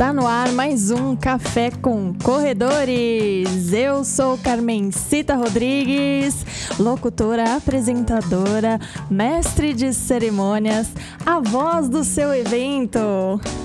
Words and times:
Está 0.00 0.14
no 0.14 0.26
ar 0.26 0.50
mais 0.52 0.90
um 0.90 1.14
Café 1.14 1.70
com 1.70 2.14
Corredores. 2.24 3.70
Eu 3.70 4.02
sou 4.02 4.38
Carmencita 4.38 5.34
Rodrigues, 5.34 6.42
locutora, 6.78 7.56
apresentadora, 7.56 8.80
mestre 9.10 9.74
de 9.74 9.92
cerimônias, 9.92 10.88
a 11.26 11.38
voz 11.38 11.90
do 11.90 12.02
seu 12.02 12.32
evento. 12.32 12.98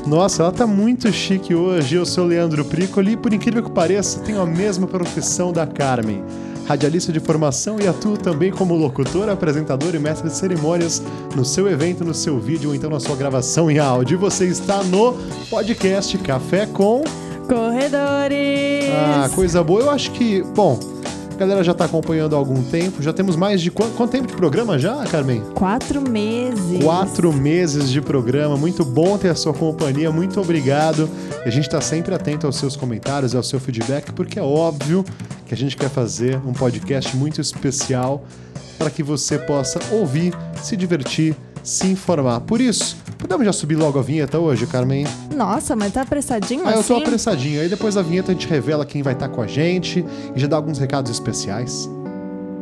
Nossa, 0.05 0.43
ela 0.43 0.51
tá 0.51 0.67
muito 0.67 1.09
chique 1.09 1.55
hoje. 1.55 1.95
Eu 1.95 2.05
sou 2.05 2.25
Leandro 2.25 2.65
Pricoli 2.65 3.13
e, 3.13 3.17
por 3.17 3.31
incrível 3.31 3.63
que 3.63 3.71
pareça, 3.71 4.19
tenho 4.19 4.41
a 4.41 4.45
mesma 4.45 4.87
profissão 4.87 5.53
da 5.53 5.65
Carmen 5.65 6.21
radialista 6.67 7.11
de 7.11 7.19
formação 7.19 7.79
e 7.79 7.87
atuo 7.87 8.17
também 8.17 8.51
como 8.51 8.75
locutor, 8.75 9.29
apresentador 9.29 9.95
e 9.95 9.99
mestre 9.99 10.29
de 10.29 10.35
cerimônias 10.35 11.01
no 11.35 11.45
seu 11.45 11.67
evento, 11.69 12.03
no 12.03 12.13
seu 12.13 12.39
vídeo 12.39 12.69
ou 12.69 12.75
então 12.75 12.89
na 12.89 12.99
sua 12.99 13.15
gravação 13.15 13.69
em 13.69 13.79
áudio. 13.79 14.15
E 14.15 14.17
você 14.17 14.45
está 14.45 14.83
no 14.83 15.13
podcast 15.49 16.17
Café 16.19 16.65
com 16.65 17.03
Corredores. 17.47 18.89
Ah, 18.91 19.29
coisa 19.33 19.63
boa. 19.63 19.81
Eu 19.81 19.89
acho 19.91 20.11
que, 20.11 20.41
bom, 20.55 20.79
a 21.35 21.37
galera 21.37 21.63
já 21.63 21.73
está 21.73 21.85
acompanhando 21.85 22.33
há 22.33 22.39
algum 22.39 22.63
tempo. 22.63 23.03
Já 23.03 23.11
temos 23.11 23.35
mais 23.35 23.61
de 23.61 23.69
quanto, 23.69 23.93
quanto, 23.95 24.11
tempo 24.11 24.27
de 24.27 24.33
programa 24.33 24.79
já, 24.79 25.03
Carmen? 25.05 25.41
Quatro 25.53 26.01
meses. 26.09 26.81
Quatro 26.81 27.33
meses 27.33 27.89
de 27.89 28.01
programa. 28.01 28.55
Muito 28.55 28.85
bom 28.85 29.17
ter 29.17 29.29
a 29.29 29.35
sua 29.35 29.53
companhia. 29.53 30.11
Muito 30.11 30.39
obrigado. 30.39 31.09
A 31.45 31.49
gente 31.49 31.65
está 31.65 31.81
sempre 31.81 32.15
atento 32.15 32.47
aos 32.47 32.55
seus 32.55 32.75
comentários, 32.75 33.33
e 33.33 33.37
ao 33.37 33.43
seu 33.43 33.59
feedback, 33.59 34.13
porque 34.13 34.39
é 34.39 34.41
óbvio 34.41 35.03
que 35.45 35.53
a 35.53 35.57
gente 35.57 35.75
quer 35.75 35.89
fazer 35.89 36.39
um 36.45 36.53
podcast 36.53 37.15
muito 37.15 37.41
especial 37.41 38.23
para 38.77 38.89
que 38.89 39.03
você 39.03 39.37
possa 39.37 39.79
ouvir, 39.91 40.33
se 40.61 40.75
divertir, 40.75 41.35
se 41.65 41.87
informar. 41.87 42.39
Por 42.41 42.61
isso, 42.61 42.95
podemos 43.17 43.43
já 43.45 43.51
subir 43.51 43.75
logo 43.75 43.97
a 43.97 44.01
vinheta 44.01 44.39
hoje, 44.39 44.67
Carmen? 44.67 45.05
Nossa, 45.35 45.75
mas 45.75 45.91
tá 45.91 46.03
apressadinho 46.03 46.65
ah, 46.65 46.69
assim? 46.69 46.77
eu 46.77 46.83
tô 46.83 46.93
assim? 46.93 47.03
apressadinho. 47.03 47.61
Aí 47.61 47.67
depois 47.67 47.95
da 47.95 48.03
vinheta 48.03 48.31
a 48.31 48.35
gente 48.35 48.47
revela 48.47 48.85
quem 48.85 49.01
vai 49.01 49.13
estar 49.13 49.27
tá 49.27 49.33
com 49.33 49.41
a 49.41 49.47
gente 49.47 50.05
e 50.35 50.39
já 50.39 50.47
dá 50.47 50.55
alguns 50.55 50.77
recados 50.77 51.11
especiais. 51.11 51.89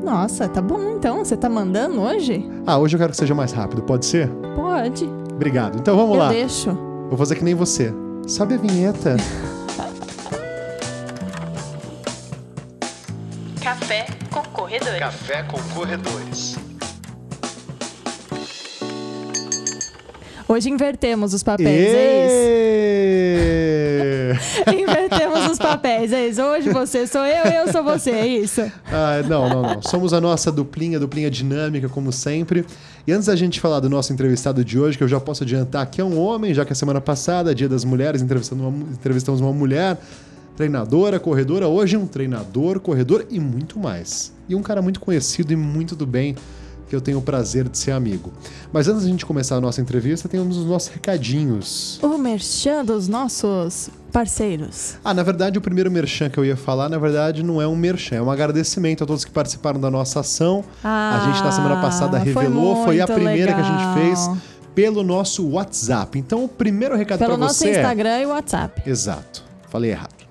Nossa, 0.03 0.47
tá 0.47 0.61
bom 0.61 0.95
então. 0.97 1.23
Você 1.23 1.35
tá 1.35 1.49
mandando 1.49 2.01
hoje? 2.01 2.49
Ah, 2.65 2.77
hoje 2.77 2.95
eu 2.95 2.99
quero 2.99 3.11
que 3.11 3.17
seja 3.17 3.35
mais 3.35 3.51
rápido, 3.51 3.83
pode 3.83 4.05
ser? 4.05 4.29
Pode. 4.55 5.05
Obrigado. 5.33 5.77
Então 5.77 5.97
vamos 5.97 6.13
eu 6.13 6.19
lá. 6.19 6.27
Eu 6.27 6.33
deixo. 6.33 6.73
Vou 7.09 7.17
fazer 7.17 7.35
que 7.35 7.43
nem 7.43 7.53
você. 7.53 7.93
Sobe 8.25 8.55
a 8.55 8.57
vinheta. 8.57 9.17
Café 13.61 14.07
com 14.31 14.41
corredores. 14.51 14.99
Café 14.99 15.43
com 15.43 15.57
corredores. 15.73 16.57
Hoje 20.53 20.69
invertemos 20.69 21.33
os 21.33 21.41
papéis, 21.41 21.91
é 21.95 22.27
isso? 24.35 24.69
invertemos 24.69 25.49
os 25.49 25.57
papéis, 25.57 26.13
é 26.13 26.27
isso. 26.27 26.43
Hoje 26.43 26.69
você 26.69 27.07
sou 27.07 27.25
eu 27.25 27.45
eu 27.45 27.71
sou 27.71 27.83
você, 27.83 28.11
é 28.11 28.27
isso? 28.27 28.61
Ah, 28.85 29.23
não, 29.27 29.49
não, 29.49 29.63
não. 29.63 29.81
Somos 29.81 30.13
a 30.13 30.21
nossa 30.21 30.51
duplinha, 30.51 30.99
duplinha 30.99 31.31
dinâmica, 31.31 31.89
como 31.89 32.11
sempre. 32.11 32.63
E 33.07 33.11
antes 33.11 33.25
da 33.25 33.35
gente 33.35 33.59
falar 33.59 33.79
do 33.79 33.89
nosso 33.89 34.13
entrevistado 34.13 34.63
de 34.63 34.79
hoje, 34.79 34.95
que 34.95 35.03
eu 35.03 35.07
já 35.07 35.19
posso 35.19 35.43
adiantar 35.43 35.87
que 35.87 35.99
é 35.99 36.03
um 36.03 36.19
homem, 36.19 36.53
já 36.53 36.63
que 36.63 36.71
a 36.71 36.75
semana 36.75 37.01
passada, 37.01 37.55
Dia 37.55 37.67
das 37.67 37.83
Mulheres, 37.83 38.21
uma, 38.51 38.69
entrevistamos 38.91 39.41
uma 39.41 39.51
mulher 39.51 39.97
treinadora, 40.55 41.19
corredora, 41.19 41.67
hoje 41.67 41.97
um 41.97 42.05
treinador, 42.05 42.79
corredor 42.79 43.25
e 43.31 43.39
muito 43.39 43.79
mais. 43.79 44.31
E 44.47 44.53
um 44.53 44.61
cara 44.61 44.83
muito 44.83 44.99
conhecido 44.99 45.51
e 45.51 45.55
muito 45.55 45.95
do 45.95 46.05
bem 46.05 46.35
que 46.93 46.95
eu 46.95 47.01
tenho 47.01 47.17
o 47.17 47.21
prazer 47.23 47.67
de 47.67 47.75
ser 47.75 47.91
amigo. 47.91 48.31
Mas 48.71 48.87
antes 48.87 49.01
da 49.01 49.09
gente 49.09 49.25
começar 49.25 49.55
a 49.55 49.61
nossa 49.61 49.81
entrevista, 49.81 50.29
temos 50.29 50.57
os 50.57 50.65
nossos 50.65 50.89
recadinhos. 50.89 51.99
O 52.03 52.19
merchan 52.19 52.85
dos 52.85 53.07
nossos 53.07 53.89
parceiros. 54.11 54.95
Ah, 55.03 55.11
na 55.11 55.23
verdade, 55.23 55.57
o 55.57 55.61
primeiro 55.61 55.89
merchan 55.89 56.29
que 56.29 56.37
eu 56.37 56.45
ia 56.45 56.55
falar, 56.55 56.89
na 56.89 56.99
verdade, 56.99 57.41
não 57.41 57.59
é 57.59 57.67
um 57.67 57.75
merchan, 57.75 58.17
é 58.17 58.21
um 58.21 58.29
agradecimento 58.29 59.03
a 59.03 59.07
todos 59.07 59.25
que 59.25 59.31
participaram 59.31 59.79
da 59.79 59.89
nossa 59.89 60.19
ação. 60.19 60.63
Ah, 60.83 61.19
a 61.19 61.31
gente 61.31 61.43
na 61.43 61.51
semana 61.51 61.81
passada 61.81 62.19
revelou, 62.19 62.75
foi, 62.75 62.85
foi 62.85 63.01
a 63.01 63.07
primeira 63.07 63.55
legal. 63.55 63.55
que 63.55 63.61
a 63.61 63.63
gente 63.63 63.93
fez 63.95 64.43
pelo 64.75 65.03
nosso 65.03 65.49
WhatsApp. 65.49 66.19
Então, 66.19 66.43
o 66.43 66.47
primeiro 66.47 66.95
recado 66.95 67.17
para 67.17 67.27
você 67.29 67.33
Pelo 67.33 67.47
nosso 67.47 67.67
Instagram 67.67 68.09
é... 68.09 68.21
e 68.21 68.25
WhatsApp. 68.27 68.83
Exato. 68.87 69.43
Falei 69.67 69.89
errado. 69.89 70.23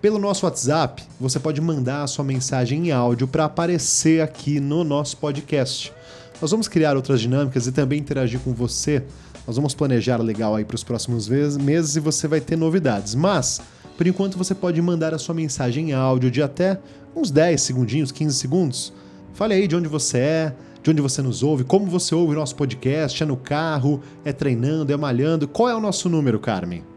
Pelo 0.00 0.18
nosso 0.18 0.46
WhatsApp, 0.46 1.02
você 1.18 1.40
pode 1.40 1.60
mandar 1.60 2.02
a 2.02 2.06
sua 2.06 2.24
mensagem 2.24 2.88
em 2.88 2.92
áudio 2.92 3.26
para 3.26 3.46
aparecer 3.46 4.20
aqui 4.20 4.60
no 4.60 4.84
nosso 4.84 5.16
podcast. 5.16 5.92
Nós 6.40 6.50
vamos 6.50 6.68
criar 6.68 6.96
outras 6.96 7.20
dinâmicas 7.20 7.66
e 7.66 7.72
também 7.72 7.98
interagir 7.98 8.40
com 8.40 8.52
você. 8.52 9.02
Nós 9.46 9.56
vamos 9.56 9.74
planejar 9.74 10.18
legal 10.18 10.54
aí 10.54 10.64
para 10.64 10.74
os 10.74 10.84
próximos 10.84 11.28
meses 11.28 11.96
e 11.96 12.00
você 12.00 12.28
vai 12.28 12.40
ter 12.40 12.56
novidades. 12.56 13.14
Mas, 13.14 13.60
por 13.96 14.06
enquanto, 14.06 14.36
você 14.36 14.54
pode 14.54 14.80
mandar 14.82 15.14
a 15.14 15.18
sua 15.18 15.34
mensagem 15.34 15.90
em 15.90 15.92
áudio 15.92 16.30
de 16.30 16.42
até 16.42 16.78
uns 17.14 17.30
10 17.30 17.60
segundinhos, 17.60 18.12
15 18.12 18.36
segundos. 18.36 18.92
Fale 19.32 19.54
aí 19.54 19.66
de 19.66 19.76
onde 19.76 19.88
você 19.88 20.18
é, 20.18 20.54
de 20.82 20.90
onde 20.90 21.00
você 21.00 21.22
nos 21.22 21.42
ouve, 21.42 21.64
como 21.64 21.86
você 21.86 22.14
ouve 22.14 22.32
o 22.32 22.38
nosso 22.38 22.54
podcast, 22.54 23.22
é 23.22 23.26
no 23.26 23.36
carro, 23.36 24.00
é 24.24 24.32
treinando, 24.32 24.92
é 24.92 24.96
malhando. 24.96 25.48
Qual 25.48 25.68
é 25.68 25.74
o 25.74 25.80
nosso 25.80 26.08
número, 26.08 26.38
Carmen? 26.38 26.95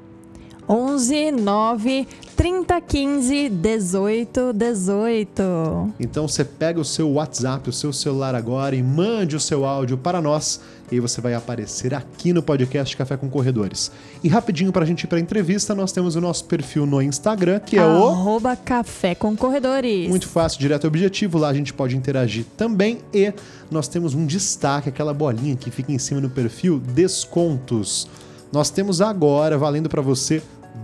11 0.72 1.32
9 1.32 2.08
30 2.36 2.80
15 2.82 3.50
18 3.50 4.54
18. 4.54 5.94
Então 6.00 6.28
você 6.28 6.46
pega 6.46 6.80
o 6.80 6.86
seu 6.86 7.10
WhatsApp, 7.14 7.68
o 7.68 7.74
seu 7.74 7.92
celular 7.92 8.36
agora 8.36 8.76
e 8.76 8.84
mande 8.84 9.36
o 9.36 9.40
seu 9.40 9.66
áudio 9.66 9.98
para 9.98 10.22
nós 10.22 10.62
e 10.92 10.96
aí 10.96 11.00
você 11.00 11.22
vai 11.22 11.34
aparecer 11.34 11.94
aqui 11.96 12.32
no 12.32 12.44
podcast 12.44 12.96
Café 12.96 13.18
com 13.18 13.28
Corredores. 13.28 13.92
E 14.24 14.30
rapidinho 14.30 14.72
para 14.72 14.84
a 14.84 14.88
gente 14.88 15.06
ir 15.06 15.08
para 15.08 15.18
a 15.18 15.22
entrevista, 15.22 15.74
nós 15.74 15.92
temos 15.92 16.16
o 16.16 16.22
nosso 16.22 16.46
perfil 16.46 16.86
no 16.86 17.02
Instagram, 17.02 17.60
que 17.62 17.78
é 17.78 17.82
Arroba 17.82 18.54
o 18.54 18.58
Café 18.58 19.16
com 19.16 19.36
Corredores. 19.36 20.08
Muito 20.08 20.28
fácil, 20.28 20.60
direto 20.60 20.84
e 20.84 20.88
objetivo, 20.88 21.40
lá 21.40 21.50
a 21.50 21.54
gente 21.54 21.74
pode 21.74 21.98
interagir 21.98 22.46
também 22.56 23.00
e 23.12 23.34
nós 23.72 23.88
temos 23.88 24.14
um 24.14 24.24
destaque, 24.24 24.90
aquela 24.90 25.16
bolinha 25.16 25.56
que 25.56 25.72
fica 25.72 25.92
em 25.92 25.98
cima 25.98 26.22
no 26.22 26.30
perfil, 26.30 26.80
descontos. 26.80 28.08
Nós 28.52 28.70
temos 28.70 29.02
agora 29.02 29.58
valendo 29.58 29.90
para 29.90 30.02
você 30.02 30.42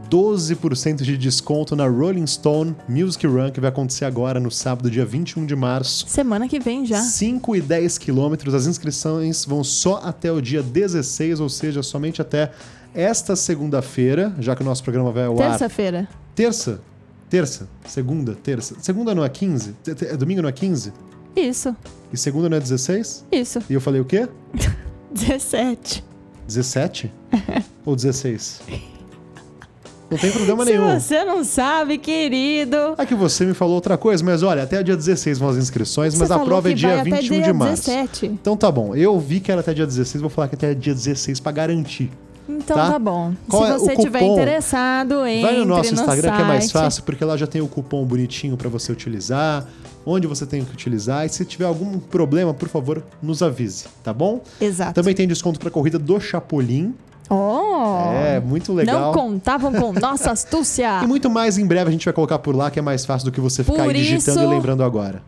12% 0.10 1.04
de 1.04 1.18
desconto 1.18 1.76
na 1.76 1.88
Rolling 1.88 2.28
Stone 2.28 2.76
Music 2.88 3.26
Run, 3.26 3.52
que 3.52 3.60
vai 3.60 3.70
acontecer 3.70 4.06
agora 4.06 4.40
no 4.40 4.52
sábado, 4.52 4.90
dia 4.90 5.06
21 5.06 5.46
de 5.46 5.56
março. 5.56 6.06
Semana 6.08 6.48
que 6.48 6.60
vem 6.60 6.86
já. 6.86 7.00
5 7.02 7.56
e 7.56 7.62
10 7.62 7.98
quilômetros. 7.98 8.54
As 8.54 8.68
inscrições 8.68 9.46
vão 9.46 9.64
só 9.64 10.02
até 10.04 10.32
o 10.32 10.42
dia 10.42 10.62
16, 10.62 11.40
ou 11.40 11.50
seja, 11.50 11.82
somente 11.84 12.22
até 12.22 12.52
esta 12.94 13.36
segunda-feira, 13.36 14.34
já 14.40 14.56
que 14.56 14.62
o 14.62 14.66
nosso 14.66 14.84
programa 14.84 15.12
vai 15.12 15.26
ao 15.26 15.34
ar. 15.42 15.52
Terça-feira. 15.52 16.08
Terça? 16.34 16.80
Terça? 17.30 17.68
Segunda? 17.86 18.36
Terça? 18.36 18.76
Segunda 18.80 19.14
não 19.14 19.24
é 19.26 19.30
15? 19.30 19.76
É 20.10 20.16
domingo 20.16 20.42
não 20.42 20.50
é 20.50 20.52
15? 20.52 20.94
Isso. 21.36 21.76
E 22.14 22.18
segunda 22.18 22.48
não 22.48 22.56
é 22.56 22.60
16? 22.60 23.26
Isso. 23.32 23.60
E 23.70 23.74
eu 23.74 23.82
falei 23.82 24.00
o 24.00 24.06
quê? 24.06 24.28
17. 25.12 26.04
17? 26.48 27.12
ou 27.86 27.96
16? 27.96 28.62
Não 30.10 30.18
tem 30.18 30.32
problema 30.32 30.64
Se 30.66 30.72
nenhum. 30.72 31.00
Se 31.00 31.08
você 31.08 31.26
não 31.26 31.44
sabe, 31.44 31.98
querido. 31.98 32.78
É 32.98 33.06
que 33.06 33.16
você 33.16 33.46
me 33.46 33.54
falou 33.54 33.76
outra 33.76 33.98
coisa, 33.98 34.24
mas 34.24 34.44
olha, 34.44 34.64
até 34.64 34.82
dia 34.84 34.96
16 34.96 35.40
vão 35.40 35.50
as 35.50 35.58
inscrições, 35.58 36.14
você 36.14 36.20
mas 36.20 36.32
a 36.32 36.40
prova 36.40 36.70
é 36.70 36.74
dia 36.74 37.04
21 37.04 37.20
dia 37.20 37.42
de 37.42 37.54
março. 37.54 37.86
17. 37.86 38.26
Então 38.28 38.56
tá 38.56 38.72
bom. 38.72 38.96
Eu 38.96 39.20
vi 39.20 39.40
que 39.40 39.52
era 39.52 39.62
até 39.62 39.74
dia 39.74 39.86
16, 39.86 40.22
vou 40.22 40.30
falar 40.30 40.48
que 40.48 40.56
até 40.56 40.74
dia 40.74 40.94
16 40.94 41.40
para 41.40 41.52
garantir. 41.52 42.12
Então 42.48 42.78
tá, 42.78 42.92
tá 42.92 43.00
bom. 43.00 43.34
Qual 43.50 43.66
Se 43.66 43.72
é 43.72 43.78
você 43.78 43.94
o 43.94 44.02
tiver 44.04 44.22
interessado, 44.22 45.26
entre 45.26 45.42
Vai 45.42 45.58
no 45.58 45.66
nosso 45.66 45.94
Instagram 45.94 46.30
no 46.32 46.36
que 46.38 46.42
é 46.44 46.46
mais 46.46 46.66
site. 46.66 46.74
fácil, 46.74 47.04
porque 47.04 47.26
lá 47.26 47.36
já 47.36 47.48
tem 47.48 47.62
o 47.62 47.68
cupom 47.68 48.06
bonitinho 48.06 48.56
para 48.56 48.70
você 48.70 48.92
utilizar, 48.92 49.66
onde 50.06 50.28
você 50.28 50.46
tem 50.46 50.64
que 50.64 50.72
utilizar. 50.72 51.26
E 51.26 51.30
se 51.30 51.44
tiver 51.44 51.66
algum 51.66 51.98
problema, 51.98 52.54
por 52.54 52.70
favor, 52.70 53.04
nos 53.22 53.42
avise, 53.42 53.86
tá 54.04 54.14
bom? 54.14 54.42
Exato. 54.62 54.94
Também 54.94 55.16
tem 55.16 55.28
desconto 55.28 55.60
para 55.60 55.72
corrida 55.72 55.98
do 55.98 56.20
Chapolin. 56.20 56.94
Oh! 57.30 58.12
É, 58.14 58.40
muito 58.40 58.72
legal. 58.74 59.02
Não 59.02 59.14
contavam 59.14 59.74
com 59.74 59.92
nossa 59.94 60.32
astúcia. 60.32 61.02
E 61.04 61.08
muito 61.08 61.30
mais 61.30 61.58
em 61.58 61.66
breve 61.66 61.90
a 61.90 61.92
gente 61.92 62.06
vai 62.06 62.14
colocar 62.14 62.40
por 62.40 62.56
lá, 62.56 62.70
que 62.70 62.80
é 62.80 62.82
mais 62.82 63.06
fácil 63.06 63.26
do 63.26 63.32
que 63.32 63.40
você 63.42 63.64
ficar 63.64 63.84
Por 63.84 63.90
aí 63.96 64.02
digitando 64.02 64.40
isso- 64.42 64.48
e 64.52 64.56
lembrando 64.56 64.84
agora. 64.84 65.22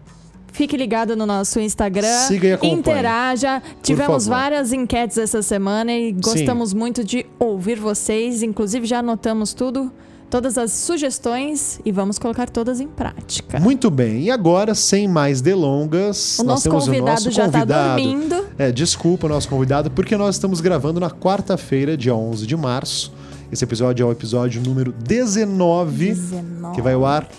Fique 0.52 0.76
ligado 0.76 1.16
no 1.16 1.26
nosso 1.28 1.60
Instagram. 1.60 2.08
Siga 2.28 2.48
e 2.48 2.54
acompanhe. 2.54 2.80
Interaja. 2.80 3.62
Tivemos 3.84 4.26
favor. 4.26 4.40
várias 4.40 4.74
enquetes 4.74 5.18
essa 5.20 5.44
semana 5.44 5.92
e 5.92 6.12
gostamos 6.14 6.74
muito 6.74 7.04
de 7.04 7.28
ouvir 7.38 7.80
vocês. 7.80 8.42
Inclusive, 8.42 8.88
já 8.88 9.00
anotamos 9.00 9.54
tudo, 9.54 9.92
todas 10.30 10.58
as 10.58 10.72
sugestões 10.72 11.80
e 11.86 11.92
vamos 11.92 12.20
colocar 12.20 12.50
todas 12.50 12.80
em 12.80 12.88
prática. 12.88 13.60
Muito 13.60 13.90
bem, 13.90 14.24
e 14.24 14.32
agora, 14.32 14.76
sem 14.76 15.08
mais 15.08 15.42
delongas, 15.42 16.38
O 16.40 16.44
nós 16.44 16.64
temos 16.64 16.84
o 16.84 16.88
convidado 16.88 17.12
nosso 17.12 17.32
já 17.32 17.46
tá 17.50 17.52
convidado. 17.60 18.02
dormindo. 18.02 18.46
É, 18.58 18.72
desculpa 18.72 19.26
o 19.28 19.30
nosso 19.30 19.48
convidado, 19.48 19.90
porque 19.92 20.18
nós 20.18 20.36
estamos 20.36 20.62
gravando 20.62 21.00
na 21.00 21.10
quarta-feira, 21.10 21.96
dia 21.96 22.14
11 22.16 22.46
de 22.46 22.56
março. 22.58 23.14
Esse 23.52 23.64
episódio 23.64 24.04
é 24.04 24.06
o 24.06 24.12
episódio 24.12 24.62
número 24.62 24.92
19, 24.92 26.10
19. 26.10 26.76
que 26.76 26.82
vai 26.82 26.94
ao 26.94 27.06
ar 27.06 27.30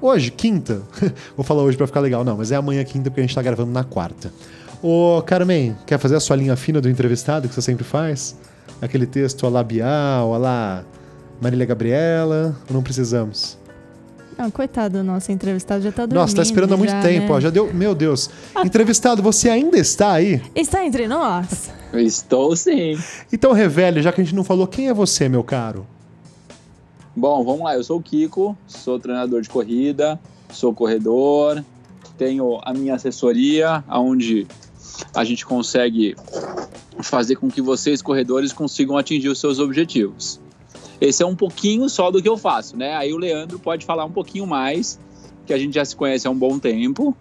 hoje, 0.00 0.30
quinta. 0.30 0.82
Vou 1.36 1.44
falar 1.44 1.62
hoje 1.62 1.76
pra 1.76 1.86
ficar 1.86 2.00
legal, 2.00 2.24
não, 2.24 2.36
mas 2.36 2.52
é 2.52 2.56
amanhã 2.56 2.84
quinta, 2.84 3.10
porque 3.10 3.20
a 3.20 3.24
gente 3.24 3.34
tá 3.34 3.42
gravando 3.42 3.72
na 3.72 3.82
quarta. 3.82 4.32
Ô, 4.80 5.20
Carmen, 5.26 5.76
quer 5.84 5.98
fazer 5.98 6.14
a 6.14 6.20
sua 6.20 6.36
linha 6.36 6.54
fina 6.54 6.80
do 6.80 6.88
entrevistado, 6.88 7.48
que 7.48 7.54
você 7.54 7.62
sempre 7.62 7.82
faz? 7.82 8.36
Aquele 8.80 9.06
texto 9.06 9.44
a 9.44 9.48
labial, 9.48 10.32
a 10.32 10.38
lá 10.38 10.84
Marília 11.40 11.66
Gabriela, 11.66 12.56
ou 12.68 12.74
não 12.74 12.82
precisamos? 12.82 13.58
Não, 14.38 14.52
coitado 14.52 14.98
do 14.98 15.04
nosso 15.04 15.32
entrevistado, 15.32 15.82
já 15.82 15.90
tá 15.90 16.06
dormindo. 16.06 16.20
Nossa, 16.20 16.36
tá 16.36 16.42
esperando 16.42 16.72
há 16.72 16.76
muito 16.76 16.90
já, 16.90 17.02
tempo, 17.02 17.26
né? 17.26 17.32
ó. 17.32 17.40
Já 17.40 17.50
deu. 17.50 17.74
Meu 17.74 17.92
Deus. 17.92 18.30
Entrevistado, 18.64 19.20
você 19.20 19.50
ainda 19.50 19.76
está 19.76 20.12
aí? 20.12 20.40
Está 20.54 20.86
entre 20.86 21.08
nós? 21.08 21.70
Estou 21.92 22.54
sim. 22.54 22.96
Então 23.32 23.52
revele, 23.52 24.00
já 24.00 24.12
que 24.12 24.20
a 24.20 24.24
gente 24.24 24.36
não 24.36 24.44
falou, 24.44 24.68
quem 24.68 24.88
é 24.88 24.94
você, 24.94 25.28
meu 25.28 25.42
caro? 25.42 25.84
Bom, 27.16 27.44
vamos 27.44 27.62
lá. 27.62 27.74
Eu 27.74 27.82
sou 27.82 27.98
o 27.98 28.02
Kiko, 28.02 28.56
sou 28.68 29.00
treinador 29.00 29.42
de 29.42 29.48
corrida, 29.48 30.20
sou 30.52 30.72
corredor, 30.72 31.64
tenho 32.16 32.60
a 32.62 32.72
minha 32.72 32.94
assessoria, 32.94 33.82
onde 33.88 34.46
a 35.12 35.24
gente 35.24 35.44
consegue 35.44 36.14
fazer 37.02 37.34
com 37.34 37.50
que 37.50 37.60
vocês, 37.60 38.00
corredores, 38.00 38.52
consigam 38.52 38.96
atingir 38.96 39.28
os 39.28 39.40
seus 39.40 39.58
objetivos. 39.58 40.40
Esse 41.00 41.22
é 41.22 41.26
um 41.26 41.36
pouquinho 41.36 41.88
só 41.88 42.10
do 42.10 42.20
que 42.20 42.28
eu 42.28 42.36
faço, 42.36 42.76
né? 42.76 42.94
Aí 42.94 43.12
o 43.12 43.16
Leandro 43.16 43.58
pode 43.58 43.84
falar 43.84 44.04
um 44.04 44.10
pouquinho 44.10 44.46
mais, 44.46 44.98
que 45.46 45.52
a 45.52 45.58
gente 45.58 45.74
já 45.74 45.84
se 45.84 45.94
conhece 45.94 46.26
há 46.26 46.30
um 46.30 46.36
bom 46.36 46.58
tempo. 46.58 47.16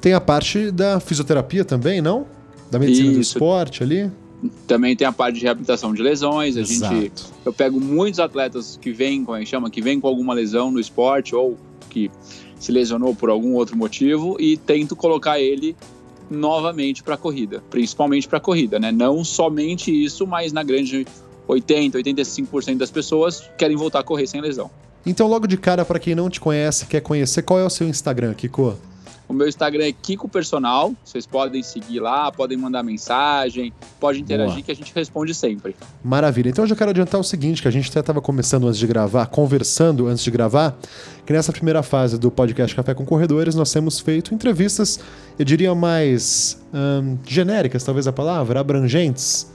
Tem 0.00 0.12
a 0.12 0.20
parte 0.20 0.70
da 0.70 0.98
fisioterapia 1.00 1.64
também, 1.64 2.00
não? 2.00 2.26
Da 2.70 2.78
medicina 2.78 3.12
do 3.12 3.20
Isso. 3.20 3.36
esporte 3.36 3.82
ali? 3.82 4.10
Também 4.66 4.96
tem 4.96 5.06
a 5.06 5.12
parte 5.12 5.38
de 5.38 5.44
reabilitação 5.44 5.92
de 5.92 6.02
lesões. 6.02 6.56
A 6.56 6.62
gente 6.62 6.72
Exato. 6.72 7.26
Eu 7.44 7.52
pego 7.52 7.80
muitos 7.80 8.18
atletas 8.18 8.78
que 8.80 8.90
vêm, 8.90 9.24
como 9.24 9.36
é 9.36 9.40
que 9.40 9.46
chama, 9.46 9.70
que 9.70 9.82
vêm 9.82 10.00
com 10.00 10.08
alguma 10.08 10.32
lesão 10.32 10.70
no 10.70 10.80
esporte 10.80 11.34
ou 11.34 11.58
que 11.90 12.10
se 12.58 12.72
lesionou 12.72 13.14
por 13.14 13.28
algum 13.28 13.54
outro 13.54 13.76
motivo 13.76 14.36
e 14.40 14.56
tento 14.56 14.96
colocar 14.96 15.40
ele 15.40 15.76
novamente 16.30 17.02
para 17.02 17.14
a 17.14 17.18
corrida, 17.18 17.62
principalmente 17.68 18.28
para 18.28 18.38
a 18.38 18.40
corrida, 18.40 18.78
né? 18.78 18.92
Não 18.92 19.24
somente 19.24 19.90
isso, 19.90 20.26
mas 20.26 20.52
na 20.52 20.62
grande 20.62 21.06
80, 21.50 21.98
85% 21.98 22.78
das 22.78 22.90
pessoas 22.90 23.50
querem 23.58 23.76
voltar 23.76 24.00
a 24.00 24.02
correr 24.02 24.26
sem 24.26 24.40
lesão. 24.40 24.70
Então, 25.04 25.26
logo 25.26 25.46
de 25.46 25.56
cara, 25.56 25.84
pra 25.84 25.98
quem 25.98 26.14
não 26.14 26.28
te 26.28 26.40
conhece, 26.40 26.86
quer 26.86 27.00
conhecer, 27.00 27.42
qual 27.42 27.58
é 27.58 27.64
o 27.64 27.70
seu 27.70 27.88
Instagram, 27.88 28.34
Kiko? 28.34 28.76
O 29.26 29.32
meu 29.32 29.46
Instagram 29.46 29.84
é 29.84 29.92
Kiko 29.92 30.28
Personal, 30.28 30.92
vocês 31.04 31.24
podem 31.24 31.62
seguir 31.62 32.00
lá, 32.00 32.32
podem 32.32 32.58
mandar 32.58 32.82
mensagem, 32.82 33.72
pode 34.00 34.20
interagir 34.20 34.54
Boa. 34.54 34.62
que 34.64 34.72
a 34.72 34.74
gente 34.74 34.92
responde 34.92 35.32
sempre. 35.34 35.76
Maravilha. 36.02 36.48
Então 36.48 36.64
eu 36.64 36.68
já 36.68 36.74
quero 36.74 36.90
adiantar 36.90 37.20
o 37.20 37.22
seguinte, 37.22 37.62
que 37.62 37.68
a 37.68 37.70
gente 37.70 37.88
até 37.88 38.00
estava 38.00 38.20
começando 38.20 38.66
antes 38.66 38.80
de 38.80 38.88
gravar, 38.88 39.26
conversando 39.26 40.08
antes 40.08 40.24
de 40.24 40.32
gravar, 40.32 40.76
que 41.24 41.32
nessa 41.32 41.52
primeira 41.52 41.80
fase 41.80 42.18
do 42.18 42.28
podcast 42.28 42.74
Café 42.74 42.92
com 42.92 43.06
Corredores 43.06 43.54
nós 43.54 43.72
temos 43.72 44.00
feito 44.00 44.34
entrevistas, 44.34 44.98
eu 45.38 45.44
diria 45.44 45.76
mais 45.76 46.60
ahn, 46.74 47.16
genéricas, 47.24 47.84
talvez 47.84 48.08
a 48.08 48.12
palavra, 48.12 48.58
abrangentes, 48.58 49.48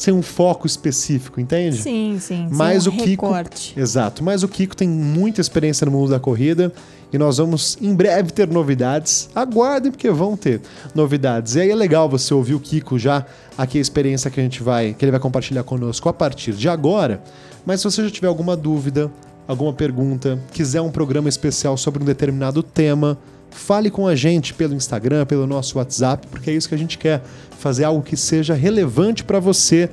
sem 0.00 0.14
um 0.14 0.22
foco 0.22 0.66
específico, 0.66 1.38
entende? 1.38 1.76
Sim, 1.76 2.16
sim. 2.18 2.48
Mas 2.50 2.86
um 2.86 2.90
o 2.90 2.92
Kiko- 2.94 3.26
recorte. 3.26 3.78
Exato, 3.78 4.24
mas 4.24 4.42
o 4.42 4.48
Kiko 4.48 4.74
tem 4.74 4.88
muita 4.88 5.42
experiência 5.42 5.84
no 5.84 5.90
mundo 5.92 6.08
da 6.08 6.18
corrida 6.18 6.72
e 7.12 7.18
nós 7.18 7.36
vamos 7.36 7.76
em 7.82 7.94
breve 7.94 8.30
ter 8.30 8.48
novidades. 8.48 9.28
Aguardem 9.34 9.92
porque 9.92 10.10
vão 10.10 10.38
ter 10.38 10.62
novidades. 10.94 11.54
E 11.54 11.60
aí 11.60 11.70
é 11.70 11.74
legal 11.74 12.08
você 12.08 12.32
ouvir 12.32 12.54
o 12.54 12.60
Kiko 12.60 12.98
já 12.98 13.26
aqui 13.58 13.76
a 13.76 13.80
experiência 13.82 14.30
que 14.30 14.40
a 14.40 14.42
gente 14.42 14.62
vai, 14.62 14.94
que 14.94 15.04
ele 15.04 15.10
vai 15.10 15.20
compartilhar 15.20 15.64
conosco 15.64 16.08
a 16.08 16.14
partir 16.14 16.52
de 16.54 16.66
agora. 16.66 17.22
Mas 17.66 17.80
se 17.82 17.84
você 17.84 18.02
já 18.02 18.10
tiver 18.10 18.28
alguma 18.28 18.56
dúvida, 18.56 19.10
alguma 19.46 19.74
pergunta, 19.74 20.42
quiser 20.50 20.80
um 20.80 20.90
programa 20.90 21.28
especial 21.28 21.76
sobre 21.76 22.02
um 22.02 22.06
determinado 22.06 22.62
tema, 22.62 23.18
fale 23.50 23.90
com 23.90 24.06
a 24.06 24.14
gente 24.14 24.54
pelo 24.54 24.74
Instagram, 24.74 25.26
pelo 25.26 25.46
nosso 25.46 25.78
WhatsApp, 25.78 26.26
porque 26.28 26.50
é 26.50 26.54
isso 26.54 26.68
que 26.68 26.74
a 26.74 26.78
gente 26.78 26.96
quer, 26.98 27.22
fazer 27.58 27.84
algo 27.84 28.02
que 28.02 28.16
seja 28.16 28.54
relevante 28.54 29.22
para 29.24 29.38
você, 29.40 29.88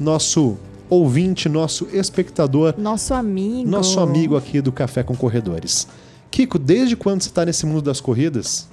nosso 0.00 0.56
ouvinte, 0.90 1.48
nosso 1.48 1.86
espectador, 1.92 2.74
Nosso 2.76 3.14
amigo. 3.14 3.68
nosso 3.68 3.98
amigo 4.00 4.36
aqui 4.36 4.60
do 4.60 4.70
Café 4.72 5.02
com 5.02 5.16
Corredores. 5.16 5.86
Kiko, 6.30 6.58
desde 6.58 6.96
quando 6.96 7.22
você 7.22 7.28
está 7.28 7.44
nesse 7.44 7.64
mundo 7.66 7.82
das 7.82 8.00
corridas? 8.00 8.68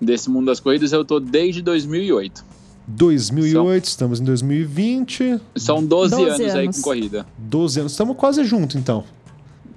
Desse 0.00 0.28
mundo 0.30 0.46
das 0.46 0.60
corridas 0.60 0.92
eu 0.92 1.04
tô 1.04 1.18
desde 1.20 1.62
2008. 1.62 2.44
2008, 2.86 3.84
estamos 3.84 4.20
em 4.20 4.24
2020, 4.24 5.38
São 5.56 5.84
12, 5.84 6.16
12 6.16 6.24
anos, 6.42 6.54
aí 6.54 6.64
anos. 6.64 6.76
com 6.76 6.82
corrida. 6.82 7.26
12 7.36 7.80
anos, 7.80 7.92
estamos 7.92 8.16
quase 8.16 8.44
juntos 8.44 8.76
então. 8.76 9.04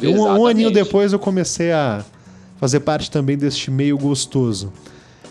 Um, 0.02 0.22
um 0.22 0.46
aninho 0.48 0.72
depois 0.72 1.12
eu 1.14 1.20
comecei 1.20 1.72
a 1.72 2.04
fazer 2.62 2.80
parte 2.82 3.12
também 3.12 3.38
deste 3.38 3.70
meio 3.70 3.98
gostoso. 3.98 4.72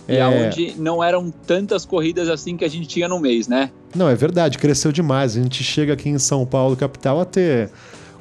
E 0.08 0.16
É, 0.16 0.20
aonde 0.22 0.74
não 0.76 1.02
eram 1.02 1.30
tantas 1.46 1.86
corridas 1.86 2.28
assim 2.28 2.56
que 2.56 2.64
a 2.64 2.68
gente 2.68 2.88
tinha 2.88 3.06
no 3.08 3.20
mês, 3.20 3.46
né? 3.46 3.70
Não, 3.94 4.08
é 4.08 4.14
verdade, 4.16 4.58
cresceu 4.58 4.90
demais. 4.90 5.36
A 5.36 5.42
gente 5.42 5.62
chega 5.62 5.92
aqui 5.92 6.08
em 6.08 6.18
São 6.18 6.44
Paulo, 6.44 6.74
capital, 6.76 7.20
a 7.20 7.24
ter 7.24 7.70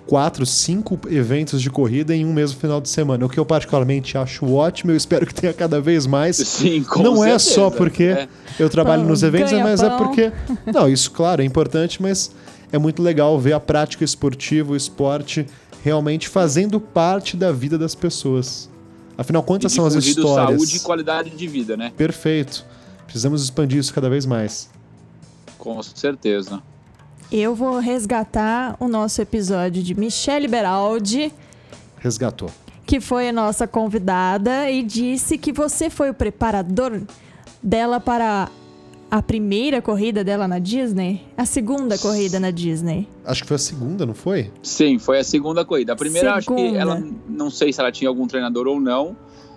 quatro, 0.06 0.45
cinco 0.45 1.00
eventos 1.09 1.61
de 1.61 1.69
corrida 1.71 2.15
em 2.15 2.25
um 2.25 2.33
mesmo 2.33 2.59
final 2.59 2.79
de 2.79 2.89
semana. 2.89 3.25
O 3.25 3.29
que 3.29 3.39
eu 3.39 3.45
particularmente 3.45 4.17
acho 4.17 4.45
ótimo, 4.53 4.91
eu 4.91 4.95
espero 4.95 5.25
que 5.25 5.33
tenha 5.33 5.53
cada 5.53 5.81
vez 5.81 6.06
mais. 6.06 6.35
Sim, 6.38 6.83
com 6.83 7.01
não 7.01 7.23
é 7.23 7.38
certeza. 7.39 7.56
só 7.56 7.69
porque 7.71 8.03
É. 8.03 8.27
eu 8.59 8.69
trabalho 8.69 9.01
Pão, 9.01 9.09
nos 9.09 9.23
eventos, 9.23 9.51
ganha 9.51 9.63
mas 9.63 9.81
é 9.81 9.89
pão. 9.89 9.97
porque. 9.97 10.31
Não, 10.71 10.88
isso, 10.88 11.09
claro, 11.11 11.41
é 11.41 11.45
importante, 11.45 12.00
mas 12.01 12.31
é 12.71 12.77
muito 12.77 13.01
legal 13.01 13.39
ver 13.39 13.53
a 13.53 13.59
prática 13.59 14.03
esportiva, 14.03 14.73
o 14.73 14.75
esporte, 14.75 15.45
realmente 15.83 16.27
fazendo 16.27 16.79
parte 16.79 17.35
da 17.35 17.51
vida 17.51 17.77
das 17.79 17.95
pessoas. 17.95 18.69
Afinal, 19.19 19.44
quantas 19.44 19.74
são 19.74 19.86
as 19.86 19.95
histórias? 19.95 20.62
saúde 20.62 20.77
e 20.77 20.80
qualidade 20.80 21.30
de 21.31 21.45
vida, 21.45 21.75
né? 21.75 21.92
Perfeito. 21.98 22.66
Precisamos 23.04 23.44
expandir 23.44 23.77
isso 23.77 23.94
cada 23.94 24.10
vez 24.10 24.25
mais. 24.25 24.69
Com 25.57 25.83
certeza. 25.83 26.62
Eu 27.30 27.54
vou 27.54 27.80
resgatar 27.80 28.77
o 28.80 28.88
nosso 28.88 29.21
episódio 29.21 29.83
de 29.83 29.94
Michele 29.94 30.48
Beraldi, 30.48 31.33
Resgatou. 31.98 32.50
que 32.86 33.01
foi 33.01 33.27
a 33.27 33.33
nossa 33.33 33.68
convidada 33.68 34.71
e 34.71 34.81
disse 34.81 35.38
que 35.38 35.51
você 35.51 35.89
foi 35.89 36.10
o 36.10 36.13
preparador 36.13 37.01
dela 37.62 38.00
para 38.00 38.48
a 39.11 39.21
primeira 39.21 39.81
corrida 39.81 40.23
dela 40.23 40.47
na 40.47 40.59
Disney, 40.59 41.21
a 41.35 41.45
segunda 41.45 41.97
corrida 41.97 42.39
na 42.39 42.51
Disney. 42.51 43.07
Acho 43.25 43.41
que 43.41 43.47
foi 43.47 43.56
a 43.56 43.59
segunda, 43.59 44.06
não 44.06 44.13
foi? 44.13 44.51
Sim, 44.61 45.00
foi 45.00 45.19
a 45.19 45.23
segunda 45.23 45.65
corrida. 45.65 45.94
A 45.94 45.95
primeira, 45.95 46.35
acho 46.35 46.47
que 46.47 46.56
Segunda. 46.56 46.77
ela, 46.79 47.03
não 47.27 47.50
sei 47.50 47.73
se 47.73 47.79
ela 47.79 47.91
tinha 47.91 48.07
algum 48.07 48.27
treinador 48.27 48.67
ou 48.67 48.79
não, 48.79 49.15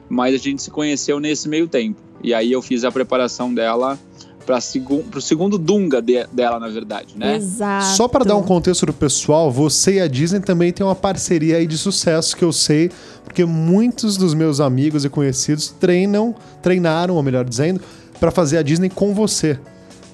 mas 0.09 0.35
a 0.35 0.39
gente 0.39 0.63
se 0.63 0.71
conheceu 0.71 1.21
nesse 1.21 1.49
meio 1.49 1.69
tempo. 1.69 2.01
E 2.23 2.33
aí 2.33 2.51
eu 2.51 2.63
fiz 2.63 2.83
a 2.85 2.91
preparação 2.91 3.53
dela 3.53 3.99
para 4.47 4.61
segun, 4.61 5.03
o 5.15 5.21
segundo 5.21 5.57
Dunga 5.57 6.03
de- 6.03 6.27
dela, 6.33 6.59
na 6.59 6.69
verdade, 6.69 7.15
né? 7.17 7.37
Exato. 7.37 7.97
Só 7.97 8.09
para 8.09 8.25
dar 8.25 8.37
um 8.37 8.43
contexto 8.43 8.85
pro 8.87 8.93
pessoal, 8.95 9.53
você 9.53 9.95
e 9.97 10.01
a 10.01 10.09
Disney 10.09 10.41
também 10.41 10.73
tem 10.73 10.85
uma 10.85 10.97
parceria 10.97 11.59
aí 11.59 11.67
de 11.67 11.79
sucesso 11.79 12.37
que 12.37 12.43
eu 12.45 12.53
sei, 12.53 12.91
porque 13.25 13.45
muitos 13.45 14.17
dos 14.17 14.35
meus 14.35 14.59
amigos 14.61 15.05
e 15.05 15.09
conhecidos 15.09 15.69
treinam, 15.69 16.35
treinaram, 16.61 17.15
ou 17.15 17.23
melhor 17.23 17.45
dizendo, 17.45 17.81
para 18.23 18.31
fazer 18.31 18.57
a 18.57 18.63
Disney 18.63 18.89
com 18.89 19.13
você. 19.13 19.59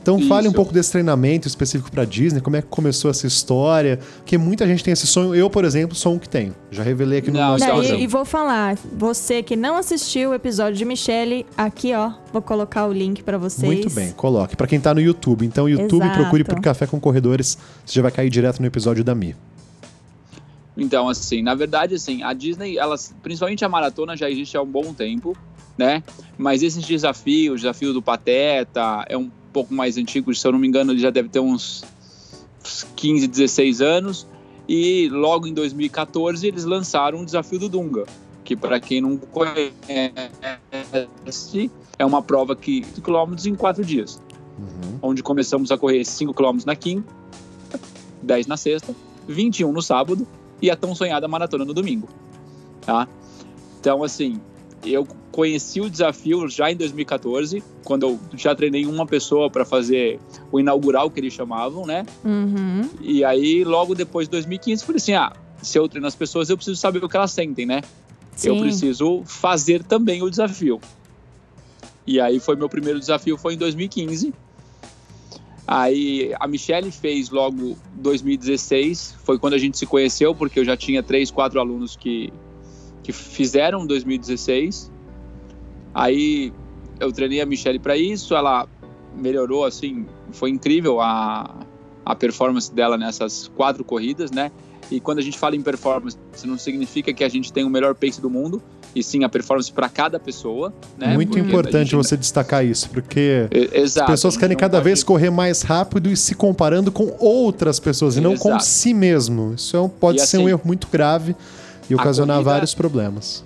Então 0.00 0.19
fale 0.23 0.47
um 0.47 0.50
Isso. 0.50 0.57
pouco 0.57 0.73
desse 0.73 0.91
treinamento 0.91 1.47
específico 1.47 1.91
para 1.91 2.07
Disney, 2.07 2.41
como 2.41 2.57
é 2.57 2.62
que 2.62 2.69
começou 2.69 3.11
essa 3.11 3.27
história, 3.27 3.99
porque 4.17 4.38
muita 4.38 4.67
gente 4.67 4.83
tem 4.83 4.93
esse 4.93 5.07
sonho. 5.07 5.35
Eu, 5.35 5.50
por 5.50 5.62
exemplo, 5.62 5.95
sou 5.95 6.15
um 6.15 6.19
que 6.19 6.27
tenho. 6.27 6.55
Já 6.71 6.83
revelei 6.83 7.19
aqui 7.19 7.31
no 7.31 7.38
Não, 7.38 7.49
nosso 7.50 7.67
Não, 7.67 7.75
programa. 7.75 7.99
e, 7.99 8.05
e 8.05 8.07
vou 8.07 8.25
falar, 8.25 8.79
você 8.97 9.43
que 9.43 9.55
não 9.55 9.77
assistiu 9.77 10.31
o 10.31 10.35
episódio 10.35 10.79
de 10.79 10.87
Michele, 10.87 11.45
aqui 11.55 11.93
ó, 11.93 12.12
vou 12.33 12.41
colocar 12.41 12.87
o 12.87 12.93
link 12.95 13.23
para 13.23 13.37
vocês. 13.37 13.71
Muito 13.71 13.91
bem, 13.91 14.11
coloque. 14.12 14.57
Para 14.57 14.67
quem 14.67 14.81
tá 14.81 14.95
no 14.95 15.03
YouTube. 15.03 15.45
Então, 15.45 15.69
YouTube, 15.69 16.05
Exato. 16.05 16.19
procure 16.19 16.45
por 16.45 16.59
Café 16.62 16.87
com 16.87 16.99
Corredores, 16.99 17.59
você 17.85 17.97
já 17.97 18.00
vai 18.00 18.11
cair 18.11 18.31
direto 18.31 18.61
no 18.61 18.67
episódio 18.67 19.05
da 19.05 19.15
Mi. 19.15 19.37
Então, 20.75 21.11
assim, 21.11 21.43
na 21.43 21.55
verdade, 21.55 21.97
assim, 21.97 22.23
a 22.23 22.33
Disney, 22.33 22.79
ela, 22.79 22.97
principalmente 23.23 23.62
a 23.62 23.69
maratona, 23.69 24.17
já 24.17 24.31
existe 24.31 24.57
há 24.57 24.62
um 24.62 24.67
bom 24.67 24.95
tempo, 24.95 25.37
né? 25.78 26.02
Mas 26.37 26.62
esses 26.62 26.85
desafios, 26.85 27.54
o 27.54 27.56
desafio 27.56 27.92
do 27.92 28.02
Pateta, 28.02 29.06
é 29.08 29.16
um 29.16 29.30
pouco 29.52 29.73
mais 29.73 29.97
antigo, 29.97 30.35
se 30.35 30.47
eu 30.47 30.52
não 30.52 30.58
me 30.58 30.66
engano, 30.66 30.92
ele 30.92 31.00
já 31.00 31.11
deve 31.11 31.28
ter 31.28 31.40
uns 31.40 31.85
15, 32.97 33.26
16 33.28 33.80
anos. 33.80 34.26
E 34.68 35.08
logo 35.08 35.47
em 35.47 35.54
2014 35.54 36.47
eles 36.47 36.64
lançaram 36.64 37.23
o 37.23 37.25
desafio 37.25 37.58
do 37.58 37.68
Dunga, 37.70 38.04
que 38.44 38.54
para 38.54 38.78
quem 38.78 39.00
não 39.00 39.16
conhece, 39.16 39.70
é 41.99 42.04
uma 42.04 42.20
prova 42.20 42.54
que 42.54 42.85
5 42.85 43.00
km 43.00 43.35
em 43.47 43.54
4 43.54 43.85
dias, 43.85 44.20
Uhum. 44.58 44.99
onde 45.00 45.23
começamos 45.23 45.70
a 45.70 45.78
correr 45.78 46.04
5 46.04 46.35
km 46.35 46.58
na 46.66 46.76
quinta, 46.76 47.11
10 48.23 48.47
na 48.47 48.56
sexta, 48.56 48.94
21 49.26 49.73
no 49.73 49.80
sábado 49.80 50.26
e 50.61 50.70
a 50.70 50.76
tão 50.76 50.94
sonhada 50.94 51.26
maratona 51.28 51.64
no 51.64 51.73
domingo, 51.73 52.08
tá? 52.82 53.08
Então, 53.80 54.02
assim, 54.02 54.40
eu 54.85 55.06
conheci 55.32 55.80
o 55.80 55.88
desafio 55.88 56.49
já 56.49 56.70
em 56.70 56.76
2014, 56.76 57.62
quando 57.85 58.04
eu 58.06 58.20
já 58.35 58.54
treinei 58.54 58.87
uma 58.87 59.06
pessoa 59.06 59.50
para 59.50 59.64
fazer 59.64 60.18
o 60.50 60.58
inaugural 60.58 61.11
que 61.11 61.20
eles 61.20 61.32
chamavam, 61.32 61.87
né? 61.87 62.04
Uhum. 62.25 62.88
E 63.00 63.25
aí, 63.25 63.64
logo 63.64 63.94
depois 63.94 64.26
de 64.26 64.32
2015, 64.32 64.85
falei 64.85 64.97
assim: 64.97 65.14
ah, 65.14 65.32
se 65.62 65.78
eu 65.78 65.88
treino 65.88 66.06
as 66.06 66.14
pessoas, 66.14 66.49
eu 66.49 66.56
preciso 66.56 66.76
saber 66.76 67.02
o 67.02 67.08
que 67.08 67.16
elas 67.16 67.30
sentem, 67.30 67.66
né? 67.66 67.82
Eu 68.42 68.54
Sim. 68.54 68.61
preciso 68.61 69.23
fazer 69.25 69.82
também 69.82 70.23
o 70.23 70.30
desafio. 70.30 70.80
E 72.06 72.20
aí 72.20 72.40
foi 72.40 72.56
meu 72.56 72.68
primeiro 72.68 72.99
desafio, 72.99 73.37
foi 73.37 73.54
em 73.54 73.58
2015. 73.58 74.32
Aí 75.66 76.35
a 76.40 76.49
Michelle 76.49 76.90
fez 76.90 77.28
logo 77.28 77.76
2016, 77.97 79.16
foi 79.23 79.38
quando 79.38 79.52
a 79.52 79.58
gente 79.58 79.76
se 79.76 79.85
conheceu, 79.85 80.35
porque 80.35 80.58
eu 80.58 80.64
já 80.64 80.75
tinha 80.76 81.02
três, 81.02 81.30
quatro 81.30 81.61
alunos 81.61 81.94
que, 81.94 82.32
que 83.09 83.12
fizeram 83.15 83.87
2016. 83.87 84.93
Aí 85.95 86.53
eu 87.00 87.11
treinei 87.11 87.41
a 87.41 87.47
Michelle 87.47 87.79
para 87.79 87.97
isso, 87.97 88.35
ela 88.35 88.69
melhorou 89.17 89.65
assim, 89.65 90.05
foi 90.31 90.50
incrível 90.50 91.00
a, 91.00 91.57
a 92.05 92.15
performance 92.15 92.71
dela 92.71 92.99
nessas 92.99 93.50
quatro 93.57 93.83
corridas, 93.83 94.31
né? 94.31 94.53
E 94.91 95.00
quando 95.00 95.21
a 95.21 95.23
gente 95.23 95.38
fala 95.38 95.57
em 95.57 95.62
performance, 95.62 96.19
isso 96.35 96.47
não 96.47 96.59
significa 96.59 97.11
que 97.11 97.25
a 97.25 97.31
gente 97.31 97.50
tem 97.50 97.65
o 97.65 97.71
melhor 97.71 97.95
pace 97.95 98.21
do 98.21 98.29
mundo, 98.29 98.62
e 98.95 99.03
sim 99.03 99.25
a 99.25 99.29
performance 99.29 99.73
para 99.73 99.88
cada 99.88 100.21
pessoa. 100.21 100.73
Né? 100.99 101.15
Muito 101.15 101.31
porque 101.31 101.41
importante 101.41 101.91
gente... 101.91 101.97
você 101.97 102.15
destacar 102.15 102.62
isso, 102.62 102.91
porque 102.91 103.49
Exato, 103.73 104.12
as 104.12 104.19
pessoas 104.19 104.37
querem 104.37 104.57
cada 104.57 104.83
vez 104.83 105.03
correr 105.03 105.31
mais 105.31 105.62
rápido 105.62 106.11
e 106.11 106.17
se 106.17 106.35
comparando 106.35 106.93
com 106.93 107.17
outras 107.19 107.81
pessoas 107.81 108.19
e 108.19 108.21
não 108.21 108.35
Exato. 108.35 108.50
com 108.50 108.61
si 108.61 108.93
mesmo. 108.93 109.55
Isso 109.55 109.77
é 109.79 109.91
pode 109.99 110.19
e 110.19 110.21
ser 110.21 110.37
assim, 110.37 110.45
um 110.45 110.49
erro 110.49 110.62
muito 110.65 110.88
grave 110.93 111.35
e 111.88 111.95
ocasionar 111.95 112.37
corrida... 112.37 112.50
vários 112.50 112.75
problemas. 112.75 113.45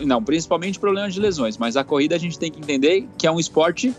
Não, 0.00 0.22
principalmente 0.22 0.78
problemas 0.78 1.12
de 1.12 1.20
lesões, 1.20 1.56
mas 1.58 1.76
a 1.76 1.82
corrida 1.82 2.14
a 2.14 2.18
gente 2.18 2.38
tem 2.38 2.50
que 2.50 2.60
entender 2.60 3.08
que 3.18 3.26
é 3.26 3.30
um 3.30 3.40
esporte 3.40 3.92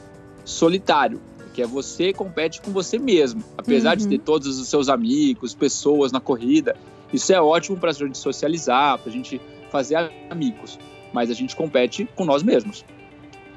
solitário 0.45 1.19
que 1.59 1.63
é 1.63 1.67
você 1.67 2.13
compete 2.13 2.61
com 2.61 2.71
você 2.71 2.97
mesmo. 2.97 3.43
Apesar 3.57 3.91
uhum. 3.91 3.97
de 3.97 4.07
ter 4.07 4.19
todos 4.19 4.59
os 4.59 4.69
seus 4.69 4.87
amigos, 4.87 5.53
pessoas 5.53 6.09
na 6.09 6.21
corrida, 6.21 6.73
isso 7.11 7.33
é 7.33 7.41
ótimo 7.41 7.77
para 7.77 7.89
a 7.89 7.93
gente 7.93 8.17
socializar, 8.17 8.97
para 8.97 9.09
a 9.09 9.13
gente 9.13 9.41
fazer 9.69 10.09
amigos. 10.29 10.79
Mas 11.11 11.29
a 11.29 11.33
gente 11.33 11.55
compete 11.57 12.07
com 12.15 12.23
nós 12.23 12.43
mesmos. 12.43 12.85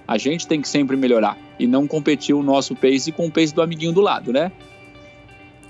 A 0.08 0.18
gente 0.18 0.48
tem 0.48 0.60
que 0.60 0.68
sempre 0.68 0.96
melhorar 0.96 1.38
e 1.60 1.66
não 1.66 1.86
competir 1.86 2.34
o 2.34 2.42
nosso 2.42 2.74
pace 2.74 3.12
com 3.12 3.26
o 3.26 3.30
pace 3.30 3.54
do 3.54 3.62
amiguinho 3.62 3.92
do 3.92 4.00
lado, 4.00 4.32
né? 4.32 4.50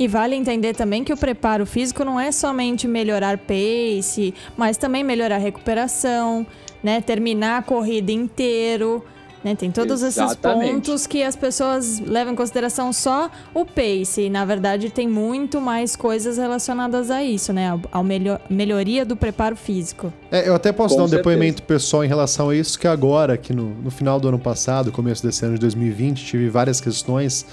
E 0.02 0.08
vale 0.08 0.34
entender 0.34 0.74
também 0.74 1.04
que 1.04 1.12
o 1.12 1.16
preparo 1.16 1.64
físico 1.64 2.04
não 2.04 2.18
é 2.18 2.32
somente 2.32 2.88
melhorar 2.88 3.38
pace, 3.38 4.34
mas 4.56 4.76
também 4.76 5.04
melhorar 5.04 5.36
a 5.36 5.38
recuperação, 5.38 6.44
né? 6.82 7.00
Terminar 7.00 7.58
a 7.58 7.62
corrida 7.62 8.10
inteiro, 8.10 9.04
né? 9.44 9.54
Tem 9.54 9.70
todos 9.70 10.02
Exatamente. 10.02 10.64
esses 10.64 10.72
pontos 10.72 11.06
que 11.06 11.22
as 11.22 11.36
pessoas 11.36 12.00
levam 12.00 12.32
em 12.32 12.36
consideração 12.36 12.92
só 12.92 13.30
o 13.54 13.64
pace. 13.64 14.22
E, 14.22 14.28
na 14.28 14.44
verdade, 14.44 14.90
tem 14.90 15.06
muito 15.06 15.60
mais 15.60 15.94
coisas 15.94 16.36
relacionadas 16.36 17.08
a 17.08 17.22
isso, 17.22 17.52
né? 17.52 17.80
A 17.92 18.02
melhor, 18.02 18.40
melhoria 18.50 19.04
do 19.04 19.14
preparo 19.14 19.54
físico. 19.54 20.12
É, 20.32 20.48
eu 20.48 20.54
até 20.56 20.72
posso 20.72 20.96
Com 20.96 21.02
dar 21.02 21.04
um 21.04 21.08
certeza. 21.08 21.30
depoimento 21.30 21.62
pessoal 21.62 22.04
em 22.04 22.08
relação 22.08 22.50
a 22.50 22.56
isso, 22.56 22.76
que 22.76 22.88
agora, 22.88 23.36
que 23.36 23.52
no, 23.52 23.70
no 23.70 23.90
final 23.92 24.18
do 24.18 24.26
ano 24.26 24.38
passado, 24.40 24.90
começo 24.90 25.24
desse 25.24 25.44
ano 25.44 25.54
de 25.54 25.60
2020, 25.60 26.24
tive 26.24 26.48
várias 26.48 26.80
questões 26.80 27.46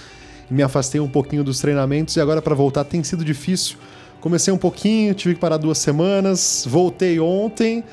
me 0.49 0.63
afastei 0.63 0.99
um 0.99 1.07
pouquinho 1.07 1.43
dos 1.43 1.59
treinamentos 1.59 2.15
e 2.15 2.21
agora 2.21 2.41
para 2.41 2.55
voltar 2.55 2.83
tem 2.83 3.03
sido 3.03 3.23
difícil. 3.23 3.77
Comecei 4.19 4.53
um 4.53 4.57
pouquinho, 4.57 5.13
tive 5.13 5.35
que 5.35 5.39
parar 5.41 5.57
duas 5.57 5.77
semanas, 5.77 6.65
voltei 6.67 7.19
ontem 7.19 7.83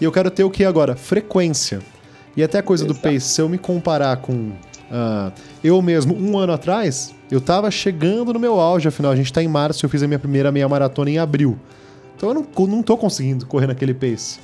e 0.00 0.04
eu 0.04 0.12
quero 0.12 0.30
ter 0.30 0.44
o 0.44 0.50
que 0.50 0.64
agora? 0.64 0.96
Frequência. 0.96 1.80
E 2.36 2.42
até 2.42 2.58
a 2.58 2.62
coisa 2.62 2.84
Exato. 2.84 2.98
do 2.98 3.02
pace, 3.02 3.20
se 3.20 3.40
eu 3.40 3.48
me 3.48 3.58
comparar 3.58 4.16
com 4.16 4.32
uh, 4.32 5.32
eu 5.62 5.80
mesmo 5.82 6.14
um 6.14 6.38
ano 6.38 6.52
atrás, 6.52 7.14
eu 7.30 7.40
tava 7.40 7.70
chegando 7.70 8.32
no 8.32 8.40
meu 8.40 8.58
auge, 8.58 8.88
afinal 8.88 9.12
a 9.12 9.16
gente 9.16 9.32
tá 9.32 9.42
em 9.42 9.48
março, 9.48 9.84
eu 9.84 9.90
fiz 9.90 10.02
a 10.02 10.06
minha 10.06 10.18
primeira 10.18 10.50
meia 10.50 10.68
maratona 10.68 11.10
em 11.10 11.18
abril. 11.18 11.58
Então 12.16 12.28
eu 12.30 12.34
não, 12.34 12.66
não 12.66 12.82
tô 12.82 12.96
conseguindo 12.96 13.46
correr 13.46 13.66
naquele 13.66 13.92
pace. 13.92 14.38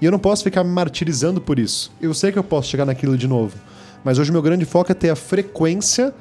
E 0.00 0.04
eu 0.04 0.12
não 0.12 0.18
posso 0.18 0.44
ficar 0.44 0.62
me 0.62 0.70
martirizando 0.70 1.40
por 1.40 1.58
isso. 1.58 1.90
Eu 2.00 2.12
sei 2.12 2.30
que 2.30 2.38
eu 2.38 2.44
posso 2.44 2.68
chegar 2.68 2.84
naquilo 2.84 3.16
de 3.16 3.26
novo. 3.26 3.56
Mas 4.04 4.18
hoje 4.18 4.30
o 4.30 4.32
meu 4.32 4.42
grande 4.42 4.64
foco 4.64 4.92
é 4.92 4.94
ter 4.94 5.08
a 5.08 5.16
frequência. 5.16 6.12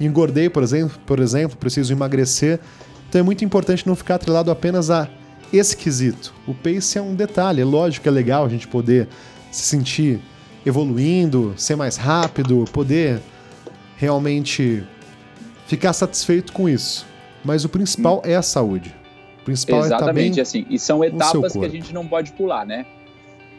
Engordei, 0.00 0.48
por 0.48 0.62
exemplo, 0.62 0.98
por 1.06 1.20
exemplo, 1.20 1.56
preciso 1.56 1.92
emagrecer. 1.92 2.58
Então 3.08 3.20
é 3.20 3.22
muito 3.22 3.44
importante 3.44 3.86
não 3.86 3.94
ficar 3.94 4.16
atrelado 4.16 4.50
apenas 4.50 4.90
a 4.90 5.08
esse 5.52 5.76
quesito. 5.76 6.34
O 6.46 6.54
pace 6.54 6.98
é 6.98 7.02
um 7.02 7.14
detalhe, 7.14 7.60
é 7.60 7.64
lógico 7.64 8.04
que 8.04 8.08
é 8.08 8.12
legal 8.12 8.44
a 8.44 8.48
gente 8.48 8.66
poder 8.66 9.08
se 9.50 9.62
sentir 9.62 10.20
evoluindo, 10.64 11.52
ser 11.56 11.76
mais 11.76 11.96
rápido, 11.96 12.64
poder 12.72 13.20
realmente 13.96 14.82
ficar 15.66 15.92
satisfeito 15.92 16.52
com 16.52 16.68
isso. 16.68 17.06
Mas 17.44 17.64
o 17.64 17.68
principal 17.68 18.22
é 18.24 18.34
a 18.34 18.42
saúde. 18.42 18.94
O 19.42 19.44
principal 19.44 19.80
Exatamente, 19.80 20.00
é 20.00 20.06
tá 20.06 20.12
bem 20.12 20.40
assim. 20.40 20.66
E 20.70 20.78
são 20.78 21.04
etapas 21.04 21.52
que 21.52 21.64
a 21.64 21.68
gente 21.68 21.92
não 21.92 22.06
pode 22.06 22.32
pular, 22.32 22.64
né? 22.64 22.86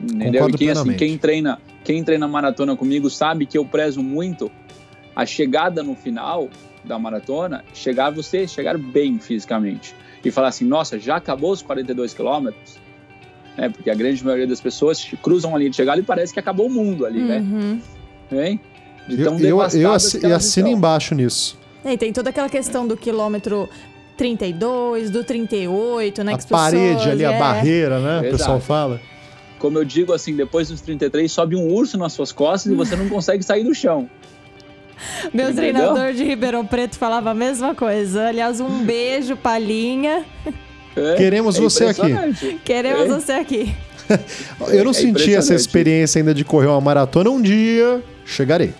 Entendeu? 0.02 0.50
e 0.50 0.54
quem, 0.54 0.70
assim, 0.70 0.94
quem 0.94 1.18
treina, 1.18 1.60
quem 1.84 2.04
treina 2.04 2.28
maratona 2.28 2.76
comigo 2.76 3.10
sabe 3.10 3.46
que 3.46 3.58
eu 3.58 3.66
prezo 3.66 4.02
muito 4.02 4.52
a 5.16 5.26
chegada 5.26 5.84
no 5.84 5.96
final 5.96 6.50
da 6.84 7.00
maratona, 7.00 7.64
chegar 7.74 8.10
você, 8.10 8.48
chegar 8.48 8.78
bem 8.78 9.20
fisicamente. 9.20 9.96
E 10.24 10.32
falar 10.32 10.50
assim, 10.50 10.66
nossa, 10.66 11.00
já 11.00 11.18
acabou 11.18 11.52
os 11.52 11.62
42 11.62 12.14
quilômetros? 12.14 12.84
né? 13.58 13.70
Porque 13.70 13.90
a 13.90 13.96
grande 13.96 14.24
maioria 14.24 14.48
das 14.48 14.62
pessoas 14.62 15.06
cruzam 15.22 15.56
a 15.56 15.58
linha 15.58 15.70
de 15.70 15.76
chegada 15.76 16.00
e 16.00 16.04
parece 16.04 16.34
que 16.34 16.40
acabou 16.40 16.68
o 16.68 16.70
mundo 16.70 17.06
ali, 17.06 17.22
né? 17.22 17.40
uhum. 17.40 17.82
né? 18.32 18.60
De 19.08 19.24
tão 19.24 19.38
eu, 19.40 19.60
eu, 19.60 19.82
eu 19.82 19.92
assino 19.92 20.18
estão. 20.24 20.68
embaixo 20.68 21.14
nisso. 21.14 21.58
É, 21.84 21.94
e 21.94 21.98
tem 21.98 22.14
toda 22.14 22.30
aquela 22.30 22.48
questão 22.48 22.88
do 22.88 22.96
quilômetro 22.96 23.70
32, 24.18 25.10
do 25.10 25.24
38, 25.24 26.24
né? 26.24 26.34
A 26.34 26.38
parede 26.38 26.94
pessoas, 26.94 27.08
ali, 27.08 27.24
é... 27.24 27.36
a 27.36 27.40
barreira, 27.40 28.00
né? 28.00 28.20
Exato. 28.20 28.28
O 28.28 28.38
pessoal 28.38 28.60
fala. 28.62 29.02
Como 29.60 29.78
eu 29.78 29.86
digo 29.86 30.14
assim, 30.14 30.36
depois 30.36 30.70
dos 30.70 30.82
33 30.82 31.32
sobe 31.32 31.56
um 31.56 31.72
urso 31.72 31.98
nas 31.98 32.14
suas 32.14 32.32
costas 32.32 32.72
e 32.72 32.76
você 32.76 32.96
não 32.96 33.08
consegue 33.10 33.44
sair 33.44 33.64
do 33.64 33.74
chão. 33.74 34.10
Meu 35.34 35.50
Entendeu? 35.50 35.74
treinador 35.74 36.14
de 36.14 36.24
Ribeirão 36.24 36.66
Preto 36.66 36.98
falava 36.98 37.32
a 37.32 37.34
mesma 37.34 37.74
coisa. 37.76 38.28
Aliás, 38.28 38.60
um 38.60 38.84
beijo, 38.86 39.36
Palhinha. 39.36 40.26
É, 40.96 41.16
Queremos 41.16 41.58
é 41.58 41.62
você 41.62 41.86
aqui. 41.86 42.60
Queremos 42.64 43.06
é. 43.06 43.08
você 43.08 43.32
aqui. 43.34 43.76
Eu 44.70 44.84
não 44.84 44.92
é 44.92 44.94
senti 44.94 45.34
essa 45.34 45.56
experiência 45.56 46.20
ainda 46.20 46.34
de 46.34 46.44
correr 46.44 46.68
uma 46.68 46.82
maratona. 46.82 47.30
Um 47.30 47.42
dia 47.42 48.04
chegarei. 48.26 48.74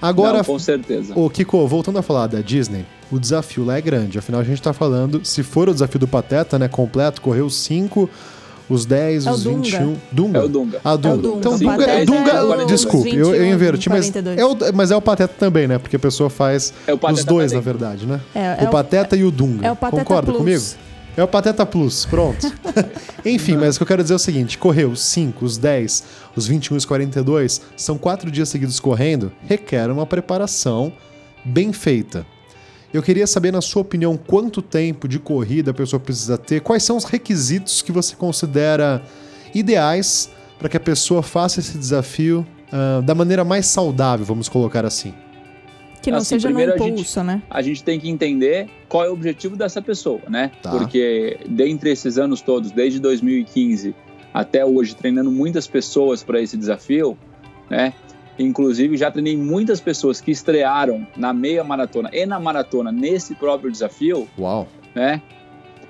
Agora, 0.00 0.38
não, 0.38 0.44
com 0.44 0.58
certeza. 0.58 1.14
O 1.16 1.28
Kiko, 1.30 1.66
voltando 1.66 1.98
a 1.98 2.02
falar 2.02 2.26
da 2.26 2.40
Disney, 2.40 2.84
o 3.10 3.18
desafio 3.18 3.64
lá 3.64 3.78
é 3.78 3.80
grande. 3.80 4.18
Afinal, 4.18 4.40
a 4.40 4.44
gente 4.44 4.60
tá 4.60 4.72
falando, 4.72 5.24
se 5.24 5.42
for 5.42 5.68
o 5.68 5.72
desafio 5.72 5.98
do 5.98 6.06
Pateta, 6.06 6.58
né, 6.58 6.68
completo, 6.68 7.20
correr 7.20 7.40
os 7.40 7.56
5, 7.56 8.08
os 8.68 8.84
10, 8.84 9.26
é 9.26 9.30
os 9.30 9.42
Dunga. 9.44 9.62
21. 9.62 9.96
Dunga? 10.10 10.38
É 10.38 10.42
o 10.42 10.48
Dunga. 10.48 10.80
Ah, 10.84 10.96
Dunga. 10.96 11.08
É 11.08 11.18
o 11.18 11.22
Dunga. 11.22 11.38
Então, 11.38 11.58
Dunga, 11.58 11.84
é, 11.84 12.04
Dunga 12.04 12.62
é 12.62 12.64
desculpe, 12.66 13.10
21, 13.10 13.20
eu, 13.20 13.34
eu 13.34 13.54
inverti, 13.54 13.88
mas 13.88 14.12
é, 14.14 14.44
o, 14.44 14.56
mas 14.74 14.90
é 14.90 14.96
o 14.96 15.00
Pateta 15.00 15.34
também, 15.38 15.68
né? 15.68 15.78
Porque 15.78 15.96
a 15.96 15.98
pessoa 15.98 16.28
faz 16.28 16.72
é 16.86 16.92
os 16.92 17.24
dois, 17.24 17.52
também. 17.52 17.54
na 17.54 17.60
verdade, 17.60 18.06
né? 18.06 18.20
É, 18.34 18.64
o 18.64 18.70
Pateta 18.70 19.16
e 19.16 19.24
o 19.24 19.30
Dunga. 19.30 19.66
É 19.66 19.70
o 19.70 19.76
Pateta 19.76 20.02
Concorda 20.02 20.32
Plus. 20.32 20.38
comigo? 20.38 20.64
É 21.16 21.24
o 21.24 21.28
Pateta 21.28 21.64
Plus, 21.64 22.04
pronto. 22.04 22.52
Enfim, 23.24 23.56
mas 23.56 23.76
o 23.76 23.78
que 23.78 23.82
eu 23.84 23.86
quero 23.86 24.02
dizer 24.02 24.14
é 24.14 24.16
o 24.16 24.18
seguinte: 24.18 24.58
correr 24.58 24.84
os 24.84 25.00
5, 25.00 25.44
os 25.44 25.56
10, 25.56 26.04
os 26.36 26.46
21 26.46 26.74
e 26.74 26.78
os 26.78 26.84
42 26.84 27.62
são 27.76 27.96
quatro 27.96 28.30
dias 28.30 28.48
seguidos 28.48 28.78
correndo, 28.78 29.32
requer 29.46 29.90
uma 29.90 30.04
preparação 30.04 30.92
bem 31.44 31.72
feita. 31.72 32.26
Eu 32.92 33.02
queria 33.02 33.26
saber, 33.26 33.52
na 33.52 33.60
sua 33.60 33.82
opinião, 33.82 34.16
quanto 34.16 34.62
tempo 34.62 35.08
de 35.08 35.18
corrida 35.18 35.70
a 35.70 35.74
pessoa 35.74 36.00
precisa 36.00 36.38
ter, 36.38 36.60
quais 36.60 36.82
são 36.82 36.96
os 36.96 37.04
requisitos 37.04 37.82
que 37.82 37.92
você 37.92 38.14
considera 38.14 39.02
ideais 39.54 40.30
para 40.58 40.68
que 40.68 40.76
a 40.76 40.80
pessoa 40.80 41.22
faça 41.22 41.60
esse 41.60 41.76
desafio 41.76 42.46
uh, 42.72 43.02
da 43.02 43.14
maneira 43.14 43.44
mais 43.44 43.66
saudável, 43.66 44.24
vamos 44.24 44.48
colocar 44.48 44.84
assim. 44.84 45.12
Que 46.02 46.10
não 46.10 46.18
assim, 46.18 46.38
seja 46.38 46.50
no 46.50 46.60
impulso, 46.60 47.18
a 47.18 47.22
gente, 47.22 47.26
né? 47.26 47.42
A 47.50 47.62
gente 47.62 47.82
tem 47.82 47.98
que 47.98 48.08
entender 48.08 48.68
qual 48.88 49.04
é 49.04 49.10
o 49.10 49.12
objetivo 49.12 49.56
dessa 49.56 49.82
pessoa, 49.82 50.20
né? 50.28 50.52
Tá. 50.62 50.70
Porque 50.70 51.40
dentre 51.48 51.90
esses 51.90 52.16
anos 52.16 52.40
todos, 52.40 52.70
desde 52.70 53.00
2015 53.00 53.94
até 54.32 54.64
hoje, 54.64 54.94
treinando 54.94 55.30
muitas 55.32 55.66
pessoas 55.66 56.22
para 56.22 56.40
esse 56.40 56.56
desafio, 56.56 57.18
né? 57.68 57.92
Inclusive, 58.38 58.96
já 58.96 59.10
treinei 59.10 59.36
muitas 59.36 59.80
pessoas 59.80 60.20
que 60.20 60.30
estrearam 60.30 61.06
na 61.16 61.32
meia 61.32 61.64
maratona 61.64 62.10
e 62.12 62.26
na 62.26 62.38
maratona 62.38 62.92
nesse 62.92 63.34
próprio 63.34 63.70
desafio. 63.70 64.28
Uau! 64.38 64.68
Né? 64.94 65.22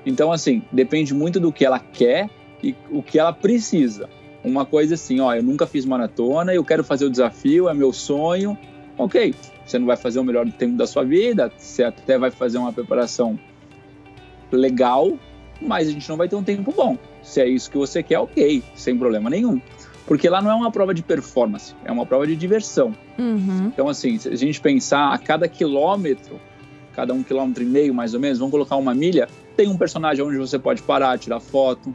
Então, 0.04 0.30
assim, 0.30 0.62
depende 0.70 1.12
muito 1.12 1.40
do 1.40 1.52
que 1.52 1.64
ela 1.64 1.80
quer 1.80 2.30
e 2.62 2.74
o 2.90 3.02
que 3.02 3.18
ela 3.18 3.32
precisa. 3.32 4.08
Uma 4.44 4.64
coisa 4.64 4.94
assim, 4.94 5.18
ó, 5.18 5.34
eu 5.34 5.42
nunca 5.42 5.66
fiz 5.66 5.84
maratona, 5.84 6.54
eu 6.54 6.64
quero 6.64 6.84
fazer 6.84 7.04
o 7.04 7.10
desafio, 7.10 7.68
é 7.68 7.74
meu 7.74 7.92
sonho. 7.92 8.56
Ok, 8.96 9.34
você 9.64 9.78
não 9.78 9.86
vai 9.86 9.96
fazer 9.96 10.20
o 10.20 10.24
melhor 10.24 10.48
tempo 10.52 10.76
da 10.76 10.86
sua 10.86 11.04
vida, 11.04 11.52
você 11.56 11.82
até 11.82 12.16
vai 12.16 12.30
fazer 12.30 12.56
uma 12.58 12.72
preparação 12.72 13.38
legal, 14.50 15.18
mas 15.60 15.88
a 15.88 15.90
gente 15.90 16.08
não 16.08 16.16
vai 16.16 16.28
ter 16.28 16.36
um 16.36 16.44
tempo 16.44 16.72
bom. 16.72 16.96
Se 17.22 17.40
é 17.40 17.48
isso 17.48 17.70
que 17.70 17.76
você 17.76 18.02
quer, 18.02 18.20
ok, 18.20 18.62
sem 18.74 18.96
problema 18.96 19.28
nenhum. 19.28 19.60
Porque 20.06 20.28
lá 20.28 20.40
não 20.40 20.50
é 20.50 20.54
uma 20.54 20.70
prova 20.70 20.94
de 20.94 21.02
performance, 21.02 21.74
é 21.84 21.90
uma 21.90 22.06
prova 22.06 22.26
de 22.26 22.36
diversão. 22.36 22.94
Uhum. 23.18 23.66
Então, 23.66 23.88
assim, 23.88 24.18
se 24.18 24.28
a 24.28 24.36
gente 24.36 24.60
pensar 24.60 25.12
a 25.12 25.18
cada 25.18 25.48
quilômetro, 25.48 26.40
cada 26.94 27.12
um 27.12 27.22
quilômetro 27.22 27.62
e 27.62 27.66
meio 27.66 27.92
mais 27.92 28.14
ou 28.14 28.20
menos, 28.20 28.38
vamos 28.38 28.52
colocar 28.52 28.76
uma 28.76 28.94
milha, 28.94 29.28
tem 29.56 29.68
um 29.68 29.76
personagem 29.76 30.24
onde 30.24 30.36
você 30.36 30.58
pode 30.58 30.80
parar, 30.82 31.18
tirar 31.18 31.40
foto. 31.40 31.92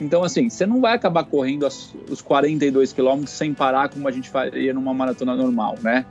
Então, 0.00 0.24
assim, 0.24 0.48
você 0.48 0.64
não 0.66 0.80
vai 0.80 0.94
acabar 0.94 1.24
correndo 1.24 1.66
os 1.66 2.22
42 2.22 2.92
quilômetros 2.92 3.30
sem 3.30 3.52
parar 3.52 3.88
como 3.88 4.08
a 4.08 4.10
gente 4.10 4.28
faria 4.30 4.72
numa 4.72 4.94
maratona 4.94 5.34
normal, 5.36 5.76
né? 5.82 6.06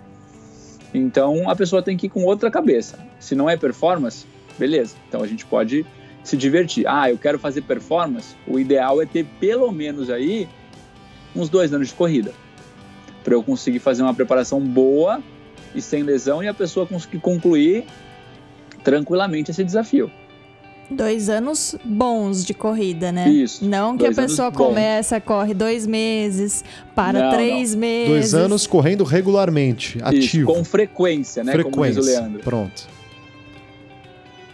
Então 0.96 1.50
a 1.50 1.56
pessoa 1.56 1.82
tem 1.82 1.98
que 1.98 2.08
ir 2.08 2.10
com 2.10 2.24
outra 2.24 2.50
cabeça. 2.50 2.98
Se 3.20 3.36
não 3.36 3.50
é 3.50 3.58
performance, 3.58 4.26
beleza. 4.58 4.96
Então 5.08 5.22
a 5.22 5.28
gente 5.28 5.46
pode 5.46 5.86
se 6.24 6.38
divertir. 6.38 6.88
Ah, 6.88 7.10
eu 7.10 7.18
quero 7.18 7.38
fazer 7.38 7.62
performance. 7.62 8.36
O 8.48 8.58
ideal 8.58 9.02
é 9.02 9.06
ter 9.06 9.26
pelo 9.40 9.72
menos 9.72 10.10
aí 10.10 10.48
uns 11.36 11.50
dois 11.50 11.74
anos 11.74 11.90
de 11.90 11.94
corrida 11.94 12.32
para 13.24 13.34
eu 13.34 13.44
conseguir 13.44 13.80
fazer 13.80 14.04
uma 14.04 14.14
preparação 14.14 14.60
boa 14.62 15.22
e 15.74 15.82
sem 15.82 16.04
lesão 16.04 16.44
e 16.44 16.48
a 16.48 16.54
pessoa 16.54 16.86
conseguir 16.86 17.20
concluir 17.20 17.86
tranquilamente 18.84 19.52
esse 19.52 19.64
desafio. 19.64 20.12
Dois 20.90 21.30
anos 21.30 21.76
bons 21.84 22.46
de 22.46 22.54
corrida, 22.54 23.12
né? 23.12 23.28
Isso. 23.28 23.66
Não 23.66 23.98
que 23.98 24.06
a 24.06 24.14
pessoa 24.14 24.52
bons. 24.52 24.58
começa, 24.58 25.20
corre 25.20 25.56
dois 25.56 25.88
meses, 25.88 26.64
para 26.94 27.24
Não, 27.24 27.32
três 27.32 27.74
meses. 27.74 28.10
Dois 28.10 28.34
anos 28.36 28.68
correndo 28.68 29.04
regularmente, 29.04 29.98
Isso, 29.98 30.06
ativo. 30.08 30.54
com 30.54 30.64
frequência, 30.64 31.44
né? 31.44 31.52
Como 31.54 31.64
diz 31.64 31.98
o 31.98 32.02
frequência. 32.04 32.20
Leandro. 32.22 32.44
Pronto. 32.44 32.88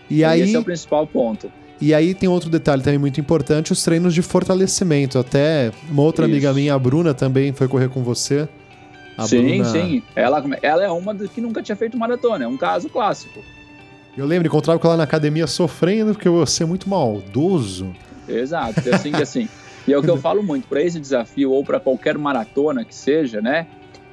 E 0.10 0.24
aí, 0.24 0.42
Esse 0.42 0.56
é 0.56 0.60
o 0.60 0.64
principal 0.64 1.06
ponto. 1.06 1.52
E 1.82 1.94
aí 1.94 2.14
tem 2.14 2.30
outro 2.30 2.50
detalhe 2.50 2.82
também 2.84 3.00
muito 3.00 3.20
importante, 3.20 3.72
os 3.72 3.84
treinos 3.84 4.14
de 4.14 4.22
fortalecimento. 4.22 5.18
Até 5.18 5.72
uma 5.90 6.04
outra 6.04 6.26
Isso. 6.26 6.32
amiga 6.32 6.54
minha, 6.54 6.74
a 6.74 6.80
Bruna, 6.80 7.14
também 7.14 7.52
foi 7.52 7.68
correr 7.68 7.90
com 7.90 8.04
você. 8.04 8.48
A 9.18 9.28
sim, 9.28 9.48
Bruna- 9.48 9.66
sim. 9.66 10.04
Ela, 10.16 10.44
ela 10.62 10.84
é 10.84 10.90
uma 10.90 11.16
que 11.16 11.42
nunca 11.42 11.62
tinha 11.62 11.76
feito 11.76 11.98
maratona, 11.98 12.46
é 12.46 12.48
um 12.48 12.58
caso 12.58 12.88
clássico. 12.90 13.44
Eu 14.16 14.26
lembro, 14.26 14.48
encontrava 14.48 14.78
com 14.80 14.88
ela 14.88 14.98
na 14.98 15.04
academia 15.04 15.48
sofrendo 15.48 16.14
porque 16.14 16.30
você 16.30 16.64
é 16.64 16.66
muito 16.66 16.90
maldoso. 16.90 17.94
Exato, 18.28 18.88
é 18.88 18.96
assim 18.96 19.12
que 19.12 19.22
assim. 19.22 19.48
E 19.88 19.94
é 19.94 19.98
o 19.98 20.04
que 20.04 20.10
eu 20.12 20.18
falo 20.18 20.44
muito, 20.44 20.68
para 20.68 20.80
esse 20.80 21.00
desafio 21.00 21.50
ou 21.52 21.64
para 21.64 21.80
qualquer 21.80 22.16
maratona 22.16 22.86
que 22.86 22.94
seja, 22.94 23.42
né? 23.42 23.66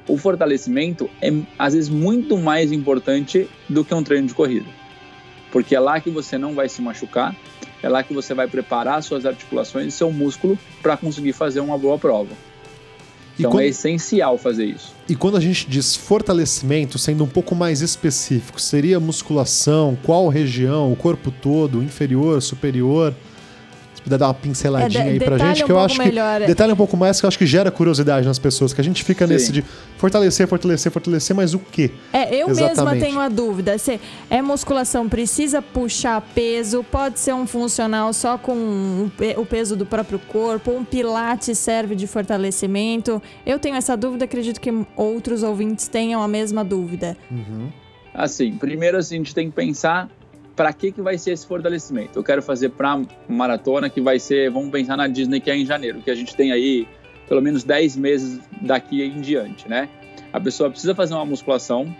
O 0.07 0.17
fortalecimento 0.17 1.07
é 1.21 1.31
às 1.59 1.75
vezes 1.75 1.89
muito 1.89 2.35
mais 2.37 2.71
importante 2.71 3.47
do 3.69 3.85
que 3.85 3.93
um 3.93 4.01
treino 4.01 4.27
de 4.27 4.33
corrida. 4.33 4.65
Porque 5.51 5.75
é 5.75 5.79
lá 5.79 5.99
que 5.99 6.09
você 6.09 6.39
não 6.39 6.55
vai 6.55 6.67
se 6.67 6.81
machucar, 6.81 7.35
é 7.81 7.89
lá 7.89 8.03
que 8.03 8.13
você 8.13 8.33
vai 8.33 8.47
preparar 8.47 9.01
suas 9.03 9.25
articulações 9.25 9.87
e 9.87 9.91
seu 9.91 10.11
músculo 10.11 10.57
para 10.81 10.97
conseguir 10.97 11.33
fazer 11.33 11.59
uma 11.59 11.77
boa 11.77 11.97
prova. 11.97 12.31
Então 13.37 13.51
quando- 13.51 13.63
é 13.63 13.67
essencial 13.67 14.37
fazer 14.37 14.65
isso. 14.65 14.93
E 15.07 15.15
quando 15.15 15.37
a 15.37 15.39
gente 15.39 15.65
diz 15.69 15.95
fortalecimento, 15.95 16.97
sendo 16.99 17.23
um 17.23 17.27
pouco 17.27 17.55
mais 17.55 17.81
específico, 17.81 18.59
seria 18.59 18.99
musculação, 18.99 19.97
qual 20.03 20.27
região, 20.27 20.91
o 20.91 20.95
corpo 20.95 21.31
todo, 21.31 21.81
inferior, 21.81 22.41
superior? 22.41 23.15
Puder 24.09 24.17
dar 24.17 24.27
uma 24.27 24.33
pinceladinha 24.33 25.03
É, 25.03 25.09
aí 25.09 25.19
pra 25.19 25.37
gente, 25.37 25.61
um 25.63 25.65
que 25.67 25.71
eu 25.71 25.77
acho 25.79 25.97
melhor. 25.99 26.41
que 26.41 26.47
detalhe 26.47 26.73
um 26.73 26.75
pouco 26.75 26.97
mais 26.97 27.19
que 27.19 27.25
eu 27.25 27.27
acho 27.27 27.37
que 27.37 27.45
gera 27.45 27.69
curiosidade 27.69 28.25
nas 28.25 28.39
pessoas, 28.39 28.73
que 28.73 28.81
a 28.81 28.83
gente 28.83 29.03
fica 29.03 29.27
Sim. 29.27 29.33
nesse 29.33 29.51
de 29.51 29.63
fortalecer, 29.97 30.47
fortalecer, 30.47 30.91
fortalecer, 30.91 31.35
mas 31.35 31.53
o 31.53 31.59
quê? 31.59 31.91
É, 32.11 32.33
eu 32.35 32.47
mesma 32.47 32.71
Exatamente. 32.71 33.05
tenho 33.05 33.19
a 33.19 33.29
dúvida. 33.29 33.77
Se 33.77 33.99
é 34.29 34.41
musculação, 34.41 35.07
precisa 35.07 35.61
puxar 35.61 36.19
peso, 36.33 36.83
pode 36.91 37.19
ser 37.19 37.33
um 37.35 37.45
funcional 37.45 38.11
só 38.11 38.35
com 38.37 38.53
o 39.05 39.11
pe- 39.15 39.35
o 39.37 39.45
peso 39.45 39.75
do 39.75 39.85
próprio 39.85 40.17
corpo, 40.17 40.71
um 40.71 40.83
pilates 40.83 41.57
serve 41.59 41.93
de 41.93 42.07
fortalecimento. 42.07 43.21
Eu 43.45 43.59
tenho 43.59 43.75
essa 43.75 43.95
dúvida, 43.95 44.25
acredito 44.25 44.59
que 44.59 44.73
outros 44.95 45.43
ouvintes 45.43 45.87
tenham 45.87 46.23
a 46.23 46.27
mesma 46.27 46.63
dúvida. 46.65 47.15
Assim, 48.13 48.53
primeiro 48.57 48.97
assim, 48.97 49.15
a 49.15 49.17
gente 49.19 49.35
tem 49.35 49.49
que 49.49 49.55
pensar 49.55 50.09
para 50.59 50.73
que, 50.73 50.91
que 50.91 51.01
vai 51.01 51.17
ser 51.17 51.31
esse 51.31 51.47
fortalecimento. 51.47 52.19
Eu 52.19 52.23
quero 52.23 52.41
fazer 52.41 52.67
para 52.67 53.01
maratona, 53.29 53.89
que 53.89 54.01
vai 54.01 54.19
ser, 54.19 54.51
vamos 54.51 54.69
pensar 54.71 54.97
na 54.97 55.07
Disney, 55.07 55.39
que 55.39 55.49
é 55.49 55.55
em 55.55 55.65
janeiro, 55.65 56.01
que 56.01 56.11
a 56.11 56.15
gente 56.15 56.35
tem 56.35 56.51
aí 56.51 56.85
pelo 57.29 57.41
menos 57.41 57.63
10 57.63 57.95
meses 57.95 58.41
daqui 58.61 59.01
em 59.01 59.21
diante, 59.21 59.69
né? 59.69 59.87
A 60.33 60.39
pessoa 60.41 60.69
precisa 60.69 60.93
fazer 60.93 61.13
uma 61.13 61.25
musculação, 61.25 61.95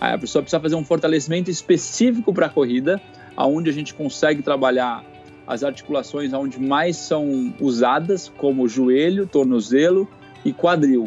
a 0.00 0.16
pessoa 0.16 0.40
precisa 0.40 0.58
fazer 0.60 0.76
um 0.76 0.82
fortalecimento 0.82 1.50
específico 1.50 2.32
para 2.32 2.46
a 2.46 2.48
corrida, 2.48 2.98
aonde 3.36 3.68
a 3.68 3.72
gente 3.74 3.92
consegue 3.92 4.40
trabalhar 4.40 5.04
as 5.46 5.62
articulações 5.62 6.32
onde 6.32 6.58
mais 6.58 6.96
são 6.96 7.52
usadas, 7.60 8.32
como 8.38 8.66
joelho, 8.66 9.26
tornozelo 9.26 10.08
e 10.42 10.54
quadril. 10.54 11.06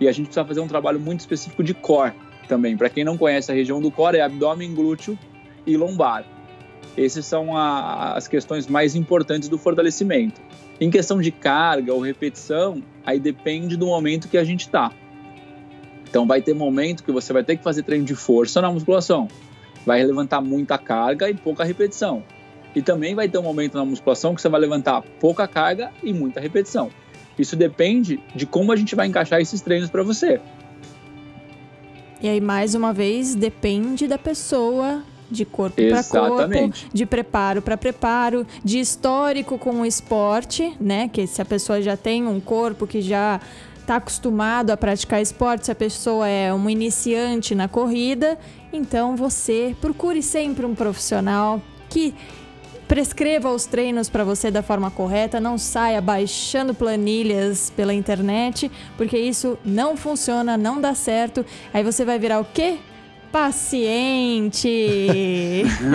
E 0.00 0.08
a 0.08 0.12
gente 0.12 0.28
precisa 0.28 0.46
fazer 0.46 0.60
um 0.60 0.68
trabalho 0.68 0.98
muito 0.98 1.20
específico 1.20 1.62
de 1.62 1.74
core 1.74 2.14
também. 2.48 2.78
Para 2.78 2.88
quem 2.88 3.04
não 3.04 3.18
conhece 3.18 3.52
a 3.52 3.54
região 3.54 3.78
do 3.78 3.90
core, 3.90 4.16
é 4.16 4.22
abdômen, 4.22 4.74
glúteo 4.74 5.18
e 5.66 5.76
lombar. 5.76 6.24
Essas 6.96 7.24
são 7.24 7.56
a- 7.56 8.14
as 8.14 8.28
questões 8.28 8.66
mais 8.66 8.94
importantes 8.94 9.48
do 9.48 9.56
fortalecimento. 9.56 10.40
Em 10.80 10.90
questão 10.90 11.20
de 11.20 11.30
carga 11.30 11.92
ou 11.94 12.00
repetição, 12.00 12.82
aí 13.04 13.18
depende 13.18 13.76
do 13.76 13.86
momento 13.86 14.28
que 14.28 14.36
a 14.36 14.44
gente 14.44 14.62
está. 14.62 14.90
Então 16.08 16.26
vai 16.26 16.42
ter 16.42 16.54
momento 16.54 17.02
que 17.02 17.12
você 17.12 17.32
vai 17.32 17.42
ter 17.42 17.56
que 17.56 17.62
fazer 17.62 17.82
treino 17.82 18.04
de 18.04 18.14
força 18.14 18.60
na 18.60 18.70
musculação. 18.70 19.28
Vai 19.86 20.02
levantar 20.04 20.40
muita 20.40 20.76
carga 20.76 21.30
e 21.30 21.34
pouca 21.34 21.64
repetição. 21.64 22.22
E 22.74 22.82
também 22.82 23.14
vai 23.14 23.28
ter 23.28 23.38
um 23.38 23.42
momento 23.42 23.76
na 23.76 23.84
musculação 23.84 24.34
que 24.34 24.42
você 24.42 24.48
vai 24.48 24.60
levantar 24.60 25.02
pouca 25.20 25.46
carga 25.48 25.90
e 26.02 26.12
muita 26.12 26.40
repetição. 26.40 26.90
Isso 27.38 27.56
depende 27.56 28.20
de 28.34 28.44
como 28.44 28.72
a 28.72 28.76
gente 28.76 28.94
vai 28.94 29.06
encaixar 29.06 29.40
esses 29.40 29.60
treinos 29.60 29.88
para 29.88 30.02
você. 30.02 30.40
E 32.20 32.28
aí, 32.28 32.40
mais 32.40 32.74
uma 32.74 32.92
vez, 32.92 33.34
depende 33.34 34.06
da 34.06 34.18
pessoa, 34.18 35.02
de 35.32 35.44
corpo 35.44 35.76
para 35.76 36.04
corpo, 36.04 36.72
de 36.92 37.06
preparo 37.06 37.62
para 37.62 37.76
preparo, 37.76 38.46
de 38.62 38.78
histórico 38.78 39.58
com 39.58 39.80
o 39.80 39.86
esporte, 39.86 40.76
né? 40.80 41.08
Que 41.08 41.26
se 41.26 41.40
a 41.40 41.44
pessoa 41.44 41.80
já 41.80 41.96
tem 41.96 42.26
um 42.26 42.40
corpo 42.40 42.86
que 42.86 43.00
já 43.00 43.40
está 43.80 43.96
acostumado 43.96 44.70
a 44.70 44.76
praticar 44.76 45.20
esporte, 45.20 45.66
se 45.66 45.72
a 45.72 45.74
pessoa 45.74 46.28
é 46.28 46.54
um 46.54 46.70
iniciante 46.70 47.54
na 47.54 47.66
corrida, 47.66 48.38
então 48.72 49.16
você 49.16 49.74
procure 49.80 50.22
sempre 50.22 50.64
um 50.64 50.74
profissional 50.74 51.60
que 51.88 52.14
prescreva 52.86 53.50
os 53.50 53.64
treinos 53.64 54.10
para 54.10 54.22
você 54.22 54.50
da 54.50 54.62
forma 54.62 54.90
correta, 54.90 55.40
não 55.40 55.56
saia 55.56 56.00
baixando 56.00 56.74
planilhas 56.74 57.70
pela 57.70 57.94
internet, 57.94 58.70
porque 58.98 59.16
isso 59.16 59.58
não 59.64 59.96
funciona, 59.96 60.56
não 60.56 60.80
dá 60.80 60.94
certo. 60.94 61.44
Aí 61.72 61.82
você 61.82 62.04
vai 62.04 62.18
virar 62.18 62.40
o 62.40 62.44
quê? 62.44 62.76
Paciente. 63.32 64.68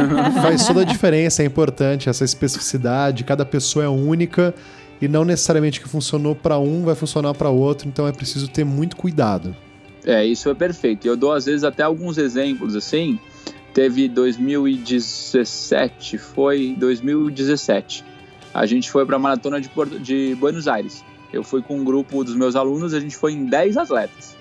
Faz 0.41 0.65
toda 0.67 0.81
a 0.81 0.83
diferença, 0.83 1.43
é 1.43 1.45
importante 1.45 2.09
essa 2.09 2.25
especificidade, 2.25 3.23
cada 3.23 3.45
pessoa 3.45 3.85
é 3.85 3.87
única 3.87 4.53
e 4.99 5.07
não 5.07 5.23
necessariamente 5.23 5.79
o 5.79 5.83
que 5.83 5.89
funcionou 5.89 6.33
para 6.35 6.57
um 6.57 6.83
vai 6.83 6.95
funcionar 6.95 7.33
para 7.35 7.49
outro, 7.49 7.87
então 7.87 8.07
é 8.07 8.11
preciso 8.11 8.47
ter 8.49 8.63
muito 8.65 8.95
cuidado. 8.95 9.55
É, 10.05 10.25
isso 10.25 10.49
é 10.49 10.55
perfeito. 10.55 11.07
Eu 11.07 11.15
dou 11.15 11.31
às 11.33 11.45
vezes 11.45 11.63
até 11.63 11.83
alguns 11.83 12.17
exemplos 12.17 12.75
assim. 12.75 13.19
Teve 13.73 14.07
2017, 14.09 16.17
foi 16.17 16.75
2017. 16.77 18.03
A 18.53 18.65
gente 18.65 18.89
foi 18.89 19.05
para 19.05 19.17
a 19.17 19.19
maratona 19.19 19.61
de, 19.61 19.69
Porto- 19.69 19.99
de 19.99 20.35
Buenos 20.39 20.67
Aires. 20.67 21.03
Eu 21.31 21.43
fui 21.43 21.61
com 21.61 21.77
um 21.77 21.83
grupo 21.83 22.23
dos 22.23 22.35
meus 22.35 22.55
alunos, 22.55 22.91
a 22.93 22.99
gente 22.99 23.15
foi 23.15 23.33
em 23.33 23.45
10 23.45 23.77
atletas 23.77 24.35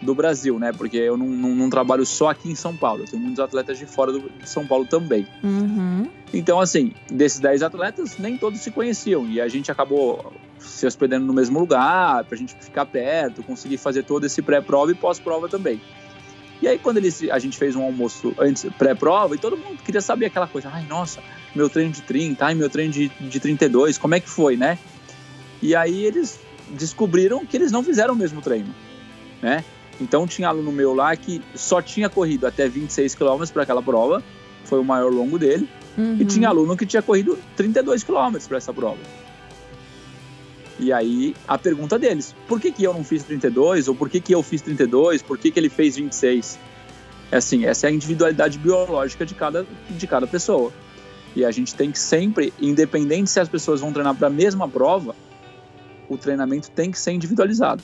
do 0.00 0.14
Brasil, 0.14 0.58
né? 0.58 0.72
Porque 0.72 0.96
eu 0.96 1.16
não, 1.16 1.26
não- 1.26 1.54
não 1.54 1.70
trabalho 1.70 2.06
só 2.06 2.30
aqui 2.30 2.50
em 2.50 2.54
São 2.54 2.74
Paulo, 2.76 3.02
eu 3.02 3.06
tenho 3.06 3.22
muitos 3.22 3.38
atletas 3.40 3.78
de 3.78 3.86
fora 3.86 4.10
do- 4.12 4.30
de 4.30 4.48
São 4.48 4.66
Paulo 4.66 4.86
também. 4.86 5.26
Uhum. 5.42 6.08
Então, 6.32 6.58
assim, 6.60 6.92
desses 7.10 7.38
10 7.40 7.62
atletas, 7.62 8.16
nem 8.18 8.36
todos 8.36 8.60
se 8.60 8.70
conheciam. 8.70 9.26
E 9.28 9.40
a 9.40 9.48
gente 9.48 9.70
acabou 9.70 10.32
se 10.58 10.86
hospedando 10.86 11.26
no 11.26 11.32
mesmo 11.34 11.58
lugar, 11.58 12.24
pra 12.24 12.36
gente 12.38 12.54
ficar 12.60 12.86
perto, 12.86 13.42
conseguir 13.42 13.76
fazer 13.76 14.02
todo 14.04 14.24
esse 14.24 14.40
pré-prova 14.40 14.90
e 14.92 14.94
pós-prova 14.94 15.48
também. 15.48 15.80
E 16.62 16.68
aí, 16.68 16.78
quando 16.78 16.98
eles, 16.98 17.22
a 17.30 17.38
gente 17.38 17.56
fez 17.58 17.74
um 17.74 17.82
almoço 17.82 18.34
antes, 18.38 18.66
pré-prova, 18.78 19.34
e 19.34 19.38
todo 19.38 19.56
mundo 19.56 19.82
queria 19.82 20.00
saber 20.02 20.26
aquela 20.26 20.46
coisa. 20.46 20.70
Ai, 20.72 20.84
nossa, 20.86 21.20
meu 21.54 21.68
treino 21.70 21.90
de 21.92 22.02
30, 22.02 22.44
ai, 22.46 22.54
meu 22.54 22.68
treino 22.70 22.92
de, 22.92 23.08
de 23.08 23.40
32, 23.40 23.96
como 23.98 24.14
é 24.14 24.20
que 24.20 24.28
foi, 24.28 24.56
né? 24.56 24.78
E 25.62 25.74
aí 25.74 26.04
eles 26.04 26.38
descobriram 26.68 27.44
que 27.44 27.56
eles 27.56 27.72
não 27.72 27.82
fizeram 27.82 28.14
o 28.14 28.16
mesmo 28.16 28.40
treino, 28.42 28.72
né? 29.42 29.64
Então 30.00 30.26
tinha 30.26 30.48
aluno 30.48 30.72
meu 30.72 30.94
lá 30.94 31.14
que 31.14 31.42
só 31.54 31.82
tinha 31.82 32.08
corrido 32.08 32.46
até 32.46 32.68
26 32.68 33.14
km 33.14 33.44
para 33.52 33.62
aquela 33.62 33.82
prova, 33.82 34.22
foi 34.64 34.80
o 34.80 34.84
maior 34.84 35.12
longo 35.12 35.38
dele. 35.38 35.68
Uhum. 35.98 36.16
E 36.18 36.24
tinha 36.24 36.48
aluno 36.48 36.76
que 36.76 36.86
tinha 36.86 37.02
corrido 37.02 37.38
32 37.56 38.02
quilômetros 38.02 38.46
para 38.46 38.56
essa 38.56 38.72
prova. 38.72 38.98
E 40.78 40.92
aí, 40.92 41.34
a 41.46 41.58
pergunta 41.58 41.98
deles, 41.98 42.34
por 42.48 42.58
que, 42.58 42.72
que 42.72 42.82
eu 42.82 42.94
não 42.94 43.04
fiz 43.04 43.22
32? 43.22 43.88
Ou 43.88 43.94
por 43.94 44.08
que, 44.08 44.18
que 44.18 44.34
eu 44.34 44.42
fiz 44.42 44.62
32? 44.62 45.20
Por 45.20 45.36
que, 45.36 45.50
que 45.50 45.60
ele 45.60 45.68
fez 45.68 45.96
26? 45.96 46.58
É 47.30 47.36
assim, 47.36 47.66
essa 47.66 47.86
é 47.86 47.90
a 47.90 47.92
individualidade 47.92 48.58
biológica 48.58 49.26
de 49.26 49.34
cada, 49.34 49.66
de 49.90 50.06
cada 50.06 50.26
pessoa. 50.26 50.72
E 51.36 51.44
a 51.44 51.50
gente 51.50 51.74
tem 51.74 51.92
que 51.92 51.98
sempre, 51.98 52.52
independente 52.60 53.28
se 53.28 53.38
as 53.38 53.48
pessoas 53.48 53.80
vão 53.80 53.92
treinar 53.92 54.14
para 54.14 54.28
a 54.28 54.30
mesma 54.30 54.66
prova, 54.66 55.14
o 56.08 56.16
treinamento 56.16 56.70
tem 56.70 56.90
que 56.90 56.98
ser 56.98 57.12
individualizado. 57.12 57.82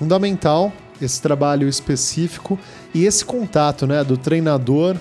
Fundamental 0.00 0.70
esse 1.00 1.22
trabalho 1.22 1.66
específico 1.68 2.58
e 2.94 3.06
esse 3.06 3.24
contato, 3.24 3.86
né, 3.86 4.04
do 4.04 4.16
treinador 4.18 4.96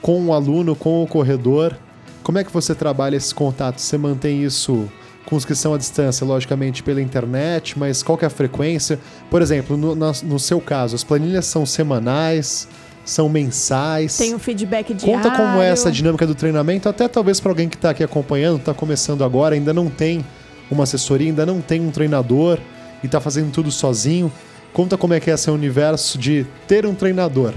com 0.00 0.26
o 0.26 0.32
aluno, 0.32 0.74
com 0.74 1.00
o 1.02 1.06
corredor. 1.06 1.76
Como 2.24 2.38
é 2.38 2.44
que 2.44 2.52
você 2.52 2.74
trabalha 2.74 3.14
esse 3.16 3.32
contato? 3.32 3.78
Você 3.80 3.96
mantém 3.96 4.42
isso 4.42 4.88
com 5.24 5.36
os 5.36 5.44
que 5.44 5.54
são 5.54 5.72
à 5.74 5.78
distância, 5.78 6.24
logicamente, 6.26 6.82
pela 6.82 7.00
internet, 7.00 7.78
mas 7.78 8.02
qual 8.02 8.18
é 8.20 8.26
a 8.26 8.30
frequência? 8.30 8.98
Por 9.30 9.40
exemplo, 9.40 9.76
no, 9.76 9.94
na- 9.94 10.12
no 10.24 10.38
seu 10.40 10.60
caso, 10.60 10.96
as 10.96 11.04
planilhas 11.04 11.46
são 11.46 11.64
semanais, 11.64 12.66
são 13.04 13.28
mensais? 13.28 14.16
Tem 14.18 14.34
um 14.34 14.40
feedback 14.40 14.92
diário. 14.92 15.22
Conta 15.22 15.36
como 15.36 15.60
é 15.62 15.68
essa 15.70 15.90
dinâmica 15.90 16.26
do 16.26 16.34
treinamento, 16.34 16.88
até 16.88 17.06
talvez 17.06 17.38
para 17.38 17.52
alguém 17.52 17.68
que 17.68 17.76
está 17.76 17.90
aqui 17.90 18.02
acompanhando, 18.02 18.58
está 18.58 18.74
começando 18.74 19.22
agora, 19.22 19.54
ainda 19.54 19.72
não 19.72 19.88
tem 19.88 20.24
uma 20.68 20.82
assessoria, 20.82 21.28
ainda 21.28 21.46
não 21.46 21.60
tem 21.60 21.80
um 21.80 21.90
treinador 21.92 22.58
e 23.02 23.06
está 23.06 23.20
fazendo 23.20 23.52
tudo 23.52 23.70
sozinho. 23.70 24.32
Conta 24.72 24.96
como 24.96 25.14
é 25.14 25.20
que 25.20 25.30
é 25.30 25.34
esse 25.34 25.50
universo 25.50 26.16
de 26.18 26.46
ter 26.66 26.86
um 26.86 26.94
treinador, 26.94 27.52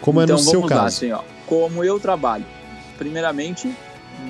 como 0.00 0.20
então 0.22 0.36
é 0.36 0.38
no 0.38 0.44
seu 0.44 0.60
vamos 0.60 0.70
lá, 0.70 0.76
caso. 0.82 0.96
assim, 0.96 1.12
ó. 1.12 1.22
Como 1.46 1.82
eu 1.82 1.98
trabalho. 1.98 2.44
Primeiramente, 2.98 3.74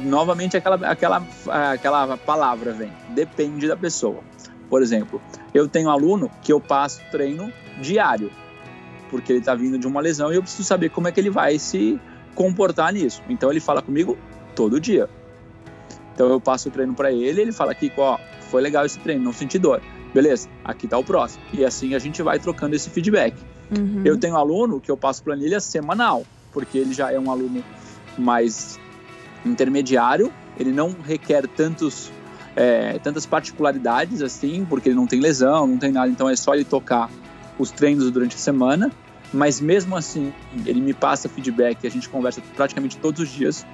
novamente 0.05 0.57
aquela, 0.57 0.77
aquela, 0.89 1.27
aquela 1.73 2.17
palavra 2.17 2.73
vem. 2.73 2.93
Depende 3.11 3.67
da 3.67 3.77
pessoa. 3.77 4.21
Por 4.69 4.81
exemplo, 4.83 5.21
eu 5.53 5.67
tenho 5.69 5.91
aluno 5.91 6.31
que 6.43 6.53
eu 6.53 6.61
passo 6.61 7.01
treino 7.11 7.53
diário, 7.81 8.31
porque 9.11 9.33
ele 9.33 9.41
está 9.41 9.55
vindo 9.55 9.77
de 9.77 9.87
uma 9.87 10.01
lesão 10.01 10.33
e 10.33 10.37
eu 10.37 10.43
preciso 10.43 10.63
saber 10.63 10.91
como 10.91 11.09
é 11.09 11.13
que 11.13 11.19
ele 11.19 11.31
vai 11.31 11.59
se 11.59 12.01
comportar 12.35 12.93
nisso. 12.93 13.21
Então 13.29 13.51
ele 13.51 13.59
fala 13.59 13.83
comigo 13.83 14.17
todo 14.55 14.81
dia. 14.81 15.09
Então 16.15 16.29
eu 16.29 16.41
passo 16.41 16.69
o 16.69 16.71
treino 16.71 16.95
para 16.95 17.11
ele, 17.11 17.41
ele 17.41 17.53
fala 17.53 17.73
aqui, 17.73 17.91
ó, 17.97 18.19
foi 18.51 18.63
legal 18.63 18.87
esse 18.87 18.99
treino, 19.01 19.25
não 19.25 19.33
senti 19.33 19.59
dor. 19.59 19.83
Beleza, 20.13 20.49
aqui 20.65 20.89
tá 20.89 20.99
o 20.99 21.05
próximo. 21.05 21.43
E 21.53 21.65
assim 21.65 21.95
a 21.95 21.99
gente 21.99 22.23
vai 22.23 22.39
trocando 22.39 22.75
esse 22.75 22.91
feedback. 22.91 23.35
Uhum. 23.77 24.03
Eu 24.05 24.19
tenho 24.19 24.37
aluno 24.37 24.81
que 24.81 24.91
eu 24.91 24.97
passo 24.97 25.23
planilha 25.23 25.61
semanal, 25.61 26.25
porque 26.53 26.79
ele 26.79 26.93
já 26.93 27.13
é 27.13 27.19
um 27.19 27.31
aluno 27.31 27.63
mais 28.19 28.79
intermediário, 29.45 30.33
ele 30.59 30.73
não 30.73 30.95
requer 31.03 31.47
tantos, 31.47 32.11
é, 32.57 32.99
tantas 32.99 33.25
particularidades 33.25 34.21
assim, 34.21 34.65
porque 34.69 34.89
ele 34.89 34.97
não 34.97 35.07
tem 35.07 35.21
lesão, 35.21 35.67
não 35.67 35.79
tem 35.79 35.93
nada, 35.93 36.09
então 36.09 36.29
é 36.29 36.37
só 36.37 36.55
ele 36.55 36.65
tocar 36.65 37.09
os 37.59 37.71
treinos 37.71 38.11
durante 38.11 38.35
a 38.35 38.39
semana. 38.39 38.91
Mas 39.33 39.61
mesmo 39.61 39.97
assim, 39.97 40.33
ele 40.67 40.81
me 40.81 40.93
passa 40.93 41.29
feedback, 41.29 41.87
a 41.87 41.91
gente 41.91 42.09
conversa 42.09 42.43
praticamente 42.57 42.97
todos 42.99 43.21
os 43.21 43.29
dias, 43.29 43.65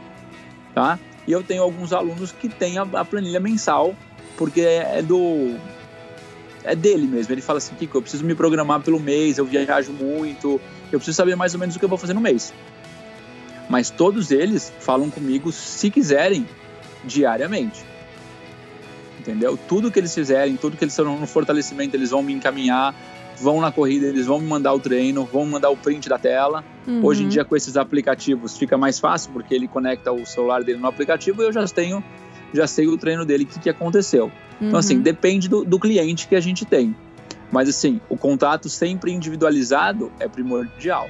tá? 0.74 0.98
E 1.26 1.32
eu 1.32 1.42
tenho 1.42 1.62
alguns 1.62 1.94
alunos 1.94 2.30
que 2.30 2.46
têm 2.46 2.76
a, 2.76 2.82
a 2.82 3.04
planilha 3.06 3.40
mensal, 3.40 3.96
porque 4.36 4.60
é, 4.60 4.98
é 4.98 5.02
do 5.02 5.56
é 6.66 6.74
dele 6.74 7.06
mesmo. 7.06 7.32
Ele 7.32 7.40
fala 7.40 7.58
assim, 7.58 7.74
Kiko, 7.76 7.96
eu 7.96 8.02
preciso 8.02 8.24
me 8.24 8.34
programar 8.34 8.80
pelo 8.80 9.00
mês, 9.00 9.38
eu 9.38 9.46
viajo 9.46 9.92
muito, 9.92 10.60
eu 10.92 10.98
preciso 10.98 11.16
saber 11.16 11.36
mais 11.36 11.54
ou 11.54 11.60
menos 11.60 11.76
o 11.76 11.78
que 11.78 11.84
eu 11.84 11.88
vou 11.88 11.96
fazer 11.96 12.12
no 12.12 12.20
mês. 12.20 12.52
Mas 13.68 13.88
todos 13.88 14.30
eles 14.30 14.72
falam 14.80 15.08
comigo, 15.10 15.50
se 15.52 15.90
quiserem, 15.90 16.46
diariamente. 17.04 17.84
Entendeu? 19.18 19.56
Tudo 19.56 19.90
que 19.90 19.98
eles 19.98 20.14
fizerem, 20.14 20.56
tudo 20.56 20.76
que 20.76 20.84
eles 20.84 20.92
estão 20.92 21.18
no 21.18 21.26
fortalecimento, 21.26 21.96
eles 21.96 22.10
vão 22.10 22.22
me 22.22 22.32
encaminhar, 22.32 22.94
vão 23.40 23.60
na 23.60 23.72
corrida, 23.72 24.06
eles 24.06 24.26
vão 24.26 24.40
me 24.40 24.46
mandar 24.46 24.72
o 24.72 24.80
treino, 24.80 25.24
vão 25.24 25.44
me 25.44 25.52
mandar 25.52 25.70
o 25.70 25.76
print 25.76 26.08
da 26.08 26.18
tela. 26.18 26.64
Uhum. 26.86 27.04
Hoje 27.04 27.24
em 27.24 27.28
dia, 27.28 27.44
com 27.44 27.56
esses 27.56 27.76
aplicativos, 27.76 28.56
fica 28.56 28.76
mais 28.76 28.98
fácil, 28.98 29.32
porque 29.32 29.54
ele 29.54 29.66
conecta 29.68 30.12
o 30.12 30.24
celular 30.24 30.62
dele 30.62 30.78
no 30.78 30.86
aplicativo 30.86 31.42
e 31.42 31.46
eu 31.46 31.52
já 31.52 31.66
tenho, 31.66 32.02
já 32.56 32.66
sei 32.66 32.86
o 32.88 32.96
treino 32.96 33.24
dele, 33.24 33.44
o 33.44 33.46
que, 33.46 33.60
que 33.60 33.70
aconteceu. 33.70 34.30
Então, 34.60 34.78
assim, 34.78 34.96
Uhum. 34.96 35.02
depende 35.02 35.48
do, 35.48 35.64
do 35.64 35.78
cliente 35.78 36.26
que 36.26 36.34
a 36.34 36.40
gente 36.40 36.64
tem. 36.64 36.94
Mas, 37.52 37.68
assim, 37.68 38.00
o 38.08 38.16
contato 38.16 38.68
sempre 38.68 39.12
individualizado 39.12 40.10
é 40.18 40.26
primordial. 40.26 41.08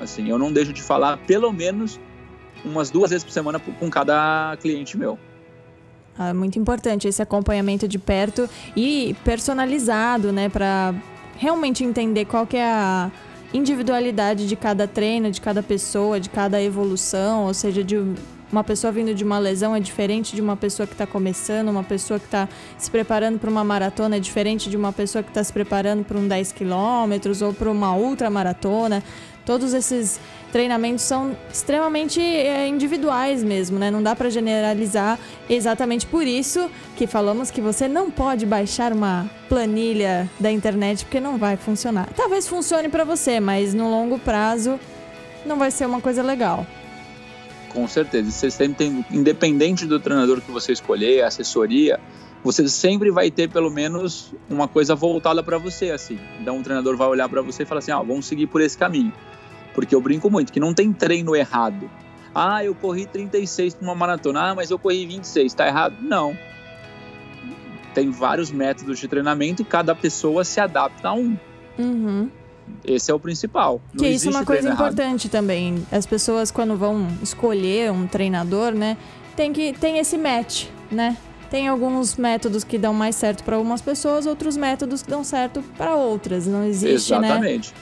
Assim, 0.00 0.28
eu 0.28 0.38
não 0.38 0.52
deixo 0.52 0.72
de 0.72 0.82
falar 0.82 1.16
pelo 1.18 1.52
menos 1.52 2.00
umas 2.64 2.90
duas 2.90 3.10
vezes 3.10 3.24
por 3.24 3.30
semana 3.30 3.58
com 3.60 3.88
cada 3.90 4.56
cliente 4.60 4.96
meu. 4.96 5.18
Ah, 6.18 6.30
É 6.30 6.32
muito 6.32 6.58
importante 6.58 7.06
esse 7.06 7.22
acompanhamento 7.22 7.86
de 7.86 7.98
perto 7.98 8.48
e 8.74 9.14
personalizado, 9.24 10.32
né, 10.32 10.48
para 10.48 10.94
realmente 11.38 11.84
entender 11.84 12.24
qual 12.24 12.46
que 12.46 12.56
é 12.56 12.64
a 12.64 13.10
individualidade 13.52 14.46
de 14.48 14.56
cada 14.56 14.86
treino, 14.88 15.30
de 15.30 15.40
cada 15.40 15.62
pessoa, 15.62 16.18
de 16.18 16.28
cada 16.30 16.60
evolução, 16.62 17.44
ou 17.44 17.54
seja, 17.54 17.84
de 17.84 17.96
uma 18.50 18.62
pessoa 18.62 18.92
vindo 18.92 19.14
de 19.14 19.24
uma 19.24 19.38
lesão 19.38 19.74
é 19.74 19.80
diferente 19.80 20.34
de 20.34 20.40
uma 20.40 20.56
pessoa 20.56 20.86
que 20.86 20.92
está 20.94 21.06
começando, 21.06 21.68
uma 21.68 21.82
pessoa 21.82 22.18
que 22.20 22.26
está 22.26 22.48
se 22.78 22.90
preparando 22.90 23.38
para 23.38 23.50
uma 23.50 23.64
maratona 23.64 24.16
é 24.16 24.20
diferente 24.20 24.70
de 24.70 24.76
uma 24.76 24.92
pessoa 24.92 25.22
que 25.22 25.30
está 25.30 25.42
se 25.42 25.52
preparando 25.52 26.04
para 26.04 26.16
um 26.16 26.28
10 26.28 26.52
quilômetros 26.52 27.42
ou 27.42 27.52
para 27.52 27.70
uma 27.70 27.94
ultramaratona. 27.96 29.02
Todos 29.44 29.74
esses 29.74 30.18
treinamentos 30.50 31.04
são 31.04 31.36
extremamente 31.52 32.20
é, 32.20 32.66
individuais 32.66 33.44
mesmo, 33.44 33.78
né? 33.78 33.90
Não 33.90 34.02
dá 34.02 34.16
para 34.16 34.28
generalizar. 34.28 35.18
Exatamente 35.48 36.06
por 36.06 36.26
isso 36.26 36.68
que 36.96 37.06
falamos 37.06 37.50
que 37.50 37.60
você 37.60 37.86
não 37.86 38.10
pode 38.10 38.44
baixar 38.44 38.92
uma 38.92 39.30
planilha 39.48 40.28
da 40.40 40.50
internet 40.50 41.04
porque 41.04 41.20
não 41.20 41.36
vai 41.36 41.56
funcionar. 41.56 42.08
Talvez 42.16 42.48
funcione 42.48 42.88
para 42.88 43.04
você, 43.04 43.38
mas 43.38 43.72
no 43.72 43.88
longo 43.88 44.18
prazo 44.18 44.80
não 45.44 45.56
vai 45.56 45.70
ser 45.70 45.86
uma 45.86 46.00
coisa 46.00 46.22
legal. 46.22 46.66
Com 47.76 47.86
certeza. 47.86 48.30
Você 48.30 48.50
sempre 48.50 49.04
independente 49.10 49.84
do 49.84 50.00
treinador 50.00 50.40
que 50.40 50.50
você 50.50 50.72
escolher, 50.72 51.22
assessoria, 51.22 52.00
você 52.42 52.66
sempre 52.70 53.10
vai 53.10 53.30
ter 53.30 53.50
pelo 53.50 53.70
menos 53.70 54.32
uma 54.48 54.66
coisa 54.66 54.94
voltada 54.94 55.42
para 55.42 55.58
você, 55.58 55.90
assim. 55.90 56.18
Então 56.40 56.58
o 56.58 56.62
treinador 56.62 56.96
vai 56.96 57.06
olhar 57.06 57.28
para 57.28 57.42
você 57.42 57.64
e 57.64 57.66
falar 57.66 57.80
assim: 57.80 57.92
ah, 57.92 58.00
vamos 58.00 58.24
seguir 58.24 58.46
por 58.46 58.62
esse 58.62 58.78
caminho. 58.78 59.12
Porque 59.74 59.94
eu 59.94 60.00
brinco 60.00 60.30
muito 60.30 60.54
que 60.54 60.58
não 60.58 60.72
tem 60.72 60.90
treino 60.90 61.36
errado. 61.36 61.90
Ah, 62.34 62.64
eu 62.64 62.74
corri 62.74 63.04
36 63.04 63.74
para 63.74 63.84
uma 63.86 63.94
maratona. 63.94 64.40
Ah, 64.40 64.54
mas 64.54 64.70
eu 64.70 64.78
corri 64.78 65.04
26. 65.04 65.52
Tá 65.52 65.66
errado? 65.66 65.96
Não. 66.00 66.34
Tem 67.92 68.10
vários 68.10 68.50
métodos 68.50 68.98
de 68.98 69.06
treinamento 69.06 69.60
e 69.60 69.66
cada 69.66 69.94
pessoa 69.94 70.44
se 70.44 70.60
adapta 70.60 71.08
a 71.08 71.12
um. 71.12 71.36
Uhum. 71.78 72.30
Esse 72.84 73.10
é 73.10 73.14
o 73.14 73.18
principal. 73.18 73.80
Não 73.92 74.04
Que 74.04 74.10
isso 74.10 74.28
é 74.28 74.30
uma 74.30 74.44
coisa 74.44 74.62
treino 74.62 74.76
errado. 74.78 74.92
importante 74.92 75.28
também. 75.28 75.84
As 75.90 76.06
pessoas 76.06 76.50
quando 76.50 76.76
vão 76.76 77.06
escolher 77.22 77.90
um 77.90 78.06
treinador, 78.06 78.72
né, 78.72 78.96
tem 79.34 79.52
que 79.52 79.72
tem 79.72 79.98
esse 79.98 80.16
match, 80.16 80.66
né? 80.90 81.16
Tem 81.50 81.68
alguns 81.68 82.16
métodos 82.16 82.64
que 82.64 82.76
dão 82.76 82.92
mais 82.92 83.14
certo 83.16 83.44
para 83.44 83.56
algumas 83.56 83.80
pessoas, 83.80 84.26
outros 84.26 84.56
métodos 84.56 85.02
que 85.02 85.10
dão 85.10 85.22
certo 85.22 85.62
para 85.76 85.94
outras. 85.94 86.46
Não 86.46 86.64
existe, 86.64 87.12
né? 87.12 87.18
Exatamente. 87.28 87.72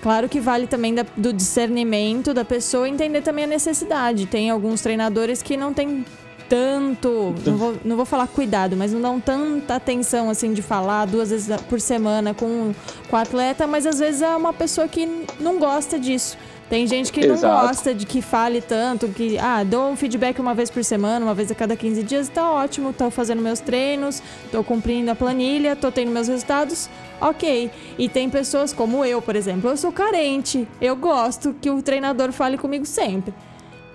Claro 0.00 0.28
que 0.28 0.40
vale 0.40 0.66
também 0.66 0.94
da- 0.94 1.04
do 1.16 1.32
discernimento 1.32 2.32
da 2.32 2.44
pessoa 2.44 2.88
entender 2.88 3.20
também 3.20 3.44
a 3.44 3.48
necessidade. 3.48 4.26
Tem 4.26 4.48
alguns 4.48 4.80
treinadores 4.80 5.42
que 5.42 5.56
não 5.56 5.74
têm 5.74 6.04
tanto, 6.50 7.32
não 7.46 7.56
vou, 7.56 7.76
não 7.84 7.96
vou 7.96 8.04
falar 8.04 8.26
cuidado, 8.26 8.76
mas 8.76 8.92
não 8.92 9.00
dão 9.00 9.20
tanta 9.20 9.76
atenção 9.76 10.28
assim 10.28 10.52
de 10.52 10.60
falar 10.60 11.06
duas 11.06 11.30
vezes 11.30 11.48
por 11.68 11.80
semana 11.80 12.34
com, 12.34 12.74
com 13.08 13.16
o 13.16 13.18
atleta, 13.18 13.68
mas 13.68 13.86
às 13.86 14.00
vezes 14.00 14.20
é 14.20 14.34
uma 14.34 14.52
pessoa 14.52 14.88
que 14.88 15.08
não 15.38 15.60
gosta 15.60 15.96
disso. 15.96 16.36
Tem 16.68 16.86
gente 16.88 17.12
que 17.12 17.24
não 17.24 17.34
Exato. 17.34 17.66
gosta 17.66 17.94
de 17.94 18.04
que 18.04 18.20
fale 18.20 18.60
tanto, 18.60 19.08
que, 19.08 19.38
ah, 19.38 19.62
dou 19.62 19.90
um 19.90 19.96
feedback 19.96 20.40
uma 20.40 20.52
vez 20.52 20.70
por 20.70 20.82
semana, 20.82 21.24
uma 21.24 21.34
vez 21.34 21.52
a 21.52 21.54
cada 21.54 21.76
15 21.76 22.02
dias, 22.02 22.28
tá 22.28 22.48
ótimo, 22.50 22.92
tô 22.92 23.10
fazendo 23.10 23.40
meus 23.40 23.60
treinos, 23.60 24.20
tô 24.50 24.62
cumprindo 24.64 25.10
a 25.10 25.14
planilha, 25.14 25.76
tô 25.76 25.90
tendo 25.92 26.10
meus 26.10 26.26
resultados, 26.26 26.90
ok. 27.20 27.70
E 27.96 28.08
tem 28.08 28.28
pessoas 28.28 28.72
como 28.72 29.04
eu, 29.04 29.22
por 29.22 29.36
exemplo, 29.36 29.70
eu 29.70 29.76
sou 29.76 29.92
carente, 29.92 30.66
eu 30.80 30.96
gosto 30.96 31.54
que 31.60 31.70
o 31.70 31.80
treinador 31.80 32.32
fale 32.32 32.58
comigo 32.58 32.86
sempre. 32.86 33.32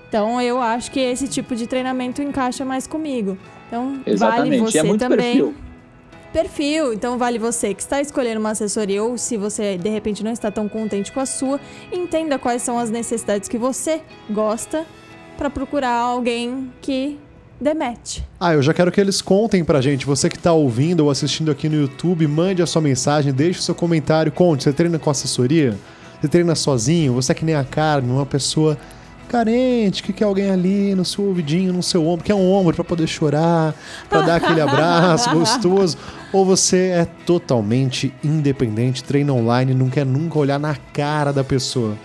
Então 0.07 0.41
eu 0.41 0.59
acho 0.61 0.91
que 0.91 0.99
esse 0.99 1.27
tipo 1.27 1.55
de 1.55 1.67
treinamento 1.67 2.21
encaixa 2.21 2.63
mais 2.63 2.87
comigo. 2.87 3.37
Então 3.67 3.93
vale 3.93 4.01
Exatamente. 4.05 4.59
você 4.59 4.79
é 4.79 4.83
muito 4.83 4.99
também 4.99 5.33
perfil. 5.37 5.53
perfil. 6.31 6.93
Então 6.93 7.17
vale 7.17 7.37
você 7.39 7.73
que 7.73 7.81
está 7.81 7.99
escolhendo 7.99 8.39
uma 8.39 8.51
assessoria 8.51 9.03
ou 9.03 9.17
se 9.17 9.37
você 9.37 9.77
de 9.77 9.89
repente 9.89 10.23
não 10.23 10.31
está 10.31 10.51
tão 10.51 10.69
contente 10.69 11.11
com 11.11 11.19
a 11.19 11.25
sua, 11.25 11.59
entenda 11.91 12.37
quais 12.37 12.61
são 12.61 12.77
as 12.79 12.89
necessidades 12.89 13.49
que 13.49 13.57
você 13.57 14.01
gosta 14.29 14.85
para 15.37 15.49
procurar 15.49 15.95
alguém 15.97 16.71
que 16.81 17.19
demete. 17.59 18.25
Ah, 18.39 18.53
eu 18.53 18.61
já 18.61 18.73
quero 18.73 18.91
que 18.91 18.99
eles 18.99 19.21
contem 19.21 19.63
pra 19.63 19.81
gente. 19.81 20.05
Você 20.05 20.29
que 20.29 20.37
tá 20.37 20.53
ouvindo 20.53 21.01
ou 21.01 21.09
assistindo 21.09 21.51
aqui 21.51 21.67
no 21.67 21.75
YouTube, 21.75 22.27
mande 22.27 22.61
a 22.61 22.65
sua 22.65 22.81
mensagem, 22.81 23.33
deixe 23.33 23.59
o 23.59 23.63
seu 23.63 23.73
comentário. 23.75 24.31
Conte, 24.31 24.63
você 24.63 24.73
treina 24.73 24.99
com 24.99 25.09
assessoria? 25.09 25.77
Você 26.19 26.27
treina 26.27 26.55
sozinho? 26.55 27.13
Você 27.13 27.31
é 27.31 27.35
que 27.35 27.45
nem 27.45 27.55
a 27.55 27.63
Carmen, 27.63 28.11
uma 28.11 28.25
pessoa 28.25 28.77
carente, 29.25 30.01
que 30.03 30.13
quer 30.13 30.23
alguém 30.25 30.49
ali 30.49 30.95
no 30.95 31.03
seu 31.03 31.25
ouvidinho, 31.25 31.73
no 31.73 31.83
seu 31.83 32.05
ombro, 32.07 32.23
quer 32.25 32.33
um 32.35 32.51
ombro 32.51 32.73
pra 32.75 32.83
poder 32.83 33.07
chorar, 33.07 33.73
pra 34.09 34.21
dar 34.21 34.35
aquele 34.35 34.61
abraço 34.61 35.29
gostoso. 35.35 35.97
Ou 36.31 36.45
você 36.45 36.89
é 36.89 37.05
totalmente 37.25 38.13
independente, 38.23 39.03
treina 39.03 39.33
online, 39.33 39.73
não 39.73 39.89
quer 39.89 40.05
nunca 40.05 40.37
olhar 40.39 40.59
na 40.59 40.75
cara 40.93 41.31
da 41.33 41.43
pessoa. 41.43 41.95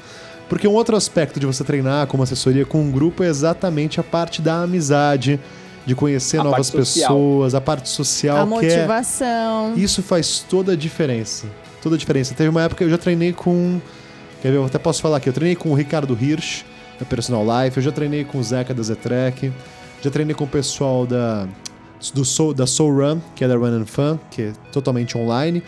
Porque 0.49 0.67
um 0.67 0.73
outro 0.73 0.97
aspecto 0.97 1.39
de 1.39 1.47
você 1.47 1.63
treinar 1.63 2.07
como 2.09 2.23
assessoria 2.23 2.67
com 2.67 2.81
um 2.83 2.91
grupo 2.91 3.23
é 3.23 3.29
exatamente 3.29 4.01
a 4.01 4.03
parte 4.03 4.43
da 4.43 4.63
amizade, 4.63 5.39
de 5.87 5.95
conhecer 5.95 6.41
A 6.41 6.45
novas 6.45 6.71
pessoas, 6.71 7.55
a 7.55 7.61
parte 7.61 7.89
social, 7.89 8.37
a 8.37 8.61
que 8.61 8.67
é 8.67 8.77
motivação. 8.79 9.75
isso 9.77 10.03
faz 10.03 10.45
toda 10.49 10.73
a 10.73 10.77
diferença. 10.77 11.47
Toda 11.83 11.95
a 11.95 11.99
diferença. 11.99 12.35
Teve 12.35 12.51
uma 12.51 12.63
época 12.63 12.79
que 12.79 12.85
eu 12.85 12.91
já 12.91 12.99
treinei 12.99 13.33
com. 13.33 13.81
Quer 14.43 14.51
ver? 14.51 14.57
Eu 14.59 14.67
até 14.67 14.79
posso 14.79 15.01
falar 15.01 15.17
aqui. 15.17 15.29
Eu 15.29 15.33
treinei 15.33 15.57
com 15.57 15.71
o 15.71 15.75
Ricardo 15.75 16.19
Hirsch, 16.21 16.65
da 17.01 17.07
Personal 17.07 17.43
Life. 17.43 17.79
Eu 17.79 17.83
já 17.83 17.91
treinei 17.91 18.25
com 18.25 18.39
o 18.39 18.45
Zeca 18.45 18.75
da 18.75 18.83
Zetrek. 18.83 19.51
Já 20.03 20.11
treinei 20.11 20.35
com 20.35 20.45
o 20.45 20.47
pessoal 20.47 21.07
da, 21.07 21.49
do 22.15 22.25
Soul, 22.25 22.55
da 22.55 22.67
Soul 22.67 22.95
Run, 22.95 23.21
que 23.35 23.43
é 23.43 23.49
da 23.49 23.57
Run 23.57 23.81
and 23.81 23.87
Fun, 23.87 24.19
que 24.31 24.43
é 24.43 24.53
totalmente 24.71 25.17
online. 25.17 25.63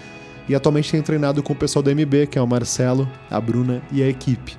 E 0.48 0.54
atualmente 0.54 0.90
tenho 0.90 1.02
treinado 1.02 1.42
com 1.42 1.52
o 1.52 1.56
pessoal 1.56 1.82
do 1.82 1.90
MB, 1.90 2.26
que 2.26 2.38
é 2.38 2.42
o 2.42 2.46
Marcelo, 2.46 3.08
a 3.30 3.40
Bruna 3.40 3.82
e 3.90 4.02
a 4.02 4.08
equipe. 4.08 4.56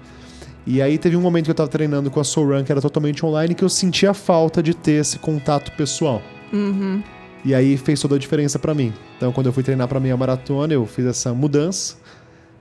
E 0.66 0.82
aí 0.82 0.98
teve 0.98 1.16
um 1.16 1.22
momento 1.22 1.46
que 1.46 1.52
eu 1.52 1.56
tava 1.56 1.70
treinando 1.70 2.10
com 2.10 2.20
a 2.20 2.24
Soul 2.24 2.50
Run, 2.50 2.64
que 2.64 2.72
era 2.72 2.82
totalmente 2.82 3.26
online, 3.26 3.54
que 3.54 3.64
eu 3.64 3.70
sentia 3.70 4.14
falta 4.14 4.64
de 4.64 4.74
ter 4.74 4.94
esse 4.94 5.20
contato 5.20 5.72
pessoal. 5.74 6.22
Uhum. 6.52 7.04
E 7.44 7.54
aí 7.54 7.76
fez 7.76 8.00
toda 8.00 8.16
a 8.16 8.20
diferença 8.20 8.58
para 8.58 8.74
mim. 8.74 8.94
Então, 9.18 9.34
quando 9.34 9.48
eu 9.48 9.54
fui 9.54 9.62
treinar 9.62 9.88
para 9.88 10.00
minha 10.00 10.16
maratona, 10.16 10.74
eu 10.74 10.86
fiz 10.86 11.06
essa 11.06 11.34
mudança 11.34 11.98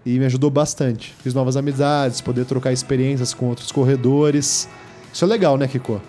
e 0.05 0.19
me 0.19 0.25
ajudou 0.25 0.51
bastante. 0.51 1.15
Fiz 1.23 1.35
novas 1.35 1.57
amizades, 1.57 2.21
poder 2.21 2.45
trocar 2.45 2.73
experiências 2.73 3.33
com 3.33 3.47
outros 3.47 3.71
corredores. 3.71 4.69
Isso 5.13 5.25
é 5.25 5.29
legal, 5.29 5.57
né, 5.57 5.69
Kiko? 5.69 6.01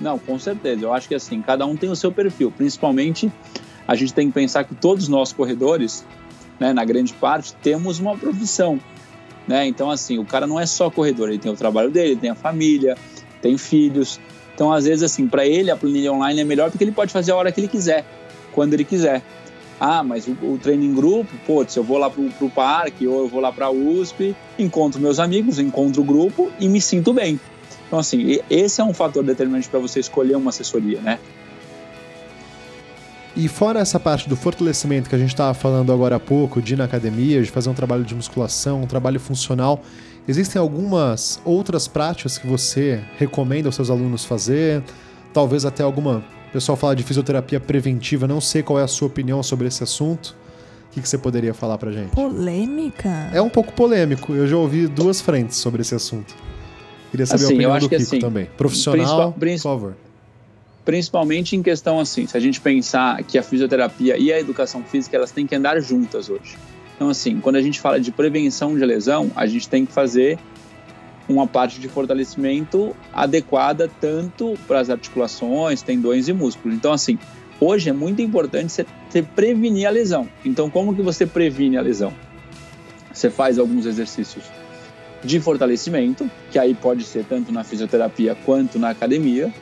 Não, 0.00 0.18
com 0.18 0.38
certeza. 0.38 0.84
Eu 0.84 0.92
acho 0.92 1.08
que 1.08 1.14
assim, 1.14 1.42
cada 1.42 1.66
um 1.66 1.76
tem 1.76 1.90
o 1.90 1.96
seu 1.96 2.12
perfil. 2.12 2.50
Principalmente, 2.50 3.30
a 3.86 3.94
gente 3.94 4.14
tem 4.14 4.28
que 4.28 4.34
pensar 4.34 4.64
que 4.64 4.74
todos 4.74 5.08
nós 5.08 5.32
corredores, 5.32 6.04
né, 6.58 6.72
na 6.72 6.84
grande 6.84 7.12
parte, 7.14 7.54
temos 7.62 7.98
uma 7.98 8.16
profissão. 8.16 8.80
Né? 9.46 9.66
Então, 9.66 9.90
assim, 9.90 10.18
o 10.18 10.24
cara 10.24 10.46
não 10.46 10.60
é 10.60 10.66
só 10.66 10.90
corredor, 10.90 11.30
ele 11.30 11.38
tem 11.38 11.50
o 11.50 11.56
trabalho 11.56 11.90
dele, 11.90 12.16
tem 12.16 12.28
a 12.28 12.34
família, 12.34 12.96
tem 13.40 13.56
filhos. 13.56 14.20
Então, 14.54 14.72
às 14.72 14.84
vezes, 14.84 15.02
assim, 15.02 15.26
para 15.26 15.46
ele 15.46 15.70
a 15.70 15.76
planilha 15.76 16.12
online 16.12 16.40
é 16.40 16.44
melhor 16.44 16.70
porque 16.70 16.84
ele 16.84 16.92
pode 16.92 17.12
fazer 17.12 17.32
a 17.32 17.36
hora 17.36 17.50
que 17.50 17.60
ele 17.60 17.68
quiser, 17.68 18.04
quando 18.52 18.74
ele 18.74 18.84
quiser. 18.84 19.22
Ah, 19.80 20.02
mas 20.02 20.26
o, 20.26 20.32
o 20.32 20.58
treino 20.60 20.84
em 20.84 20.94
se 21.68 21.78
eu 21.78 21.84
vou 21.84 21.98
lá 21.98 22.10
pro, 22.10 22.28
pro 22.30 22.50
parque 22.50 23.06
ou 23.06 23.20
eu 23.20 23.28
vou 23.28 23.40
lá 23.40 23.52
pra 23.52 23.70
USP, 23.70 24.34
encontro 24.58 25.00
meus 25.00 25.20
amigos, 25.20 25.58
encontro 25.58 26.02
o 26.02 26.04
grupo 26.04 26.50
e 26.58 26.68
me 26.68 26.80
sinto 26.80 27.12
bem. 27.12 27.38
Então, 27.86 27.98
assim, 27.98 28.38
esse 28.50 28.80
é 28.80 28.84
um 28.84 28.92
fator 28.92 29.22
determinante 29.24 29.68
para 29.68 29.78
você 29.78 30.00
escolher 30.00 30.36
uma 30.36 30.50
assessoria, 30.50 31.00
né? 31.00 31.18
E 33.36 33.46
fora 33.46 33.78
essa 33.78 34.00
parte 34.00 34.28
do 34.28 34.34
fortalecimento 34.34 35.08
que 35.08 35.14
a 35.14 35.18
gente 35.18 35.30
estava 35.30 35.54
falando 35.54 35.92
agora 35.92 36.16
há 36.16 36.20
pouco, 36.20 36.60
de 36.60 36.74
ir 36.74 36.76
na 36.76 36.84
academia, 36.84 37.40
de 37.40 37.50
fazer 37.50 37.70
um 37.70 37.74
trabalho 37.74 38.02
de 38.02 38.14
musculação, 38.14 38.82
um 38.82 38.86
trabalho 38.86 39.20
funcional, 39.20 39.80
existem 40.26 40.60
algumas 40.60 41.40
outras 41.44 41.86
práticas 41.86 42.36
que 42.36 42.48
você 42.48 43.00
recomenda 43.16 43.68
aos 43.68 43.76
seus 43.76 43.90
alunos 43.90 44.24
fazer? 44.24 44.82
Talvez 45.32 45.64
até 45.64 45.84
alguma. 45.84 46.24
O 46.48 46.50
pessoal 46.50 46.76
fala 46.76 46.96
de 46.96 47.02
fisioterapia 47.02 47.60
preventiva, 47.60 48.26
não 48.26 48.40
sei 48.40 48.62
qual 48.62 48.80
é 48.80 48.82
a 48.82 48.88
sua 48.88 49.06
opinião 49.06 49.42
sobre 49.42 49.68
esse 49.68 49.82
assunto. 49.82 50.34
O 50.90 50.94
que, 50.94 51.02
que 51.02 51.08
você 51.08 51.18
poderia 51.18 51.52
falar 51.52 51.76
pra 51.76 51.92
gente? 51.92 52.10
Polêmica? 52.10 53.30
É 53.34 53.42
um 53.42 53.50
pouco 53.50 53.72
polêmico. 53.74 54.34
Eu 54.34 54.46
já 54.46 54.56
ouvi 54.56 54.86
duas 54.86 55.20
frentes 55.20 55.58
sobre 55.58 55.82
esse 55.82 55.94
assunto. 55.94 56.34
Queria 57.10 57.26
saber 57.26 57.44
assim, 57.44 57.52
a 57.52 57.54
opinião 57.54 57.70
eu 57.70 57.74
acho 57.74 57.86
do 57.86 57.90
que, 57.90 57.96
Kiko 57.96 58.08
assim, 58.08 58.18
também. 58.18 58.46
Profissional, 58.56 59.32
por 59.32 59.58
favor. 59.58 59.96
Principalmente 60.86 61.54
em 61.54 61.62
questão 61.62 62.00
assim, 62.00 62.26
se 62.26 62.34
a 62.34 62.40
gente 62.40 62.62
pensar 62.62 63.22
que 63.22 63.36
a 63.36 63.42
fisioterapia 63.42 64.16
e 64.16 64.32
a 64.32 64.40
educação 64.40 64.82
física 64.82 65.16
elas 65.18 65.30
têm 65.30 65.46
que 65.46 65.54
andar 65.54 65.78
juntas 65.80 66.30
hoje. 66.30 66.56
Então 66.96 67.10
assim, 67.10 67.40
quando 67.40 67.56
a 67.56 67.62
gente 67.62 67.78
fala 67.78 68.00
de 68.00 68.10
prevenção 68.10 68.74
de 68.74 68.84
lesão, 68.86 69.30
a 69.36 69.46
gente 69.46 69.68
tem 69.68 69.84
que 69.84 69.92
fazer 69.92 70.38
uma 71.28 71.46
parte 71.46 71.80
de 71.80 71.88
fortalecimento 71.88 72.96
adequada 73.12 73.90
tanto 74.00 74.54
para 74.66 74.80
as 74.80 74.90
articulações, 74.90 75.82
tendões 75.82 76.28
e 76.28 76.32
músculos. 76.32 76.76
Então 76.76 76.92
assim, 76.92 77.18
hoje 77.60 77.90
é 77.90 77.92
muito 77.92 78.22
importante 78.22 78.72
você, 79.08 79.22
prevenir 79.22 79.86
a 79.86 79.90
lesão. 79.90 80.28
Então 80.44 80.70
como 80.70 80.94
que 80.94 81.02
você 81.02 81.26
previne 81.26 81.76
a 81.76 81.82
lesão? 81.82 82.12
Você 83.12 83.30
faz 83.30 83.58
alguns 83.58 83.84
exercícios 83.84 84.44
de 85.22 85.40
fortalecimento, 85.40 86.30
que 86.50 86.58
aí 86.58 86.74
pode 86.74 87.04
ser 87.04 87.24
tanto 87.24 87.50
na 87.52 87.64
fisioterapia 87.64 88.36
quanto 88.44 88.78
na 88.78 88.90
academia, 88.90 89.52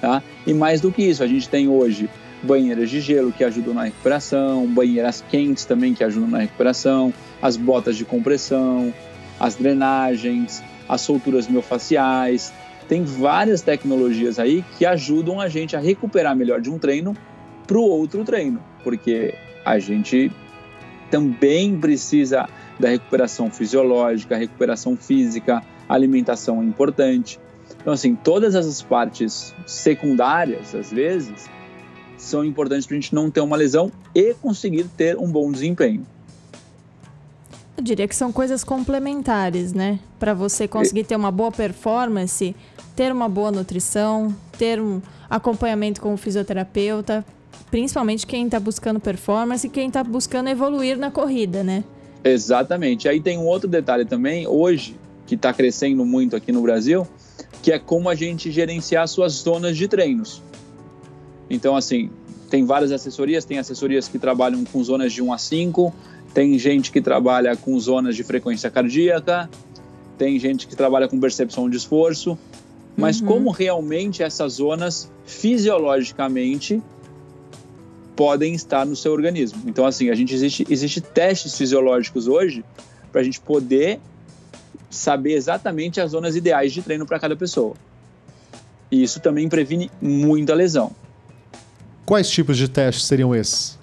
tá? 0.00 0.22
E 0.46 0.54
mais 0.54 0.80
do 0.80 0.92
que 0.92 1.02
isso, 1.02 1.22
a 1.22 1.26
gente 1.26 1.48
tem 1.48 1.68
hoje 1.68 2.08
banheiras 2.42 2.88
de 2.88 3.00
gelo 3.00 3.32
que 3.32 3.44
ajudam 3.44 3.74
na 3.74 3.84
recuperação, 3.84 4.66
banheiras 4.66 5.24
quentes 5.28 5.64
também 5.64 5.94
que 5.94 6.02
ajudam 6.04 6.28
na 6.28 6.38
recuperação, 6.38 7.12
as 7.42 7.56
botas 7.56 7.96
de 7.96 8.04
compressão, 8.04 8.94
as 9.38 9.56
drenagens, 9.56 10.62
as 10.90 11.02
solturas 11.02 11.46
miofaciais. 11.46 12.52
Tem 12.88 13.04
várias 13.04 13.62
tecnologias 13.62 14.40
aí 14.40 14.64
que 14.76 14.84
ajudam 14.84 15.40
a 15.40 15.48
gente 15.48 15.76
a 15.76 15.78
recuperar 15.78 16.34
melhor 16.34 16.60
de 16.60 16.68
um 16.68 16.78
treino 16.78 17.16
para 17.64 17.78
o 17.78 17.82
outro 17.82 18.24
treino, 18.24 18.60
porque 18.82 19.32
a 19.64 19.78
gente 19.78 20.32
também 21.08 21.78
precisa 21.78 22.48
da 22.80 22.88
recuperação 22.88 23.48
fisiológica, 23.50 24.36
recuperação 24.36 24.96
física, 24.96 25.62
alimentação 25.88 26.60
é 26.60 26.64
importante. 26.64 27.38
Então, 27.80 27.92
assim, 27.92 28.16
todas 28.16 28.56
essas 28.56 28.82
partes 28.82 29.54
secundárias, 29.66 30.74
às 30.74 30.90
vezes, 30.90 31.48
são 32.16 32.44
importantes 32.44 32.86
para 32.86 32.96
a 32.96 33.00
gente 33.00 33.14
não 33.14 33.30
ter 33.30 33.40
uma 33.40 33.56
lesão 33.56 33.92
e 34.12 34.34
conseguir 34.34 34.84
ter 34.96 35.16
um 35.16 35.30
bom 35.30 35.52
desempenho. 35.52 36.04
Eu 37.80 37.84
diria 37.84 38.06
que 38.06 38.14
são 38.14 38.30
coisas 38.30 38.62
complementares, 38.62 39.72
né? 39.72 39.98
Para 40.18 40.34
você 40.34 40.68
conseguir 40.68 41.04
ter 41.04 41.16
uma 41.16 41.30
boa 41.30 41.50
performance, 41.50 42.54
ter 42.94 43.10
uma 43.10 43.26
boa 43.26 43.50
nutrição, 43.50 44.36
ter 44.58 44.78
um 44.78 45.00
acompanhamento 45.30 45.98
com 45.98 46.12
o 46.12 46.16
fisioterapeuta, 46.18 47.24
principalmente 47.70 48.26
quem 48.26 48.44
está 48.44 48.60
buscando 48.60 49.00
performance 49.00 49.66
e 49.66 49.70
quem 49.70 49.88
está 49.88 50.04
buscando 50.04 50.50
evoluir 50.50 50.98
na 50.98 51.10
corrida, 51.10 51.64
né? 51.64 51.82
Exatamente. 52.22 53.08
Aí 53.08 53.18
tem 53.18 53.38
um 53.38 53.46
outro 53.46 53.66
detalhe 53.66 54.04
também, 54.04 54.46
hoje, 54.46 54.94
que 55.26 55.34
está 55.34 55.50
crescendo 55.50 56.04
muito 56.04 56.36
aqui 56.36 56.52
no 56.52 56.60
Brasil, 56.60 57.08
que 57.62 57.72
é 57.72 57.78
como 57.78 58.10
a 58.10 58.14
gente 58.14 58.50
gerenciar 58.50 59.08
suas 59.08 59.32
zonas 59.32 59.74
de 59.74 59.88
treinos. 59.88 60.42
Então, 61.48 61.74
assim, 61.74 62.10
tem 62.50 62.62
várias 62.66 62.92
assessorias, 62.92 63.46
tem 63.46 63.58
assessorias 63.58 64.06
que 64.06 64.18
trabalham 64.18 64.66
com 64.66 64.84
zonas 64.84 65.14
de 65.14 65.22
1 65.22 65.32
a 65.32 65.38
5, 65.38 65.94
tem 66.32 66.58
gente 66.58 66.90
que 66.92 67.00
trabalha 67.00 67.56
com 67.56 67.78
zonas 67.78 68.14
de 68.16 68.22
frequência 68.22 68.70
cardíaca, 68.70 69.48
tem 70.16 70.38
gente 70.38 70.66
que 70.66 70.76
trabalha 70.76 71.08
com 71.08 71.18
percepção 71.18 71.68
de 71.68 71.76
esforço, 71.76 72.38
mas 72.96 73.20
Uhum. 73.20 73.26
como 73.26 73.50
realmente 73.50 74.22
essas 74.22 74.54
zonas 74.54 75.10
fisiologicamente 75.24 76.82
podem 78.14 78.54
estar 78.54 78.84
no 78.84 78.94
seu 78.94 79.12
organismo. 79.12 79.62
Então, 79.66 79.86
assim, 79.86 80.10
a 80.10 80.14
gente 80.14 80.34
existe, 80.34 80.66
existe 80.68 81.00
testes 81.00 81.56
fisiológicos 81.56 82.28
hoje 82.28 82.64
para 83.10 83.22
a 83.22 83.24
gente 83.24 83.40
poder 83.40 83.98
saber 84.90 85.32
exatamente 85.32 86.00
as 86.00 86.10
zonas 86.10 86.36
ideais 86.36 86.72
de 86.72 86.82
treino 86.82 87.06
para 87.06 87.18
cada 87.18 87.34
pessoa. 87.34 87.74
E 88.90 89.02
isso 89.02 89.20
também 89.20 89.48
previne 89.48 89.90
muita 90.02 90.52
lesão. 90.52 90.92
Quais 92.04 92.28
tipos 92.28 92.58
de 92.58 92.68
testes 92.68 93.06
seriam 93.06 93.34
esses? 93.34 93.78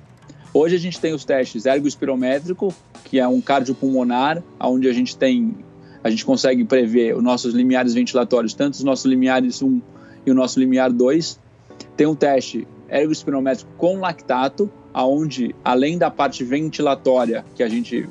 Hoje 0.53 0.75
a 0.75 0.79
gente 0.79 0.99
tem 0.99 1.13
os 1.13 1.25
testes 1.25 1.65
ergoespirométrico, 1.65 2.73
que 3.03 3.19
é 3.19 3.27
um 3.27 3.41
cardiopulmonar, 3.41 4.41
onde 4.59 4.87
a 4.87 4.93
gente 4.93 5.15
tem, 5.15 5.55
a 6.03 6.09
gente 6.09 6.25
consegue 6.25 6.63
prever 6.63 7.15
os 7.15 7.23
nossos 7.23 7.53
limiares 7.53 7.93
ventilatórios, 7.93 8.53
tanto 8.53 8.75
os 8.75 8.83
nossos 8.83 9.05
limiares 9.05 9.61
1 9.61 9.81
e 10.25 10.31
o 10.31 10.33
nosso 10.33 10.59
limiar 10.59 10.91
2. 10.91 11.39
Tem 11.95 12.07
um 12.07 12.15
teste 12.15 12.67
ergoespirométrico 12.89 13.71
com 13.77 13.99
lactato, 13.99 14.71
aonde 14.93 15.53
além 15.63 15.97
da 15.97 16.09
parte 16.09 16.43
ventilatória 16.43 17.45
que 17.55 17.61
a 17.61 17.69
gente 17.69 18.09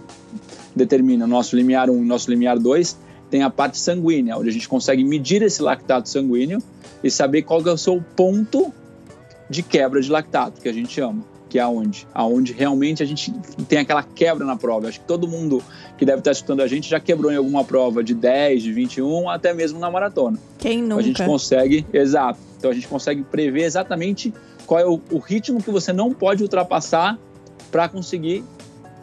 determina 0.75 1.25
o 1.25 1.29
nosso 1.29 1.57
limiar 1.57 1.89
1 1.91 2.03
e 2.03 2.07
nosso 2.07 2.31
limiar 2.31 2.59
2, 2.59 2.99
tem 3.31 3.43
a 3.43 3.51
parte 3.51 3.79
sanguínea, 3.79 4.37
onde 4.37 4.51
a 4.51 4.53
gente 4.53 4.69
consegue 4.69 5.03
medir 5.03 5.43
esse 5.43 5.63
lactato 5.63 6.09
sanguíneo 6.09 6.63
e 7.03 7.11
saber 7.11 7.43
qual 7.43 7.61
é 7.67 7.73
o 7.73 7.79
seu 7.79 8.01
ponto 8.15 8.73
de 9.49 9.63
quebra 9.63 10.01
de 10.01 10.11
lactato, 10.11 10.61
que 10.61 10.69
a 10.69 10.73
gente 10.73 10.93
chama, 10.93 11.25
que 11.49 11.59
é 11.59 11.63
aonde? 11.63 12.07
Aonde 12.13 12.53
realmente 12.53 13.03
a 13.03 13.07
gente 13.07 13.33
tem 13.69 13.79
aquela 13.79 14.03
quebra 14.03 14.45
na 14.45 14.57
prova. 14.57 14.89
Acho 14.89 15.01
que 15.01 15.07
todo 15.07 15.29
mundo 15.29 15.63
que 15.97 16.05
deve 16.05 16.19
estar 16.19 16.33
escutando 16.33 16.61
a 16.61 16.67
gente 16.67 16.89
já 16.89 17.01
quebrou 17.01 17.33
em 17.33 17.37
alguma 17.37 17.65
prova 17.65 18.03
de 18.03 18.15
10, 18.15 18.63
de 18.63 18.73
21, 18.73 19.31
até 19.31 19.55
mesmo 19.55 19.79
na 19.79 19.91
maratona. 19.91 20.39
Quem 20.59 20.81
Então 20.81 20.99
a 20.99 21.03
gente 21.03 21.21
nunca? 21.21 21.33
consegue, 21.33 21.87
exato. 21.93 22.39
Então 22.59 22.71
a 22.71 22.75
gente 22.75 22.89
consegue 22.89 23.23
prever 23.23 23.63
exatamente 23.63 24.33
qual 24.67 24.81
é 24.81 24.87
o, 24.87 25.01
o 25.11 25.19
ritmo 25.19 25.63
que 25.63 25.71
você 25.71 25.93
não 25.93 26.13
pode 26.13 26.43
ultrapassar 26.43 27.19
para 27.71 27.89
conseguir, 27.89 28.45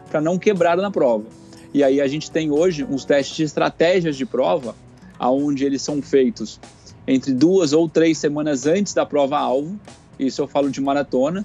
para 0.10 0.20
não 0.20 0.38
quebrar 0.38 0.78
na 0.78 0.92
prova. 0.92 1.26
E 1.74 1.84
aí 1.84 2.00
a 2.00 2.08
gente 2.08 2.30
tem 2.30 2.52
hoje 2.52 2.84
uns 2.84 3.06
testes 3.06 3.36
de 3.36 3.44
estratégias 3.44 4.16
de 4.16 4.26
prova, 4.26 4.76
aonde 5.18 5.66
eles 5.66 5.82
são 5.82 6.02
feitos 6.02 6.60
entre 7.08 7.34
duas 7.34 7.74
ou 7.74 7.90
três 7.90 8.18
semanas 8.18 8.66
antes 8.66 8.94
da 8.94 9.06
prova 9.06 9.38
alvo. 9.38 9.78
Isso 10.20 10.42
eu 10.42 10.48
falo 10.48 10.70
de 10.70 10.80
maratona. 10.80 11.44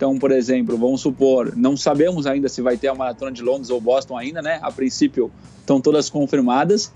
Então, 0.00 0.18
por 0.18 0.32
exemplo, 0.32 0.78
vamos 0.78 1.02
supor, 1.02 1.54
não 1.54 1.76
sabemos 1.76 2.26
ainda 2.26 2.48
se 2.48 2.62
vai 2.62 2.78
ter 2.78 2.88
a 2.88 2.94
maratona 2.94 3.30
de 3.30 3.42
Londres 3.42 3.68
ou 3.68 3.78
Boston 3.78 4.16
ainda, 4.16 4.40
né? 4.40 4.58
A 4.62 4.72
princípio 4.72 5.30
estão 5.60 5.78
todas 5.78 6.08
confirmadas. 6.08 6.90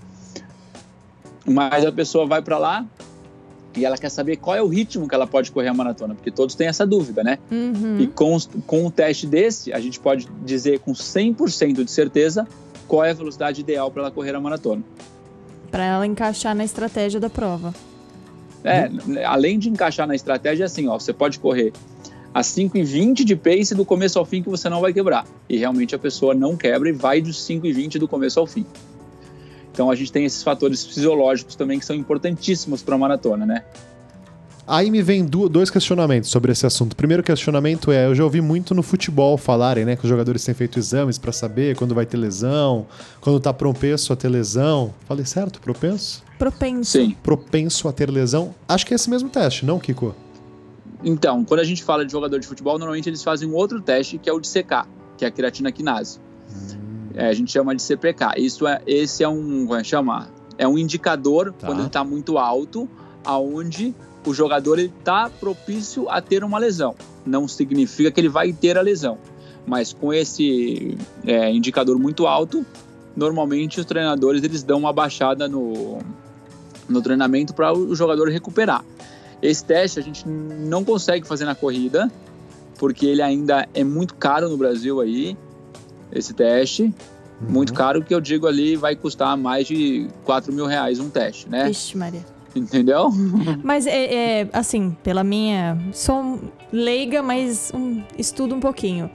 Mas 1.45 1.85
a 1.85 1.91
pessoa 1.91 2.25
vai 2.25 2.41
para 2.41 2.57
lá 2.57 2.83
e 3.75 3.85
ela 3.85 3.95
quer 3.95 4.09
saber 4.09 4.37
qual 4.37 4.55
é 4.55 4.63
o 4.63 4.67
ritmo 4.67 5.07
que 5.07 5.13
ela 5.13 5.27
pode 5.27 5.51
correr 5.51 5.67
a 5.67 5.73
maratona, 5.75 6.15
porque 6.15 6.31
todos 6.31 6.55
têm 6.55 6.65
essa 6.65 6.83
dúvida, 6.83 7.23
né? 7.23 7.37
Uhum. 7.51 7.99
E 7.99 8.07
com, 8.07 8.39
com 8.65 8.87
um 8.87 8.89
teste 8.89 9.27
desse, 9.27 9.71
a 9.71 9.79
gente 9.79 9.99
pode 9.99 10.27
dizer 10.43 10.79
com 10.79 10.91
100% 10.91 11.83
de 11.83 11.91
certeza 11.91 12.47
qual 12.87 13.03
é 13.03 13.11
a 13.11 13.13
velocidade 13.13 13.61
ideal 13.61 13.91
para 13.91 14.01
ela 14.01 14.11
correr 14.11 14.33
a 14.33 14.41
maratona. 14.41 14.81
Para 15.69 15.83
ela 15.83 16.07
encaixar 16.07 16.55
na 16.55 16.65
estratégia 16.65 17.19
da 17.19 17.29
prova. 17.29 17.71
É, 18.63 18.89
além 19.23 19.59
de 19.59 19.69
encaixar 19.69 20.07
na 20.07 20.15
estratégia, 20.15 20.65
assim, 20.65 20.87
ó, 20.87 20.97
você 20.97 21.13
pode 21.13 21.37
correr 21.37 21.71
As 22.35 22.47
5 22.47 22.77
e 22.77 22.83
20 22.83 23.23
de 23.23 23.33
pace 23.33 23.73
do 23.73 23.85
começo 23.85 24.19
ao 24.19 24.25
fim 24.25 24.43
que 24.43 24.49
você 24.49 24.67
não 24.67 24.81
vai 24.81 24.91
quebrar. 24.91 25.25
E 25.47 25.55
realmente 25.55 25.95
a 25.95 25.97
pessoa 25.97 26.33
não 26.33 26.57
quebra 26.57 26.89
e 26.89 26.91
vai 26.91 27.21
dos 27.21 27.41
5 27.41 27.65
e 27.65 27.71
20 27.71 27.97
do 27.97 28.09
começo 28.09 28.37
ao 28.37 28.45
fim. 28.45 28.65
Então 29.71 29.89
a 29.89 29.95
gente 29.95 30.11
tem 30.11 30.25
esses 30.25 30.43
fatores 30.43 30.85
fisiológicos 30.85 31.55
também 31.55 31.79
que 31.79 31.85
são 31.85 31.95
importantíssimos 31.95 32.83
para 32.83 32.95
a 32.95 32.97
maratona, 32.97 33.45
né? 33.45 33.63
Aí 34.67 34.91
me 34.91 35.01
vem 35.01 35.23
dois 35.23 35.69
questionamentos 35.69 36.29
sobre 36.29 36.51
esse 36.51 36.65
assunto. 36.65 36.91
O 36.91 36.95
primeiro 36.97 37.23
questionamento 37.23 37.89
é: 37.89 38.05
eu 38.05 38.13
já 38.13 38.25
ouvi 38.25 38.41
muito 38.41 38.75
no 38.75 38.83
futebol 38.83 39.37
falarem, 39.37 39.85
né, 39.85 39.95
que 39.95 40.03
os 40.03 40.09
jogadores 40.09 40.43
têm 40.43 40.53
feito 40.53 40.77
exames 40.77 41.17
para 41.17 41.31
saber 41.31 41.77
quando 41.77 41.95
vai 41.95 42.05
ter 42.05 42.17
lesão, 42.17 42.85
quando 43.21 43.39
tá 43.39 43.53
propenso 43.53 44.11
a 44.11 44.15
ter 44.17 44.27
lesão. 44.27 44.93
Falei 45.07 45.23
certo? 45.23 45.61
Propenso? 45.61 46.21
Propenso. 46.37 46.91
Sim. 46.91 47.15
Propenso 47.23 47.87
a 47.87 47.93
ter 47.93 48.09
lesão. 48.09 48.53
Acho 48.67 48.85
que 48.85 48.93
é 48.93 48.95
esse 48.95 49.09
mesmo 49.09 49.29
teste, 49.29 49.65
não, 49.65 49.79
Kiko? 49.79 50.13
Então, 51.05 51.45
quando 51.45 51.59
a 51.59 51.63
gente 51.63 51.83
fala 51.83 52.03
de 52.03 52.11
jogador 52.11 52.39
de 52.39 52.47
futebol, 52.47 52.79
normalmente 52.79 53.07
eles 53.07 53.21
fazem 53.21 53.47
um 53.47 53.53
outro 53.53 53.79
teste 53.79 54.17
que 54.17 54.27
é 54.27 54.33
o 54.33 54.39
de 54.39 54.49
CK, 54.49 54.87
que 55.15 55.23
é 55.23 55.27
a 55.27 55.31
creatina 55.31 55.71
quinase. 55.71 56.19
Hum. 56.49 56.85
É, 57.13 57.27
a 57.27 57.33
gente 57.33 57.51
chama 57.51 57.75
de 57.75 57.83
CPK. 57.83 58.33
Isso 58.37 58.67
é, 58.67 58.81
esse 58.87 59.23
é 59.23 59.29
um, 59.29 59.67
como 59.67 59.75
é 59.75 59.83
que 59.83 59.87
chama? 59.87 60.27
É 60.57 60.67
um 60.67 60.79
indicador 60.79 61.53
tá. 61.53 61.67
quando 61.67 61.79
ele 61.79 61.87
está 61.87 62.03
muito 62.03 62.39
alto, 62.39 62.89
aonde 63.23 63.93
o 64.25 64.33
jogador 64.33 64.79
está 64.79 65.29
propício 65.29 66.09
a 66.09 66.19
ter 66.19 66.43
uma 66.43 66.57
lesão. 66.57 66.95
Não 67.23 67.47
significa 67.47 68.09
que 68.09 68.19
ele 68.19 68.29
vai 68.29 68.51
ter 68.51 68.75
a 68.75 68.81
lesão, 68.81 69.19
mas 69.67 69.93
com 69.93 70.11
esse 70.11 70.97
é, 71.23 71.51
indicador 71.51 71.99
muito 71.99 72.25
alto, 72.25 72.65
normalmente 73.15 73.79
os 73.79 73.85
treinadores 73.85 74.43
eles 74.43 74.63
dão 74.63 74.79
uma 74.79 74.91
baixada 74.91 75.47
no, 75.47 75.99
no 76.89 77.01
treinamento 77.01 77.53
para 77.53 77.71
o 77.71 77.95
jogador 77.95 78.29
recuperar. 78.29 78.83
Esse 79.41 79.63
teste 79.63 79.99
a 79.99 80.03
gente 80.03 80.27
não 80.27 80.83
consegue 80.83 81.27
fazer 81.27 81.45
na 81.45 81.55
corrida, 81.55 82.11
porque 82.77 83.05
ele 83.05 83.21
ainda 83.21 83.67
é 83.73 83.83
muito 83.83 84.15
caro 84.15 84.49
no 84.49 84.57
Brasil 84.57 84.99
aí, 85.01 85.37
esse 86.11 86.33
teste. 86.33 86.83
Uhum. 86.83 87.49
Muito 87.49 87.73
caro, 87.73 88.03
que 88.03 88.13
eu 88.13 88.21
digo 88.21 88.47
ali 88.47 88.75
vai 88.75 88.95
custar 88.95 89.35
mais 89.37 89.67
de 89.67 90.07
4 90.23 90.53
mil 90.53 90.65
reais 90.65 90.99
um 90.99 91.09
teste, 91.09 91.49
né? 91.49 91.65
Vixe, 91.65 91.97
Maria. 91.97 92.25
Entendeu? 92.55 93.09
Mas 93.61 93.85
é, 93.85 94.41
é, 94.41 94.49
assim, 94.53 94.95
pela 95.03 95.23
minha. 95.23 95.77
Sou 95.91 96.39
leiga, 96.71 97.21
mas 97.21 97.71
um, 97.73 98.01
estudo 98.17 98.55
um 98.55 98.61
pouquinho. 98.61 99.11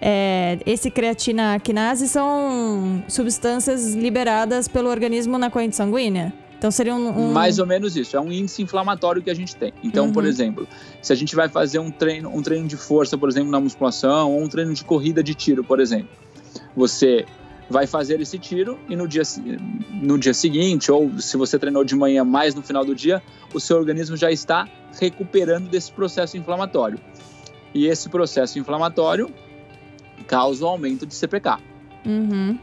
É, 0.00 0.58
esse 0.66 0.90
creatina 0.90 1.60
quinase 1.60 2.08
são 2.08 3.04
substâncias 3.06 3.94
liberadas 3.94 4.66
pelo 4.66 4.88
organismo 4.88 5.38
na 5.38 5.50
corrente 5.50 5.76
sanguínea? 5.76 6.32
Então 6.60 6.70
seria 6.70 6.94
um, 6.94 7.08
um, 7.08 7.32
Mais 7.32 7.58
ou 7.58 7.64
menos 7.64 7.96
isso. 7.96 8.14
É 8.14 8.20
um 8.20 8.30
índice 8.30 8.60
inflamatório 8.60 9.22
que 9.22 9.30
a 9.30 9.34
gente 9.34 9.56
tem. 9.56 9.72
Então, 9.82 10.04
uhum. 10.04 10.12
por 10.12 10.26
exemplo, 10.26 10.68
se 11.00 11.10
a 11.10 11.16
gente 11.16 11.34
vai 11.34 11.48
fazer 11.48 11.78
um 11.78 11.90
treino, 11.90 12.28
um 12.28 12.42
treino 12.42 12.68
de 12.68 12.76
força, 12.76 13.16
por 13.16 13.30
exemplo, 13.30 13.50
na 13.50 13.58
musculação, 13.58 14.30
ou 14.30 14.42
um 14.42 14.46
treino 14.46 14.74
de 14.74 14.84
corrida 14.84 15.22
de 15.22 15.34
tiro, 15.34 15.64
por 15.64 15.80
exemplo, 15.80 16.10
você 16.76 17.24
vai 17.70 17.86
fazer 17.86 18.20
esse 18.20 18.38
tiro 18.38 18.78
e 18.90 18.94
no 18.94 19.08
dia, 19.08 19.22
no 19.90 20.18
dia 20.18 20.34
seguinte, 20.34 20.92
ou 20.92 21.18
se 21.18 21.38
você 21.38 21.58
treinou 21.58 21.82
de 21.82 21.96
manhã 21.96 22.24
mais 22.24 22.54
no 22.54 22.60
final 22.60 22.84
do 22.84 22.94
dia, 22.94 23.22
o 23.54 23.58
seu 23.58 23.78
organismo 23.78 24.14
já 24.14 24.30
está 24.30 24.68
recuperando 25.00 25.66
desse 25.66 25.90
processo 25.90 26.36
inflamatório. 26.36 27.00
E 27.72 27.86
esse 27.86 28.10
processo 28.10 28.58
inflamatório 28.58 29.32
causa 30.26 30.62
o 30.62 30.68
aumento 30.68 31.06
de 31.06 31.14
CPK. 31.14 31.56
Uhum. 32.04 32.58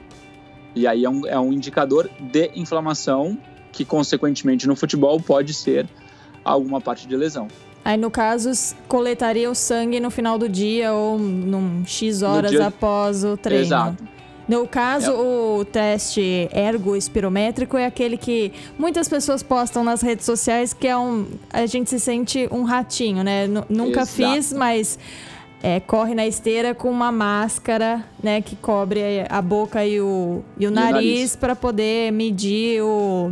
E 0.76 0.86
aí 0.86 1.04
é 1.04 1.10
um, 1.10 1.26
é 1.26 1.40
um 1.40 1.52
indicador 1.52 2.08
de 2.20 2.52
inflamação 2.56 3.40
que, 3.78 3.86
consequentemente, 3.86 4.68
no 4.68 4.76
futebol 4.76 5.20
pode 5.20 5.54
ser 5.54 5.88
alguma 6.44 6.82
parte 6.82 7.08
de 7.08 7.16
lesão. 7.16 7.48
Aí, 7.86 7.96
no 7.96 8.10
caso, 8.10 8.50
coletaria 8.88 9.50
o 9.50 9.56
sangue 9.56 10.00
no 10.00 10.10
final 10.10 10.40
do 10.40 10.50
dia 10.50 10.92
ou 10.92 11.20
num 11.20 11.86
X 11.86 12.24
horas 12.24 12.52
dia... 12.52 12.68
após 12.68 13.24
o 13.24 13.38
treino. 13.38 13.66
Exato. 13.66 14.04
No 14.48 14.68
caso, 14.68 15.12
é. 15.12 15.14
o 15.14 15.66
teste 15.66 16.50
ergo-espirométrico 16.52 17.78
é 17.78 17.86
aquele 17.86 18.18
que 18.18 18.52
muitas 18.80 19.08
pessoas 19.08 19.44
postam 19.44 19.84
nas 19.84 20.02
redes 20.02 20.26
sociais, 20.26 20.74
que 20.74 20.88
é 20.88 20.98
um. 20.98 21.28
A 21.52 21.66
gente 21.66 21.90
se 21.90 22.00
sente 22.00 22.48
um 22.50 22.64
ratinho, 22.64 23.24
né? 23.24 23.46
N 23.46 23.62
nunca 23.70 24.02
Exato. 24.02 24.08
fiz, 24.08 24.52
mas. 24.52 24.98
É, 25.62 25.80
corre 25.80 26.14
na 26.14 26.26
esteira 26.26 26.76
com 26.76 26.88
uma 26.88 27.12
máscara, 27.12 28.06
né, 28.22 28.42
que 28.44 28.56
cobre 28.56 29.26
a 29.28 29.42
boca 29.42 29.84
e 29.84 30.00
o, 30.00 30.44
e 30.56 30.68
o, 30.68 30.70
e 30.70 30.72
nariz, 30.72 30.94
nariz. 30.94 31.36
para 31.36 31.56
poder 31.56 32.12
medir 32.12 32.84
o 32.84 33.32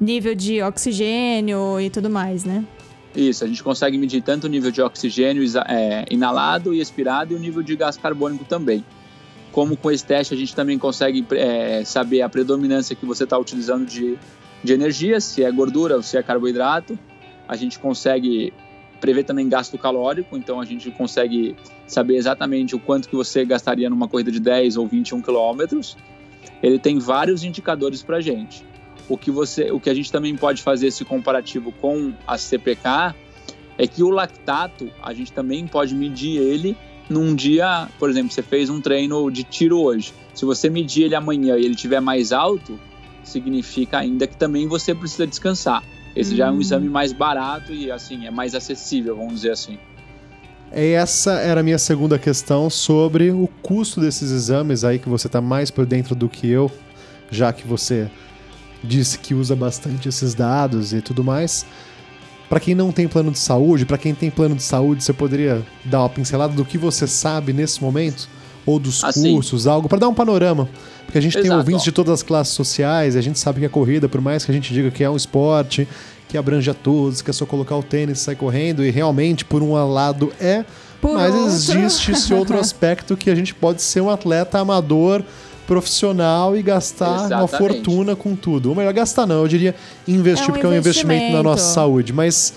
nível 0.00 0.34
de 0.34 0.62
oxigênio 0.62 1.80
e 1.80 1.90
tudo 1.90 2.08
mais, 2.08 2.44
né? 2.44 2.64
Isso, 3.14 3.42
a 3.44 3.46
gente 3.46 3.62
consegue 3.62 3.98
medir 3.98 4.22
tanto 4.22 4.44
o 4.44 4.48
nível 4.48 4.70
de 4.70 4.80
oxigênio 4.80 5.42
é, 5.66 6.04
inalado 6.10 6.74
e 6.74 6.80
expirado 6.80 7.32
e 7.32 7.36
o 7.36 7.38
nível 7.38 7.62
de 7.62 7.74
gás 7.74 7.96
carbônico 7.96 8.44
também 8.44 8.84
como 9.52 9.76
com 9.76 9.90
esse 9.90 10.04
teste 10.04 10.34
a 10.34 10.36
gente 10.36 10.54
também 10.54 10.78
consegue 10.78 11.26
é, 11.32 11.82
saber 11.84 12.22
a 12.22 12.28
predominância 12.28 12.94
que 12.94 13.06
você 13.06 13.24
está 13.24 13.38
utilizando 13.38 13.86
de, 13.86 14.18
de 14.62 14.72
energia, 14.72 15.20
se 15.20 15.42
é 15.42 15.50
gordura 15.50 15.96
ou 15.96 16.02
se 16.02 16.16
é 16.16 16.22
carboidrato. 16.22 16.98
A 17.46 17.56
gente 17.56 17.78
consegue 17.78 18.52
prever 19.00 19.24
também 19.24 19.48
gasto 19.48 19.78
calórico, 19.78 20.36
então 20.36 20.60
a 20.60 20.64
gente 20.64 20.90
consegue 20.90 21.56
saber 21.86 22.16
exatamente 22.16 22.76
o 22.76 22.78
quanto 22.78 23.08
que 23.08 23.16
você 23.16 23.44
gastaria 23.44 23.88
numa 23.88 24.06
corrida 24.08 24.30
de 24.30 24.40
10 24.40 24.76
ou 24.76 24.86
21 24.86 25.22
quilômetros. 25.22 25.96
Ele 26.62 26.78
tem 26.78 26.98
vários 26.98 27.42
indicadores 27.42 28.02
para 28.02 28.18
a 28.18 28.20
gente. 28.20 28.64
O 29.08 29.16
que, 29.16 29.30
você, 29.30 29.70
o 29.70 29.80
que 29.80 29.88
a 29.88 29.94
gente 29.94 30.12
também 30.12 30.36
pode 30.36 30.62
fazer 30.62 30.88
esse 30.88 31.04
comparativo 31.04 31.72
com 31.72 32.12
a 32.26 32.36
CPK 32.36 33.14
é 33.78 33.86
que 33.86 34.02
o 34.02 34.10
lactato, 34.10 34.90
a 35.02 35.14
gente 35.14 35.32
também 35.32 35.66
pode 35.66 35.94
medir 35.94 36.40
ele 36.40 36.76
num 37.08 37.34
dia, 37.34 37.88
por 37.98 38.10
exemplo, 38.10 38.30
você 38.30 38.42
fez 38.42 38.68
um 38.68 38.80
treino 38.80 39.30
de 39.30 39.42
tiro 39.42 39.80
hoje. 39.80 40.12
Se 40.34 40.44
você 40.44 40.68
medir 40.68 41.04
ele 41.04 41.14
amanhã 41.14 41.56
e 41.56 41.64
ele 41.64 41.74
estiver 41.74 42.00
mais 42.00 42.32
alto, 42.32 42.78
significa 43.24 43.98
ainda 43.98 44.26
que 44.26 44.36
também 44.36 44.66
você 44.66 44.94
precisa 44.94 45.26
descansar. 45.26 45.82
Esse 46.14 46.36
já 46.36 46.48
é 46.48 46.50
um 46.50 46.54
hum. 46.56 46.60
exame 46.60 46.88
mais 46.88 47.12
barato 47.12 47.72
e 47.72 47.90
assim 47.90 48.26
é 48.26 48.30
mais 48.30 48.54
acessível, 48.54 49.16
vamos 49.16 49.34
dizer 49.34 49.52
assim. 49.52 49.78
Essa 50.70 51.32
era 51.34 51.60
a 51.60 51.62
minha 51.62 51.78
segunda 51.78 52.18
questão 52.18 52.68
sobre 52.68 53.30
o 53.30 53.48
custo 53.62 54.00
desses 54.00 54.30
exames 54.30 54.84
aí 54.84 54.98
que 54.98 55.08
você 55.08 55.26
está 55.26 55.40
mais 55.40 55.70
por 55.70 55.86
dentro 55.86 56.14
do 56.14 56.28
que 56.28 56.46
eu, 56.46 56.70
já 57.30 57.52
que 57.54 57.66
você 57.66 58.10
disse 58.82 59.18
que 59.18 59.34
usa 59.34 59.56
bastante 59.56 60.08
esses 60.08 60.34
dados 60.34 60.92
e 60.92 61.00
tudo 61.00 61.24
mais. 61.24 61.66
Para 62.48 62.60
quem 62.60 62.74
não 62.74 62.90
tem 62.90 63.06
plano 63.06 63.30
de 63.30 63.38
saúde, 63.38 63.84
para 63.84 63.98
quem 63.98 64.14
tem 64.14 64.30
plano 64.30 64.54
de 64.54 64.62
saúde, 64.62 65.04
você 65.04 65.12
poderia 65.12 65.62
dar 65.84 66.00
uma 66.00 66.08
pincelada 66.08 66.54
do 66.54 66.64
que 66.64 66.78
você 66.78 67.06
sabe 67.06 67.52
nesse 67.52 67.82
momento? 67.82 68.28
Ou 68.64 68.78
dos 68.78 69.04
assim. 69.04 69.34
cursos, 69.34 69.66
algo, 69.66 69.88
para 69.88 69.98
dar 69.98 70.08
um 70.08 70.14
panorama. 70.14 70.68
Porque 71.04 71.18
a 71.18 71.20
gente 71.20 71.36
Exato. 71.36 71.48
tem 71.48 71.56
ouvintes 71.56 71.84
de 71.84 71.92
todas 71.92 72.12
as 72.12 72.22
classes 72.22 72.54
sociais, 72.54 73.16
a 73.16 73.20
gente 73.20 73.38
sabe 73.38 73.60
que 73.60 73.66
a 73.66 73.70
corrida, 73.70 74.08
por 74.08 74.20
mais 74.20 74.44
que 74.44 74.50
a 74.50 74.54
gente 74.54 74.72
diga 74.72 74.90
que 74.90 75.04
é 75.04 75.10
um 75.10 75.16
esporte, 75.16 75.86
que 76.28 76.36
abrange 76.36 76.70
a 76.70 76.74
todos, 76.74 77.22
que 77.22 77.30
é 77.30 77.32
só 77.32 77.46
colocar 77.46 77.76
o 77.76 77.82
tênis 77.82 78.20
e 78.20 78.24
sair 78.24 78.36
correndo, 78.36 78.84
e 78.84 78.90
realmente, 78.90 79.44
por 79.44 79.62
um 79.62 79.72
lado, 79.86 80.32
é. 80.40 80.64
Por 81.00 81.14
mas 81.14 81.34
outro... 81.34 81.48
existe 81.48 82.12
esse 82.12 82.34
outro 82.34 82.58
aspecto 82.60 83.16
que 83.16 83.30
a 83.30 83.34
gente 83.34 83.54
pode 83.54 83.80
ser 83.80 84.00
um 84.00 84.10
atleta 84.10 84.58
amador 84.58 85.22
profissional 85.68 86.56
e 86.56 86.62
gastar 86.62 87.26
Exatamente. 87.26 87.34
uma 87.34 87.46
fortuna 87.46 88.16
com 88.16 88.34
tudo. 88.34 88.70
Ou 88.70 88.74
melhor, 88.74 88.92
gastar 88.94 89.26
não, 89.26 89.42
eu 89.42 89.48
diria 89.48 89.74
investir, 90.08 90.46
é 90.46 90.50
um 90.50 90.52
porque 90.54 90.66
é 90.66 90.68
um 90.70 90.74
investimento 90.74 91.30
na 91.30 91.42
nossa 91.42 91.74
saúde. 91.74 92.10
Mas 92.10 92.54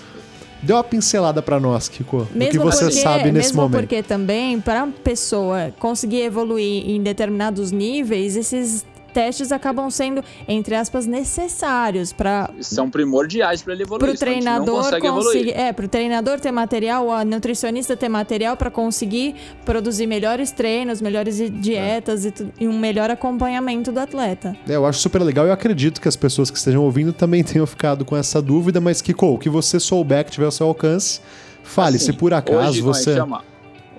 dê 0.62 0.72
uma 0.72 0.82
pincelada 0.82 1.42
para 1.42 1.60
nós, 1.60 1.90
Kiko, 1.90 2.26
mesmo 2.34 2.48
o 2.48 2.50
que 2.50 2.58
você 2.58 2.86
porque, 2.86 3.00
sabe 3.00 3.24
nesse 3.30 3.48
mesmo 3.48 3.62
momento. 3.62 3.80
porque 3.80 4.02
também, 4.02 4.58
para 4.58 4.84
a 4.84 4.86
pessoa 4.86 5.74
conseguir 5.78 6.22
evoluir 6.22 6.88
em 6.88 7.02
determinados 7.02 7.70
níveis, 7.70 8.34
esses 8.34 8.82
testes 9.12 9.52
acabam 9.52 9.90
sendo, 9.90 10.24
entre 10.48 10.74
aspas, 10.74 11.06
necessários 11.06 12.12
para 12.12 12.50
são 12.60 12.90
primordiais 12.90 13.62
para 13.62 13.74
ele 13.74 13.82
evoluir. 13.82 14.06
Para 14.06 14.14
o 14.14 14.18
treinador 14.18 15.00
conseguir, 15.00 15.50
é, 15.50 15.72
para 15.72 15.84
o 15.84 15.88
treinador 15.88 16.40
ter 16.40 16.52
material, 16.52 17.10
a 17.10 17.24
nutricionista 17.24 17.96
ter 17.96 18.08
material 18.08 18.56
para 18.56 18.70
conseguir 18.70 19.34
produzir 19.64 20.06
melhores 20.06 20.50
treinos, 20.50 21.00
melhores 21.00 21.38
dietas 21.60 22.26
é. 22.26 22.28
e, 22.28 22.64
e, 22.64 22.68
um 22.68 22.78
melhor 22.78 23.10
acompanhamento 23.10 23.92
do 23.92 24.00
atleta. 24.00 24.56
É, 24.68 24.76
eu 24.76 24.86
acho 24.86 24.98
super 25.00 25.22
legal. 25.22 25.46
Eu 25.46 25.52
acredito 25.52 26.00
que 26.00 26.08
as 26.08 26.16
pessoas 26.16 26.50
que 26.50 26.58
estejam 26.58 26.82
ouvindo 26.82 27.12
também 27.12 27.42
tenham 27.44 27.66
ficado 27.66 28.04
com 28.04 28.16
essa 28.16 28.40
dúvida, 28.40 28.80
mas 28.80 29.02
Kiko, 29.02 29.34
o 29.34 29.38
que 29.38 29.48
você 29.48 29.78
souber 29.78 30.24
que 30.24 30.30
tiver 30.30 30.46
ao 30.46 30.52
seu 30.52 30.66
alcance, 30.66 31.20
fale. 31.62 31.96
Assim, 31.96 32.06
se 32.06 32.12
por 32.12 32.32
acaso 32.32 32.68
hoje, 32.68 32.80
você 32.80 33.16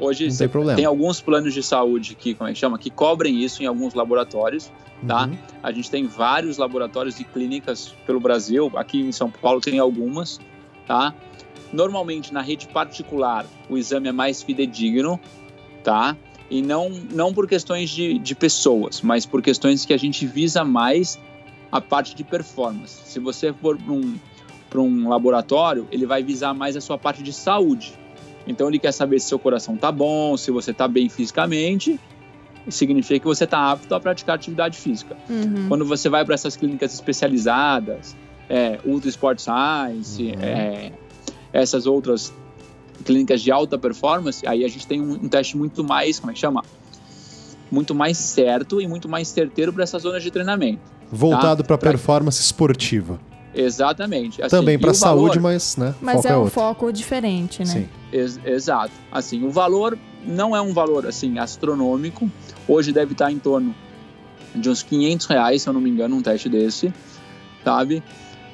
Hoje 0.04 0.28
tem, 0.36 0.76
tem, 0.76 0.86
alguns 0.86 1.22
planos 1.22 1.54
de 1.54 1.64
saúde 1.64 2.16
que, 2.16 2.34
como 2.34 2.49
é 2.49 2.54
que 2.54 2.60
chama, 2.60 2.78
que 2.78 2.89
cobrem 2.89 3.43
isso 3.43 3.64
em 3.64 3.66
alguns 3.66 3.93
laboratórios 3.93 4.72
tá? 5.08 5.26
Uhum. 5.26 5.38
A 5.62 5.72
gente 5.72 5.89
tem 5.89 6.06
vários 6.08 6.58
laboratórios 6.58 7.20
e 7.20 7.24
clínicas 7.24 7.93
pelo 8.06 8.20
Brasil, 8.20 8.72
aqui 8.76 9.01
em 9.01 9.12
São 9.12 9.30
Paulo 9.30 9.60
tem 9.60 9.80
algumas, 9.80 10.39
tá? 10.88 11.14
Normalmente 11.72 12.34
na 12.34 12.41
rede 12.41 12.68
particular 12.68 13.45
o 13.70 13.78
exame 13.78 14.10
é 14.10 14.12
mais 14.12 14.41
fidedigno, 14.41 15.20
tá? 15.84 16.16
E 16.49 16.62
não, 16.62 16.89
não 16.89 17.34
por 17.34 17.47
questões 17.47 17.89
de, 17.89 18.20
de 18.20 18.36
pessoas, 18.36 19.01
mas 19.01 19.26
por 19.26 19.41
questões 19.41 19.86
que 19.86 19.93
a 19.93 19.97
gente 19.97 20.26
visa 20.26 20.64
mais 20.64 21.20
a 21.72 21.82
parte 21.82 22.16
de 22.16 22.24
performance. 22.24 23.01
Se 23.06 23.20
você 23.20 23.51
for 23.51 23.78
para 23.78 23.91
um, 23.91 24.20
um 24.76 25.10
laboratório, 25.10 25.88
ele 25.91 26.06
vai 26.06 26.22
visar 26.22 26.54
mais 26.54 26.78
a 26.78 26.82
sua 26.82 26.97
parte 26.97 27.24
de 27.24 27.34
saúde. 27.34 27.93
Então 28.48 28.68
ele 28.68 28.80
quer 28.80 28.91
saber 28.91 29.20
se 29.20 29.28
seu 29.28 29.39
coração 29.39 29.78
tá 29.78 29.91
bom, 29.91 30.36
se 30.38 30.52
você 30.52 30.74
tá 30.74 30.88
bem 30.88 31.08
fisicamente, 31.10 32.00
significa 32.70 33.20
que 33.20 33.26
você 33.26 33.44
está 33.46 33.72
apto 33.72 33.94
a 33.96 34.00
praticar 34.00 34.36
atividade 34.36 34.78
física. 34.78 35.16
Uhum. 35.30 35.68
Quando 35.70 35.86
você 35.86 36.10
vai 36.10 36.24
para 36.26 36.34
essas 36.36 36.56
clínicas 36.56 36.94
especializadas, 36.94 38.16
é, 38.50 38.80
Ultra 38.86 39.10
Sport 39.10 39.39
Science, 39.39 40.22
Uhum. 40.24 40.41
é, 40.41 40.91
essas 41.52 41.86
outras 41.86 42.34
clínicas 43.06 43.41
de 43.41 43.52
alta 43.52 43.78
performance, 43.78 44.46
aí 44.48 44.64
a 44.64 44.68
gente 44.68 44.86
tem 44.88 45.02
um, 45.02 45.14
um 45.14 45.28
teste 45.30 45.58
muito 45.58 45.84
mais, 45.84 46.20
como 46.20 46.32
é 46.32 46.34
que 46.34 46.39
chama? 46.39 46.64
Muito 47.72 47.96
mais 47.96 48.18
certo 48.18 48.80
e 48.82 48.88
muito 48.88 49.10
mais 49.10 49.28
certeiro 49.28 49.74
para 49.74 49.84
essas 49.84 50.04
zonas 50.04 50.22
de 50.22 50.30
treinamento. 50.32 50.80
Voltado 51.12 51.64
para 51.64 51.78
Pra- 51.78 51.89
performance 51.91 52.41
esportiva. 52.41 53.20
Exatamente. 53.56 54.41
Assim, 54.41 54.56
Também 54.56 54.78
para 54.80 54.91
o 54.91 54.93
valor- 54.93 55.28
saúde, 55.30 55.39
mas, 55.39 55.78
né? 55.78 55.93
Mas 56.01 56.16
foco 56.18 56.28
é 56.28 56.36
um 56.36 56.39
outro. 56.39 56.54
foco 56.54 56.91
diferente, 56.93 57.60
né? 57.60 57.66
Sim. 57.66 57.89
Ex- 58.12 58.39
exato. 58.45 58.91
Assim, 59.12 59.43
o 59.45 59.49
valor 59.51 59.97
não 60.26 60.56
é 60.56 60.62
um 60.62 60.74
valor 60.74 61.06
assim 61.06 61.38
astronômico. 61.39 62.30
Hoje 62.68 62.91
deve 62.91 63.14
estar 63.14 63.32
em 63.32 63.39
torno 63.39 63.76
de 64.56 64.70
uns 64.70 64.84
500 64.84 65.26
reais, 65.28 65.62
se 65.62 65.70
eu 65.70 65.74
não 65.74 65.82
me 65.82 65.89
engano, 65.89 66.16
um 66.16 66.22
teste 66.22 66.47
desse, 66.49 66.93
sabe? 67.64 68.04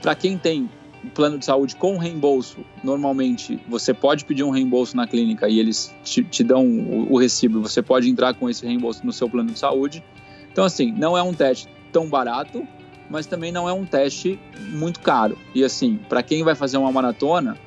Para 0.01 0.15
quem 0.15 0.37
tem 0.37 0.69
plano 1.13 1.37
de 1.37 1.45
saúde 1.45 1.75
com 1.75 1.97
reembolso, 1.97 2.57
normalmente 2.83 3.59
você 3.69 3.93
pode 3.93 4.25
pedir 4.25 4.43
um 4.43 4.49
reembolso 4.49 4.95
na 4.97 5.07
clínica 5.07 5.47
e 5.47 5.59
eles 5.59 5.93
te, 6.03 6.23
te 6.23 6.43
dão 6.43 6.65
o, 6.65 7.13
o 7.13 7.17
recibo. 7.17 7.61
Você 7.61 7.81
pode 7.81 8.09
entrar 8.09 8.33
com 8.33 8.49
esse 8.49 8.65
reembolso 8.65 9.05
no 9.05 9.13
seu 9.13 9.29
plano 9.29 9.51
de 9.51 9.59
saúde. 9.59 10.03
Então, 10.51 10.63
assim, 10.65 10.91
não 10.91 11.17
é 11.17 11.23
um 11.23 11.33
teste 11.33 11.67
tão 11.91 12.07
barato, 12.07 12.65
mas 13.09 13.25
também 13.25 13.51
não 13.51 13.67
é 13.67 13.73
um 13.73 13.85
teste 13.85 14.39
muito 14.71 14.99
caro. 14.99 15.37
E 15.55 15.63
assim, 15.63 15.99
para 16.09 16.21
quem 16.23 16.43
vai 16.43 16.55
fazer 16.55 16.77
uma 16.77 16.91
maratona, 16.91 17.57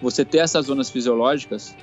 você 0.00 0.24
ter 0.24 0.38
essas 0.38 0.66
zonas 0.66 0.88
fisiológicas 0.90 1.74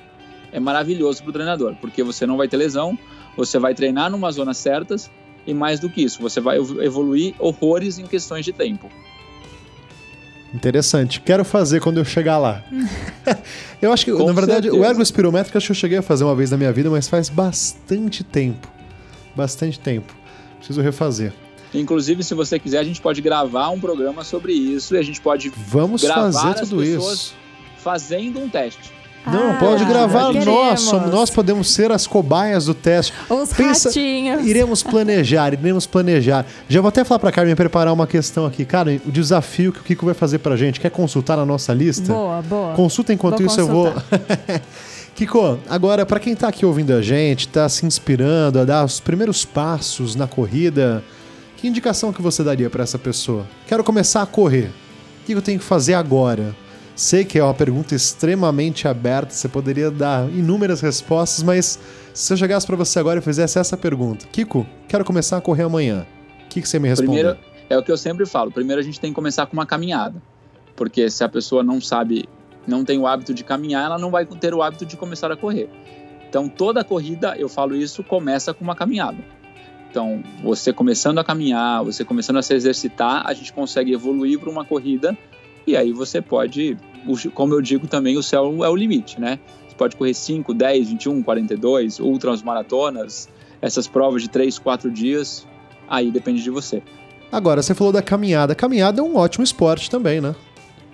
é 0.52 0.58
maravilhoso 0.58 1.22
para 1.22 1.30
o 1.30 1.32
treinador, 1.32 1.74
porque 1.80 2.02
você 2.02 2.26
não 2.26 2.36
vai 2.36 2.48
ter 2.48 2.56
lesão, 2.56 2.98
você 3.36 3.58
vai 3.58 3.74
treinar 3.74 4.10
numa 4.10 4.30
zonas 4.32 4.56
certas 4.58 5.10
e 5.46 5.54
mais 5.54 5.78
do 5.80 5.88
que 5.88 6.02
isso, 6.02 6.20
você 6.20 6.40
vai 6.40 6.56
evo- 6.58 6.82
evoluir 6.82 7.34
horrores 7.38 7.98
em 7.98 8.06
questões 8.06 8.44
de 8.44 8.52
tempo. 8.52 8.88
Interessante. 10.52 11.20
Quero 11.20 11.44
fazer 11.44 11.80
quando 11.80 11.98
eu 11.98 12.04
chegar 12.04 12.36
lá. 12.38 12.64
eu 13.80 13.92
acho 13.92 14.04
que, 14.04 14.12
Com 14.12 14.26
na 14.26 14.32
verdade, 14.32 14.68
o 14.68 14.72
certeza. 14.72 14.90
ergo 14.90 15.02
espirométrico 15.02 15.56
acho 15.56 15.66
que 15.66 15.70
eu 15.72 15.76
cheguei 15.76 15.98
a 15.98 16.02
fazer 16.02 16.24
uma 16.24 16.34
vez 16.34 16.50
na 16.50 16.56
minha 16.56 16.72
vida, 16.72 16.90
mas 16.90 17.08
faz 17.08 17.28
bastante 17.28 18.24
tempo. 18.24 18.66
Bastante 19.36 19.78
tempo. 19.78 20.12
Preciso 20.58 20.80
refazer. 20.82 21.32
Inclusive, 21.72 22.22
se 22.24 22.34
você 22.34 22.58
quiser, 22.58 22.78
a 22.78 22.84
gente 22.84 23.00
pode 23.00 23.20
gravar 23.20 23.68
um 23.70 23.78
programa 23.78 24.24
sobre 24.24 24.52
isso 24.52 24.94
e 24.94 24.98
a 24.98 25.02
gente 25.02 25.20
pode 25.20 25.52
Vamos 25.68 26.02
Gravar 26.02 26.32
fazer 26.32 26.60
as 26.62 26.68
tudo 26.68 26.82
pessoas- 26.82 27.14
isso. 27.18 27.34
fazendo 27.78 28.40
um 28.40 28.48
teste. 28.48 28.92
Não, 29.26 29.50
Ah, 29.50 29.56
pode 29.60 29.84
gravar 29.84 30.32
nós. 30.32 30.80
somos- 30.80 31.10
Nós 31.10 31.28
podemos 31.28 31.70
ser 31.70 31.92
as 31.92 32.06
cobaias 32.06 32.64
do 32.64 32.72
teste. 32.72 33.12
Os 33.28 33.52
Pensa- 33.52 33.90
ratinhos. 33.90 34.46
Iremos 34.46 34.82
planejar, 34.82 35.52
iremos 35.52 35.86
planejar. 35.86 36.46
Já 36.70 36.80
vou 36.80 36.88
até 36.88 37.04
falar 37.04 37.18
pra 37.18 37.30
Carmen 37.30 37.54
preparar 37.54 37.92
uma 37.92 38.06
questão 38.06 38.46
aqui. 38.46 38.64
Cara, 38.64 38.98
o 39.06 39.12
desafio 39.12 39.74
que 39.74 39.80
o 39.80 39.82
Kiko 39.84 40.06
vai 40.06 40.14
fazer 40.14 40.38
pra 40.38 40.56
gente. 40.56 40.80
Quer 40.80 40.90
consultar 40.90 41.36
na 41.36 41.44
nossa 41.44 41.74
lista? 41.74 42.10
Boa, 42.10 42.40
boa. 42.40 42.72
Consulta 42.74 43.12
enquanto 43.12 43.38
Vou 43.40 43.46
isso 43.46 43.60
eu 43.60 43.66
vou. 43.68 43.92
Kiko, 45.14 45.58
agora 45.68 46.06
pra 46.06 46.18
quem 46.18 46.34
tá 46.34 46.48
aqui 46.48 46.64
ouvindo 46.64 46.92
a 46.94 47.02
gente, 47.02 47.46
tá 47.46 47.68
se 47.68 47.84
inspirando 47.84 48.58
a 48.58 48.64
dar 48.64 48.84
os 48.86 49.00
primeiros 49.00 49.44
passos 49.44 50.14
na 50.16 50.26
corrida, 50.26 51.04
que 51.60 51.68
indicação 51.68 52.10
que 52.10 52.22
você 52.22 52.42
daria 52.42 52.70
pra 52.70 52.82
essa 52.82 52.98
pessoa? 52.98 53.46
Quero 53.66 53.84
começar 53.84 54.22
a 54.22 54.26
correr. 54.26 54.70
O 55.22 55.26
que 55.26 55.32
eu 55.32 55.42
tenho 55.42 55.58
que 55.58 55.64
fazer 55.64 55.92
agora? 55.92 56.56
Sei 56.96 57.22
que 57.22 57.38
é 57.38 57.44
uma 57.44 57.52
pergunta 57.52 57.94
extremamente 57.94 58.88
aberta, 58.88 59.32
você 59.32 59.46
poderia 59.46 59.90
dar 59.90 60.26
inúmeras 60.30 60.80
respostas, 60.80 61.42
mas 61.42 61.78
se 62.14 62.32
eu 62.32 62.36
chegasse 62.36 62.66
pra 62.66 62.76
você 62.76 62.98
agora 62.98 63.20
e 63.20 63.22
fizesse 63.22 63.58
essa 63.58 63.76
pergunta, 63.76 64.26
Kiko, 64.32 64.66
quero 64.88 65.04
começar 65.04 65.36
a 65.36 65.40
correr 65.40 65.64
amanhã. 65.64 66.06
O 66.44 66.48
que, 66.48 66.62
que 66.62 66.68
você 66.68 66.78
me 66.78 66.88
responde? 66.88 67.12
Primeiro, 67.12 67.38
é 67.68 67.76
o 67.76 67.82
que 67.82 67.92
eu 67.92 67.96
sempre 67.96 68.24
falo. 68.24 68.50
Primeiro 68.50 68.80
a 68.80 68.84
gente 68.84 68.98
tem 68.98 69.10
que 69.10 69.14
começar 69.14 69.44
com 69.46 69.52
uma 69.52 69.66
caminhada. 69.66 70.20
Porque 70.74 71.10
se 71.10 71.22
a 71.22 71.28
pessoa 71.28 71.62
não 71.62 71.78
sabe, 71.78 72.26
não 72.66 72.86
tem 72.86 72.98
o 72.98 73.06
hábito 73.06 73.34
de 73.34 73.44
caminhar, 73.44 73.84
ela 73.84 73.98
não 73.98 74.10
vai 74.10 74.24
ter 74.24 74.54
o 74.54 74.62
hábito 74.62 74.86
de 74.86 74.96
começar 74.96 75.30
a 75.30 75.36
correr. 75.36 75.68
Então 76.26 76.48
toda 76.48 76.82
corrida, 76.82 77.34
eu 77.36 77.50
falo 77.50 77.76
isso, 77.76 78.02
começa 78.02 78.54
com 78.54 78.64
uma 78.64 78.74
caminhada. 78.74 79.18
Então, 79.90 80.22
você 80.40 80.72
começando 80.72 81.18
a 81.18 81.24
caminhar, 81.24 81.82
você 81.82 82.04
começando 82.04 82.36
a 82.36 82.42
se 82.42 82.54
exercitar, 82.54 83.26
a 83.26 83.32
gente 83.34 83.52
consegue 83.52 83.92
evoluir 83.92 84.38
para 84.38 84.48
uma 84.48 84.64
corrida 84.64 85.18
e 85.66 85.76
aí 85.76 85.92
você 85.92 86.22
pode, 86.22 86.76
como 87.34 87.54
eu 87.54 87.60
digo 87.60 87.88
também, 87.88 88.16
o 88.16 88.22
céu 88.22 88.64
é 88.64 88.68
o 88.68 88.76
limite, 88.76 89.20
né? 89.20 89.40
Você 89.68 89.74
pode 89.76 89.96
correr 89.96 90.14
5, 90.14 90.54
10, 90.54 90.90
21, 90.90 91.22
42, 91.24 91.98
ultras 91.98 92.40
maratonas, 92.40 93.28
essas 93.60 93.88
provas 93.88 94.22
de 94.22 94.30
3, 94.30 94.60
4 94.60 94.90
dias, 94.90 95.46
aí 95.88 96.10
depende 96.12 96.40
de 96.40 96.50
você. 96.50 96.82
Agora, 97.32 97.60
você 97.60 97.74
falou 97.74 97.92
da 97.92 98.02
caminhada. 98.02 98.54
Caminhada 98.54 99.00
é 99.00 99.04
um 99.04 99.16
ótimo 99.16 99.42
esporte 99.42 99.90
também, 99.90 100.20
né? 100.20 100.34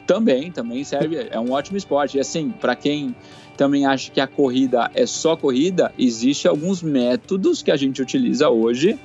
Também, 0.07 0.51
também 0.51 0.85
serve, 0.85 1.29
é 1.31 1.39
um 1.39 1.53
ótimo 1.53 1.77
esporte. 1.77 2.17
E 2.17 2.21
assim, 2.21 2.51
para 2.51 2.75
quem 2.77 3.15
também 3.57 3.87
acha 3.87 4.11
que 4.11 4.21
a 4.21 4.27
corrida 4.27 4.91
é 4.95 5.07
só 5.07 5.37
corrida, 5.37 5.93
existe 5.99 6.47
alguns 6.47 6.83
métodos 6.83 7.63
que 7.63 7.71
a 7.71 7.77
gente 7.77 8.01
utiliza 8.03 8.49
hoje, 8.49 8.99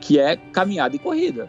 que 0.00 0.18
é 0.18 0.36
caminhada 0.52 0.96
e 0.96 0.98
corrida. 0.98 1.48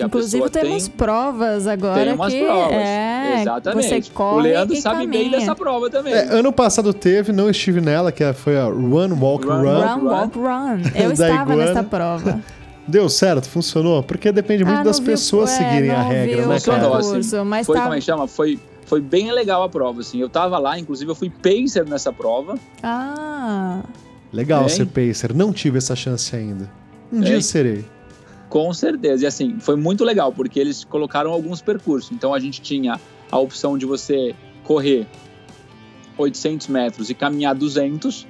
Inclusive 0.00 0.48
temos 0.48 0.88
tem, 0.88 0.96
provas 0.96 1.66
agora 1.66 2.02
tem 2.04 2.14
umas 2.14 2.32
que 2.32 2.42
provas. 2.42 2.72
é, 2.72 3.40
Exatamente. 3.42 3.88
você 3.88 4.10
corre 4.12 4.36
o 4.36 4.40
Leandro 4.40 4.74
e 4.74 4.80
sabe 4.80 5.06
bem 5.06 5.24
caminha. 5.24 5.38
dessa 5.38 5.54
prova 5.54 5.90
também. 5.90 6.14
É, 6.14 6.22
ano 6.32 6.50
passado 6.50 6.94
teve, 6.94 7.30
não 7.30 7.50
estive 7.50 7.80
nela, 7.80 8.10
que 8.10 8.32
foi 8.32 8.58
a 8.58 8.64
Run, 8.64 9.12
Walk, 9.20 9.46
Run, 9.46 9.52
Run. 9.60 9.64
Walk, 9.64 10.00
Run, 10.00 10.04
walk, 10.08 10.38
run. 10.38 10.80
Eu 10.94 11.12
estava 11.12 11.54
nessa 11.54 11.82
prova. 11.84 12.40
Deu 12.88 13.08
certo? 13.08 13.48
Funcionou? 13.48 14.02
Porque 14.02 14.32
depende 14.32 14.64
muito 14.64 14.80
Ah, 14.80 14.82
das 14.82 14.98
não 14.98 15.04
vi 15.04 15.10
o- 15.10 15.12
pessoas 15.12 15.50
é, 15.52 15.56
seguirem 15.58 15.90
a 15.90 16.02
regra, 16.02 16.46
o 16.46 16.48
né, 16.48 16.54
Funcionou, 16.54 16.80
cara? 16.80 16.96
assim. 16.98 17.10
percurso, 17.12 17.44
mas 17.44 17.66
foi, 17.66 17.76
tá- 17.76 17.82
como 17.82 17.94
é 17.94 17.98
que 17.98 18.04
chama? 18.04 18.26
Foi, 18.26 18.58
foi 18.86 19.00
bem 19.00 19.30
legal 19.32 19.62
a 19.62 19.68
prova, 19.68 20.00
assim. 20.00 20.20
Eu 20.20 20.28
tava 20.28 20.58
lá, 20.58 20.78
inclusive 20.78 21.10
eu 21.10 21.14
fui 21.14 21.30
pacer 21.30 21.86
nessa 21.86 22.12
prova. 22.12 22.58
Ah, 22.82 23.82
Legal 24.32 24.68
ser 24.68 24.86
pacer. 24.86 25.34
Não 25.34 25.52
tive 25.52 25.78
essa 25.78 25.94
chance 25.94 26.34
ainda. 26.34 26.70
Um 27.12 27.20
dia 27.20 27.40
serei. 27.42 27.84
Com 28.48 28.72
certeza. 28.72 29.24
E 29.24 29.26
assim, 29.26 29.58
foi 29.60 29.76
muito 29.76 30.04
legal, 30.04 30.32
porque 30.32 30.58
eles 30.58 30.84
colocaram 30.84 31.30
alguns 31.30 31.60
percursos. 31.60 32.10
Então 32.12 32.32
a 32.32 32.38
gente 32.38 32.60
tinha 32.62 32.98
a 33.30 33.38
opção 33.38 33.76
de 33.76 33.84
você 33.84 34.34
correr 34.64 35.06
800 36.16 36.68
metros 36.68 37.10
e 37.10 37.14
caminhar 37.14 37.54
200, 37.54 38.26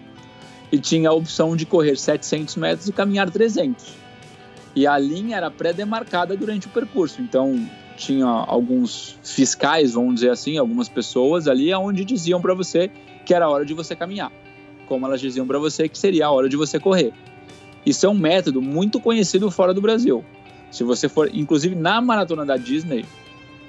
e 0.71 0.79
tinha 0.79 1.11
a 1.11 1.13
opção 1.13 1.55
de 1.55 1.67
correr 1.67 1.97
700 1.97 2.57
metros 2.57 2.89
e 2.89 2.93
caminhar 2.93 3.31
300. 3.31 3.95
E 4.75 4.87
a 4.87 4.99
linha 4.99 5.37
era 5.37 5.51
pré-demarcada 5.51 6.37
durante 6.37 6.67
o 6.67 6.71
percurso. 6.71 7.21
Então 7.21 7.69
tinha 7.97 8.27
alguns 8.27 9.19
fiscais, 9.23 9.93
vamos 9.93 10.17
dizer 10.17 10.31
assim, 10.31 10.59
algumas 10.59 10.89
pessoas 10.89 11.47
ali 11.49 11.73
onde 11.75 12.05
diziam 12.05 12.41
para 12.41 12.55
você 12.55 12.91
que 13.25 13.33
era 13.35 13.45
a 13.45 13.49
hora 13.49 13.65
de 13.65 13.75
você 13.75 13.95
caminhar, 13.95 14.33
como 14.87 15.07
elas 15.07 15.21
diziam 15.21 15.47
para 15.47 15.59
você 15.59 15.89
que 15.89 15.99
seria 15.99 16.27
a 16.27 16.31
hora 16.31 16.49
de 16.49 16.57
você 16.57 16.79
correr. 16.81 17.13
Isso 17.85 18.07
é 18.07 18.09
um 18.09 18.15
método 18.15 18.61
muito 18.61 19.01
conhecido 19.01 19.51
fora 19.51 19.75
do 19.75 19.81
Brasil. 19.81 20.25
Se 20.71 20.85
você 20.85 21.09
for, 21.09 21.31
inclusive 21.33 21.75
na 21.75 22.01
maratona 22.01 22.45
da 22.47 22.57
Disney, 22.57 23.05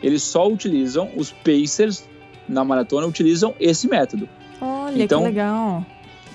eles 0.02 0.24
só 0.24 0.48
utilizam 0.48 1.10
os 1.16 1.32
pacers 1.32 2.08
na 2.48 2.64
maratona 2.64 3.08
utilizam 3.08 3.54
esse 3.60 3.88
método. 3.88 4.28
olha 4.62 5.04
Então, 5.04 5.22
que 5.22 5.28
legal. 5.28 5.86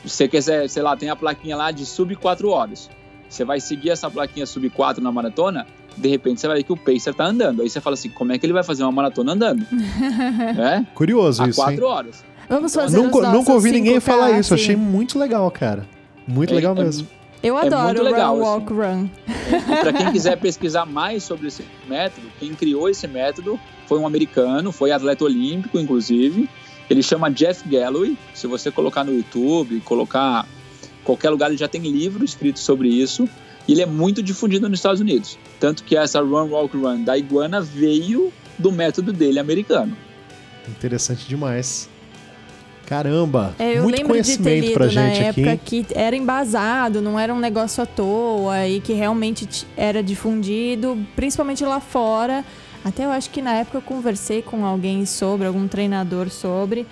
Se 0.04 0.10
você 0.10 0.28
quiser, 0.28 0.68
sei 0.68 0.82
lá, 0.82 0.96
tem 0.96 1.10
a 1.10 1.16
plaquinha 1.16 1.56
lá 1.56 1.70
de 1.70 1.84
sub 1.84 2.14
4 2.16 2.48
horas. 2.48 2.90
Você 3.28 3.44
vai 3.44 3.60
seguir 3.60 3.90
essa 3.90 4.10
plaquinha 4.10 4.46
sub 4.46 4.68
4 4.70 5.02
na 5.02 5.12
maratona, 5.12 5.66
de 5.98 6.08
repente 6.08 6.40
você 6.40 6.46
vai 6.46 6.58
ver 6.58 6.62
que 6.64 6.72
o 6.72 6.76
pacer 6.76 7.14
tá 7.14 7.26
andando. 7.26 7.62
Aí 7.62 7.68
você 7.68 7.80
fala 7.80 7.94
assim, 7.94 8.08
como 8.10 8.32
é 8.32 8.38
que 8.38 8.46
ele 8.46 8.52
vai 8.52 8.62
fazer 8.62 8.82
uma 8.82 8.92
maratona 8.92 9.32
andando? 9.32 9.64
é? 10.58 10.84
Curioso 10.94 11.42
A 11.42 11.48
isso, 11.48 11.60
hein? 11.60 11.76
4 11.78 11.86
horas. 11.86 12.24
Vamos 12.48 12.74
fazer 12.74 12.96
Nunca, 12.96 13.16
os 13.18 13.22
nossos 13.22 13.38
nunca 13.38 13.52
ouvi 13.52 13.70
ninguém 13.72 13.96
5K, 13.96 14.00
falar 14.00 14.38
isso. 14.38 14.54
assim. 14.54 14.62
Achei 14.62 14.76
muito 14.76 15.18
legal, 15.18 15.50
cara. 15.50 15.86
Muito 16.26 16.52
É- 16.52 16.56
legal 16.56 16.74
é- 16.76 16.82
mesmo. 16.82 17.06
Eu 17.42 17.56
é 17.56 17.66
adoro 17.66 17.84
muito 17.86 18.02
legal, 18.02 18.34
Run, 18.36 18.42
assim. 18.42 18.50
Walk, 18.50 18.72
Run. 18.72 19.08
E 19.72 19.76
para 19.80 19.92
quem 19.92 20.10
quiser 20.10 20.36
pesquisar 20.38 20.84
mais 20.86 21.22
sobre 21.22 21.46
esse 21.46 21.64
método, 21.88 22.26
quem 22.40 22.52
criou 22.54 22.88
esse 22.88 23.06
método 23.06 23.60
foi 23.86 23.98
um 24.00 24.06
americano, 24.06 24.72
foi 24.72 24.90
atleta 24.90 25.24
olímpico, 25.24 25.78
inclusive. 25.78 26.48
Ele 26.90 27.00
chama 27.02 27.30
Jeff 27.30 27.68
Galloway. 27.68 28.16
Se 28.34 28.46
você 28.48 28.70
colocar 28.72 29.04
no 29.04 29.14
YouTube, 29.14 29.80
colocar 29.84 30.46
qualquer 31.04 31.30
lugar, 31.30 31.48
ele 31.48 31.56
já 31.58 31.68
tem 31.68 31.80
livro 31.82 32.24
escrito 32.24 32.58
sobre 32.58 32.88
isso. 32.88 33.28
E 33.68 33.72
ele 33.72 33.82
é 33.82 33.86
muito 33.86 34.22
difundido 34.22 34.66
nos 34.68 34.78
Estados 34.78 35.00
Unidos. 35.00 35.38
Tanto 35.60 35.84
que 35.84 35.94
essa 35.94 36.20
Run, 36.20 36.48
Walk, 36.48 36.74
Run 36.74 37.04
da 37.04 37.16
Iguana 37.18 37.60
veio 37.60 38.32
do 38.58 38.72
método 38.72 39.12
dele 39.12 39.38
americano. 39.38 39.94
Interessante 40.66 41.28
demais. 41.28 41.88
Caramba, 42.86 43.54
É, 43.58 43.76
eu 43.76 43.82
muito 43.82 43.96
lembro 43.98 44.14
de 44.22 44.38
ter 44.38 44.38
conhecimento 44.38 44.64
lido 44.64 44.72
pra 44.72 44.86
na 44.86 44.90
gente 44.90 45.24
aqui. 45.26 45.40
época 45.42 45.56
que 45.62 45.86
era 45.94 46.16
embasado, 46.16 47.02
não 47.02 47.20
era 47.20 47.34
um 47.34 47.38
negócio 47.38 47.82
à 47.82 47.86
toa 47.86 48.66
e 48.66 48.80
que 48.80 48.94
realmente 48.94 49.46
era 49.76 50.02
difundido, 50.02 50.98
principalmente 51.14 51.62
lá 51.66 51.80
fora. 51.80 52.42
Até 52.82 53.04
eu 53.04 53.10
acho 53.10 53.28
que 53.28 53.42
na 53.42 53.52
época 53.52 53.76
eu 53.76 53.82
conversei 53.82 54.40
com 54.40 54.64
alguém 54.64 55.04
sobre, 55.04 55.46
algum 55.46 55.68
treinador 55.68 56.30
sobre. 56.30 56.86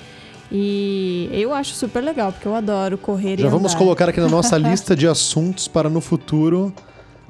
E 0.50 1.28
eu 1.32 1.52
acho 1.52 1.74
super 1.74 2.02
legal, 2.02 2.32
porque 2.32 2.46
eu 2.46 2.54
adoro 2.54 2.96
correr 2.96 3.38
Já 3.38 3.46
e 3.46 3.50
vamos 3.50 3.72
andar. 3.72 3.78
colocar 3.78 4.08
aqui 4.08 4.20
na 4.20 4.28
nossa 4.28 4.56
lista 4.58 4.94
de 4.94 5.06
assuntos 5.08 5.66
para 5.68 5.88
no 5.90 6.00
futuro 6.00 6.72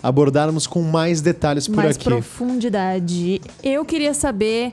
abordarmos 0.03 0.67
com 0.67 0.83
mais 0.83 1.21
detalhes 1.21 1.67
por 1.67 1.77
mais 1.77 1.97
aqui. 1.97 2.05
profundidade. 2.05 3.41
Eu 3.63 3.85
queria 3.85 4.13
saber 4.15 4.73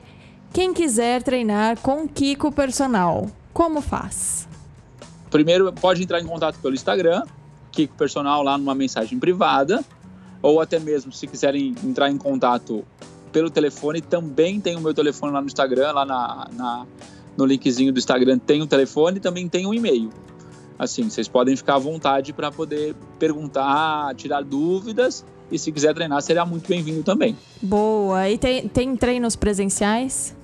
quem 0.52 0.72
quiser 0.74 1.22
treinar 1.22 1.78
com 1.80 2.06
Kiko 2.06 2.52
Personal, 2.52 3.26
como 3.52 3.80
faz? 3.80 4.46
Primeiro, 5.30 5.72
pode 5.72 6.02
entrar 6.02 6.20
em 6.20 6.26
contato 6.26 6.58
pelo 6.60 6.74
Instagram, 6.74 7.22
Kiko 7.72 7.94
Personal, 7.96 8.42
lá 8.42 8.56
numa 8.56 8.74
mensagem 8.74 9.18
privada, 9.18 9.82
ou 10.40 10.60
até 10.60 10.78
mesmo 10.78 11.10
se 11.12 11.26
quiserem 11.26 11.74
entrar 11.82 12.10
em 12.10 12.18
contato 12.18 12.84
pelo 13.32 13.50
telefone, 13.50 14.00
também 14.00 14.60
tem 14.60 14.76
o 14.76 14.80
meu 14.80 14.94
telefone 14.94 15.32
lá 15.32 15.40
no 15.40 15.46
Instagram, 15.48 15.90
lá 15.90 16.04
na, 16.04 16.48
na- 16.52 16.86
no 17.36 17.44
linkzinho 17.44 17.92
do 17.92 17.98
Instagram 17.98 18.38
tem 18.38 18.62
o 18.62 18.66
telefone 18.66 19.18
e 19.18 19.20
também 19.20 19.48
tem 19.48 19.66
um 19.66 19.74
e-mail. 19.74 20.10
Assim, 20.78 21.08
vocês 21.08 21.28
podem 21.28 21.56
ficar 21.56 21.76
à 21.76 21.78
vontade 21.78 22.32
para 22.32 22.50
poder 22.50 22.94
perguntar, 23.18 24.14
tirar 24.16 24.42
dúvidas 24.42 25.24
e 25.50 25.58
se 25.58 25.70
quiser 25.70 25.94
treinar, 25.94 26.20
será 26.22 26.44
muito 26.44 26.68
bem-vindo 26.68 27.02
também. 27.02 27.36
Boa. 27.62 28.28
E 28.28 28.36
tem, 28.38 28.66
tem 28.68 28.96
treinos 28.96 29.36
presenciais? 29.36 30.34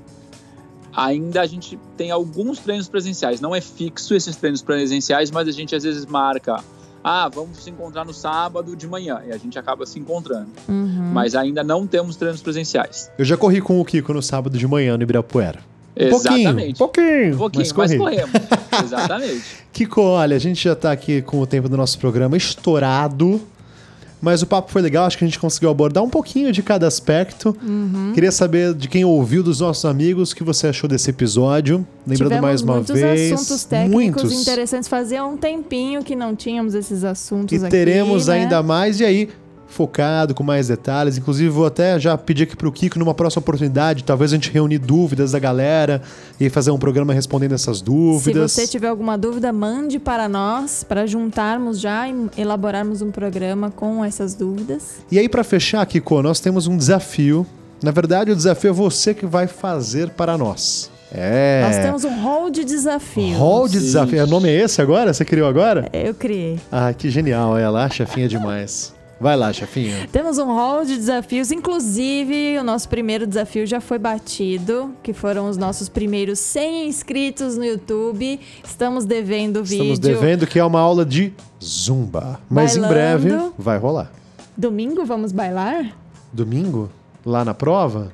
Ainda 0.93 1.41
a 1.41 1.47
gente 1.47 1.79
tem 1.97 2.11
alguns 2.11 2.59
treinos 2.59 2.89
presenciais, 2.89 3.41
não 3.41 3.55
é 3.55 3.61
fixo 3.61 4.15
esses 4.15 4.37
treinos 4.37 4.61
presenciais, 4.61 5.31
mas 5.31 5.49
a 5.49 5.53
gente 5.53 5.75
às 5.75 5.85
vezes 5.85 6.05
marca, 6.05 6.63
ah, 7.03 7.29
vamos 7.29 7.63
se 7.63 7.71
encontrar 7.71 8.05
no 8.05 8.13
sábado 8.13 8.77
de 8.77 8.87
manhã, 8.89 9.23
e 9.27 9.33
a 9.33 9.37
gente 9.37 9.59
acaba 9.59 9.87
se 9.87 9.99
encontrando. 9.99 10.51
Uhum. 10.69 11.11
Mas 11.13 11.35
ainda 11.35 11.63
não 11.63 11.87
temos 11.87 12.17
treinos 12.17 12.43
presenciais. 12.43 13.11
Eu 13.17 13.25
já 13.25 13.37
corri 13.37 13.61
com 13.61 13.81
o 13.81 13.85
Kiko 13.85 14.13
no 14.13 14.23
sábado 14.23 14.59
de 14.59 14.67
manhã 14.67 14.97
no 14.97 15.03
Ibirapuera. 15.03 15.70
Um 15.97 16.05
Exatamente. 16.07 16.79
Pouquinho, 16.79 17.35
Um 17.35 17.39
pouquinho, 17.39 17.65
mas 17.77 17.91
mas, 17.91 17.97
corremos. 17.99 18.31
Exatamente. 18.85 19.43
Kiko, 19.73 20.01
olha, 20.03 20.37
a 20.37 20.39
gente 20.39 20.63
já 20.63 20.75
tá 20.75 20.93
aqui 20.93 21.21
com 21.23 21.41
o 21.41 21.47
tempo 21.47 21.69
do 21.69 21.77
nosso 21.77 21.99
programa 21.99 22.37
estourado. 22.37 23.41
Mas 24.23 24.43
o 24.43 24.47
papo 24.47 24.71
foi 24.71 24.83
legal, 24.83 25.07
acho 25.07 25.17
que 25.17 25.25
a 25.25 25.27
gente 25.27 25.39
conseguiu 25.39 25.71
abordar 25.71 26.05
um 26.05 26.11
pouquinho 26.11 26.53
de 26.53 26.63
cada 26.63 26.87
aspecto. 26.87 27.57
Uhum. 27.63 28.13
Queria 28.13 28.31
saber 28.31 28.75
de 28.75 28.87
quem 28.87 29.03
ouviu, 29.03 29.43
dos 29.43 29.61
nossos 29.61 29.87
amigos, 29.87 30.33
o 30.33 30.37
que 30.37 30.45
você 30.45 30.67
achou 30.67 30.87
desse 30.87 31.09
episódio. 31.09 31.87
Lembrando 32.07 32.29
Tivemos 32.29 32.43
mais 32.43 32.61
uma 32.61 32.75
muitos 32.75 33.01
vez. 33.01 33.33
assuntos 33.33 33.65
técnicos 33.65 34.23
muitos. 34.25 34.43
interessantes. 34.43 34.89
Fazia 34.91 35.25
um 35.25 35.39
tempinho 35.39 36.05
que 36.05 36.15
não 36.15 36.37
tínhamos 36.37 36.75
esses 36.75 37.03
assuntos 37.03 37.55
E 37.55 37.65
aqui, 37.65 37.71
teremos 37.71 38.27
né? 38.27 38.41
ainda 38.41 38.63
mais, 38.63 39.01
e 39.01 39.07
aí, 39.07 39.31
focado, 39.73 40.35
com 40.35 40.43
mais 40.43 40.69
detalhes. 40.69 41.17
Inclusive, 41.19 41.49
vou 41.49 41.67
até 41.67 41.99
já 41.99 42.17
pedir 42.19 42.45
aqui 42.45 42.57
pro 42.57 42.71
Kiko, 42.71 42.99
numa 42.99 43.15
próxima 43.15 43.41
oportunidade, 43.41 44.05
talvez 44.05 44.33
a 44.33 44.37
gente 44.37 44.51
reunir 44.51 44.79
dúvidas 44.79 45.33
da 45.33 45.39
galera 45.39 46.03
e 46.39 46.49
fazer 46.51 46.71
um 46.71 46.79
programa 46.79 47.13
respondendo 47.13 47.53
essas 47.53 47.79
Se 47.79 47.85
dúvidas. 47.85 48.53
você 48.53 48.67
tiver 48.67 48.89
alguma 48.89 49.17
dúvida, 49.17 49.53
mande 49.53 49.99
para 49.99 50.29
nós, 50.29 50.85
para 50.85 51.07
juntarmos 51.07 51.81
já 51.81 52.09
e 52.09 52.31
elaborarmos 52.37 53.03
um 53.03 53.11
programa 53.11 53.71
com 53.71 54.05
essas 54.05 54.35
dúvidas. 54.35 54.97
E 55.11 55.19
aí, 55.19 55.29
pra 55.29 55.45
fechar, 55.45 55.85
Kiko, 55.87 56.23
nós 56.23 56.41
temos 56.41 56.67
um 56.67 56.77
desafio. 56.77 57.47
Na 57.83 57.91
verdade, 57.91 58.31
o 58.31 58.37
desafio 58.37 58.71
é 58.71 58.73
você 58.73 59.15
que 59.15 59.25
vai 59.25 59.47
fazer 59.47 60.11
para 60.11 60.37
nós. 60.37 60.91
É. 61.13 61.63
Nós 61.67 61.77
temos 61.79 62.05
um 62.05 62.23
hall 62.23 62.51
de 62.51 62.65
desafios. 62.65 63.37
Hall 63.37 63.67
de 63.67 63.79
Sim. 63.79 63.85
desafio. 63.85 64.23
O 64.23 64.27
nome 64.27 64.49
é 64.49 64.63
esse 64.63 64.81
agora? 64.81 65.13
Você 65.13 65.25
criou 65.25 65.49
agora? 65.49 65.89
Eu 65.93 66.15
criei. 66.15 66.61
Ah, 66.71 66.93
que 66.93 67.11
genial. 67.11 67.59
Ela, 67.59 67.85
a 67.85 67.91
chefinha 67.91 68.27
é 68.27 68.29
demais. 68.29 68.95
Vai 69.21 69.37
lá, 69.37 69.53
chefinha. 69.53 70.09
Temos 70.11 70.39
um 70.39 70.47
hall 70.47 70.83
de 70.83 70.97
desafios, 70.97 71.51
inclusive 71.51 72.59
o 72.59 72.65
nosso 72.65 72.89
primeiro 72.89 73.27
desafio 73.27 73.67
já 73.67 73.79
foi 73.79 73.99
batido, 73.99 74.95
que 75.03 75.13
foram 75.13 75.47
os 75.47 75.59
nossos 75.59 75.91
primeiros 75.91 76.39
100 76.39 76.89
inscritos 76.89 77.59
no 77.59 77.65
YouTube. 77.65 78.41
Estamos 78.65 79.05
devendo 79.05 79.63
vídeo. 79.63 79.93
Estamos 79.93 79.99
devendo 79.99 80.47
que 80.47 80.59
é 80.59 80.65
uma 80.65 80.81
aula 80.81 81.05
de 81.05 81.35
zumba. 81.63 82.41
Mas 82.49 82.77
em 82.77 82.81
breve 82.81 83.29
Bailando. 83.29 83.55
vai 83.59 83.77
rolar. 83.77 84.11
Domingo 84.57 85.05
vamos 85.05 85.33
bailar? 85.33 85.95
Domingo? 86.33 86.91
Lá 87.25 87.45
na 87.45 87.53
prova? 87.53 88.11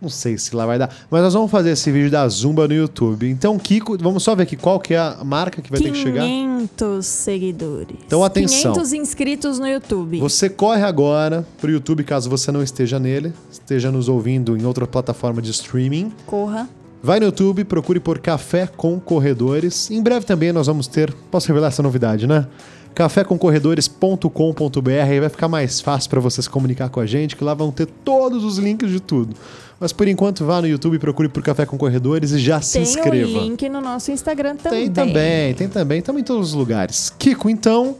Não 0.00 0.08
sei 0.08 0.38
se 0.38 0.54
lá 0.56 0.64
vai 0.64 0.78
dar. 0.78 0.90
Mas 1.10 1.22
nós 1.22 1.34
vamos 1.34 1.50
fazer 1.50 1.70
esse 1.70 1.90
vídeo 1.90 2.10
da 2.10 2.26
Zumba 2.28 2.66
no 2.66 2.74
YouTube. 2.74 3.28
Então, 3.28 3.58
Kiko, 3.58 3.98
vamos 3.98 4.22
só 4.22 4.34
ver 4.34 4.44
aqui 4.44 4.56
qual 4.56 4.80
que 4.80 4.94
é 4.94 4.98
a 4.98 5.18
marca 5.22 5.60
que 5.60 5.70
vai 5.70 5.80
ter 5.80 5.92
que 5.92 5.98
chegar. 5.98 6.22
500 6.22 7.06
seguidores. 7.06 7.96
Então, 8.06 8.24
atenção. 8.24 8.72
500 8.72 8.92
inscritos 8.94 9.58
no 9.58 9.66
YouTube. 9.68 10.18
Você 10.20 10.48
corre 10.48 10.82
agora 10.82 11.46
pro 11.60 11.70
YouTube, 11.70 12.02
caso 12.04 12.30
você 12.30 12.50
não 12.50 12.62
esteja 12.62 12.98
nele, 12.98 13.32
esteja 13.50 13.90
nos 13.90 14.08
ouvindo 14.08 14.56
em 14.56 14.64
outra 14.64 14.86
plataforma 14.86 15.42
de 15.42 15.50
streaming. 15.50 16.12
Corra. 16.26 16.68
Vai 17.02 17.18
no 17.18 17.26
YouTube, 17.26 17.64
procure 17.64 17.98
por 17.98 18.18
Café 18.18 18.66
com 18.66 19.00
Corredores. 19.00 19.90
Em 19.90 20.02
breve 20.02 20.26
também 20.26 20.52
nós 20.52 20.66
vamos 20.66 20.86
ter. 20.86 21.12
Posso 21.30 21.48
revelar 21.48 21.68
essa 21.68 21.82
novidade, 21.82 22.26
né? 22.26 22.46
cafécomcorredores.com.br 22.94 24.90
aí 24.90 25.20
vai 25.20 25.28
ficar 25.28 25.48
mais 25.48 25.80
fácil 25.80 26.10
para 26.10 26.20
você 26.20 26.42
se 26.42 26.50
comunicar 26.50 26.88
com 26.88 27.00
a 27.00 27.06
gente, 27.06 27.36
que 27.36 27.44
lá 27.44 27.54
vão 27.54 27.70
ter 27.70 27.86
todos 27.86 28.44
os 28.44 28.58
links 28.58 28.90
de 28.90 29.00
tudo. 29.00 29.34
Mas 29.78 29.92
por 29.92 30.06
enquanto 30.06 30.44
vá 30.44 30.60
no 30.60 30.68
YouTube, 30.68 30.98
procure 30.98 31.28
por 31.28 31.42
Café 31.42 31.64
com 31.64 31.78
Corredores 31.78 32.32
e 32.32 32.38
já 32.38 32.60
se 32.60 32.74
Tem 32.74 32.82
inscreva. 32.82 33.38
o 33.38 33.42
link 33.42 33.66
no 33.68 33.80
nosso 33.80 34.10
Instagram 34.12 34.56
também. 34.56 34.90
Tem 34.90 34.92
também, 34.92 35.54
tem 35.54 35.68
também, 35.68 35.98
estamos 36.00 36.20
em 36.20 36.24
todos 36.24 36.48
os 36.48 36.54
lugares. 36.54 37.10
Kiko, 37.18 37.48
então, 37.48 37.96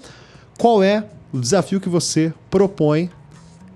qual 0.59 0.83
é 0.83 1.05
o 1.33 1.39
desafio 1.39 1.81
que 1.81 1.89
você 1.89 2.35
propõe 2.51 3.09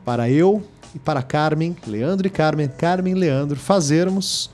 para 0.05 0.29
eu 0.29 0.63
e 0.95 0.99
para 0.99 1.23
Carmen, 1.23 1.75
Leandro 1.87 2.27
e 2.27 2.31
Carmen, 2.31 2.69
Carmen 2.69 3.15
e 3.15 3.19
Leandro, 3.19 3.59
fazermos 3.59 4.51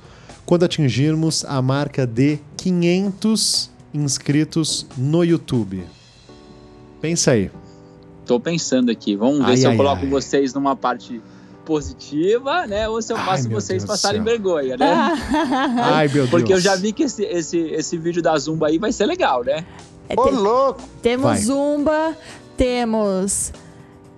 quando 0.47 0.65
atingirmos 0.65 1.45
a 1.45 1.61
marca 1.61 2.07
de 2.07 2.39
500 2.57 3.69
inscritos 3.93 4.87
no 4.97 5.25
YouTube? 5.25 5.83
Pensa 7.01 7.33
aí. 7.33 7.51
Tô 8.27 8.39
pensando 8.39 8.91
aqui. 8.91 9.17
Vamos 9.17 9.39
ver 9.39 9.53
Ai, 9.53 9.57
se 9.57 9.65
eu 9.65 9.71
ai, 9.71 9.77
coloco 9.77 10.03
ai. 10.03 10.09
vocês 10.09 10.55
numa 10.55 10.77
parte 10.77 11.21
positiva, 11.65 12.67
né? 12.67 12.89
Ou 12.89 13.01
se 13.01 13.13
eu 13.13 13.17
faço 13.17 13.49
vocês 13.49 13.83
Deus 13.83 13.91
passarem 13.91 14.23
vergonha, 14.23 14.77
né? 14.77 14.87
Ai, 15.83 16.07
meu 16.09 16.27
Deus. 16.27 16.31
Porque 16.31 16.53
eu 16.53 16.61
já 16.61 16.75
vi 16.77 16.93
que 16.93 17.05
esse, 17.05 17.25
esse, 17.25 17.59
esse 17.59 17.97
vídeo 17.97 18.23
da 18.23 18.37
Zumba 18.39 18.69
aí 18.69 18.79
vai 18.79 18.93
ser 18.93 19.07
legal, 19.07 19.45
né? 19.45 19.65
É, 20.09 20.15
Ô, 20.19 20.25
tem- 20.25 20.35
louco! 20.35 20.83
temos 21.01 21.25
Vai. 21.27 21.39
Zumba, 21.39 22.17
temos 22.57 23.53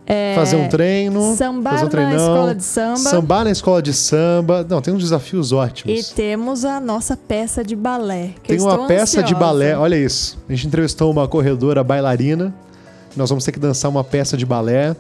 é, 0.07 0.35
Fazer 0.35 0.57
um 0.57 0.69
treino, 0.69 1.35
sambar 1.37 1.73
fazer 1.73 1.83
um 1.83 1.85
na 1.85 1.91
treinão, 1.91 2.17
escola 2.35 2.55
de 2.55 2.65
samba. 2.65 2.97
sambar 2.99 3.45
na 3.45 3.51
escola 3.51 3.83
de 3.83 3.93
samba. 3.93 4.67
Não, 4.69 4.81
tem 4.81 4.93
uns 4.95 5.03
desafios 5.03 5.51
E 5.53 5.55
ótimos. 5.55 6.09
temos 6.11 6.65
a 6.65 6.81
nossa 6.81 7.17
peça 7.17 7.63
de 7.63 7.77
balé. 7.77 8.31
que 8.43 8.49
Tem 8.49 8.57
eu 8.59 8.65
uma 8.65 8.73
estou 8.73 8.87
peça 8.89 9.19
de 9.23 9.35
ansiosa. 9.35 9.41
balé, 9.45 9.77
olha 9.77 9.97
isso. 9.97 10.39
A 10.49 10.53
gente 10.53 10.67
entrevistou 10.67 11.11
uma 11.11 11.29
corredora 11.29 11.85
bailarina. 11.85 12.53
Nós 13.17 13.29
vamos 13.29 13.45
ter 13.45 13.53
que 13.53 13.59
dançar 13.59 13.91
uma 13.91 14.03
peça 14.03 14.37
de 14.37 14.47
balé. 14.47 14.97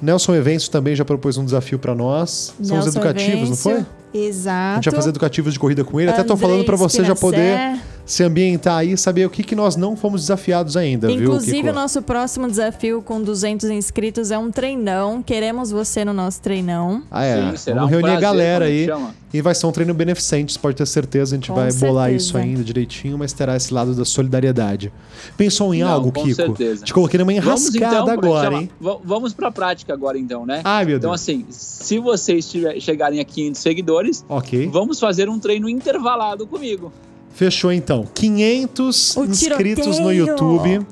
Nelson 0.00 0.34
Eventos 0.34 0.68
também 0.68 0.96
já 0.96 1.04
propôs 1.04 1.36
um 1.36 1.44
desafio 1.44 1.78
para 1.78 1.94
nós. 1.94 2.54
São 2.62 2.78
os 2.78 2.84
Nelson 2.84 2.88
educativos, 2.88 3.50
não 3.50 3.56
foi? 3.56 3.84
Exato. 4.12 4.72
A 4.72 4.74
gente 4.76 4.84
vai 4.86 4.94
fazer 4.94 5.08
educativos 5.10 5.52
de 5.52 5.58
corrida 5.58 5.84
com 5.84 6.00
ele. 6.00 6.10
Até 6.10 6.24
tô 6.24 6.36
falando 6.36 6.64
para 6.64 6.76
você 6.76 7.04
já 7.04 7.14
poder. 7.14 7.78
Se 8.06 8.22
ambientar 8.24 8.78
aí 8.78 8.92
e 8.92 8.96
saber 8.98 9.24
o 9.26 9.30
que, 9.30 9.42
que 9.44 9.54
nós 9.54 9.76
não 9.76 9.94
fomos 9.96 10.22
desafiados 10.22 10.76
ainda, 10.76 11.06
viu, 11.08 11.22
Inclusive, 11.22 11.58
Kiko? 11.58 11.68
o 11.68 11.72
nosso 11.72 12.02
próximo 12.02 12.48
desafio 12.48 13.00
com 13.02 13.22
200 13.22 13.70
inscritos 13.70 14.30
é 14.30 14.38
um 14.38 14.50
treinão. 14.50 15.22
Queremos 15.22 15.70
você 15.70 16.04
no 16.04 16.12
nosso 16.12 16.40
treinão. 16.40 17.02
Ah, 17.10 17.24
é. 17.24 17.50
Sim, 17.50 17.56
será 17.56 17.76
Vamos 17.82 17.90
um 17.90 17.90
reunir 17.96 18.06
a 18.16 18.18
prazer, 18.18 18.22
galera 18.22 18.64
como 18.66 18.76
aí. 18.78 18.86
chama? 18.86 19.14
E 19.32 19.40
vai 19.40 19.54
ser 19.54 19.66
um 19.66 19.70
treino 19.72 19.94
beneficente, 19.94 20.52
você 20.52 20.58
pode 20.58 20.76
ter 20.76 20.86
certeza. 20.86 21.36
A 21.36 21.38
gente 21.38 21.48
Com 21.50 21.54
vai 21.54 21.72
bolar 21.72 22.06
certeza. 22.06 22.24
isso 22.26 22.36
ainda 22.36 22.64
direitinho, 22.64 23.16
mas 23.16 23.32
terá 23.32 23.54
esse 23.56 23.72
lado 23.72 23.94
da 23.94 24.04
solidariedade. 24.04 24.92
Pensou 25.36 25.72
em 25.72 25.82
Não, 25.82 25.88
algo, 25.88 26.10
com 26.10 26.24
Kiko? 26.24 26.34
certeza. 26.34 26.84
Te 26.84 26.92
coloquei 26.92 27.16
numa 27.18 27.32
Vamos 27.40 27.72
enrascada 27.72 28.02
então, 28.02 28.10
agora, 28.12 28.54
hein? 28.56 28.68
va- 28.80 28.98
Vamos 29.04 29.32
pra 29.32 29.52
prática 29.52 29.92
agora 29.92 30.18
então, 30.18 30.44
né? 30.44 30.62
Ai, 30.64 30.84
meu 30.84 30.96
Então 30.96 31.10
Deus. 31.10 31.20
assim, 31.22 31.44
se 31.48 32.00
vocês 32.00 32.50
tiver- 32.50 32.80
chegarem 32.80 33.20
a 33.20 33.24
500 33.24 33.60
seguidores, 33.60 34.24
Ok. 34.28 34.66
vamos 34.72 34.98
fazer 34.98 35.28
um 35.28 35.38
treino 35.38 35.68
intervalado 35.68 36.44
comigo. 36.44 36.92
Fechou 37.34 37.72
então. 37.72 38.06
500 38.14 39.16
O 39.16 39.24
inscritos 39.24 39.98
no. 39.98 40.12
YouTube. 40.12 40.86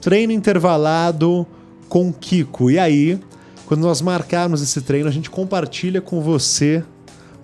Treino 0.00 0.32
intervalado 0.32 1.46
com 1.88 2.12
Kiko. 2.12 2.70
E 2.70 2.78
aí, 2.78 3.20
quando 3.66 3.82
nós 3.82 4.00
marcarmos 4.00 4.62
esse 4.62 4.80
treino, 4.80 5.08
a 5.08 5.12
gente 5.12 5.30
compartilha 5.30 6.00
com 6.00 6.20
você, 6.20 6.82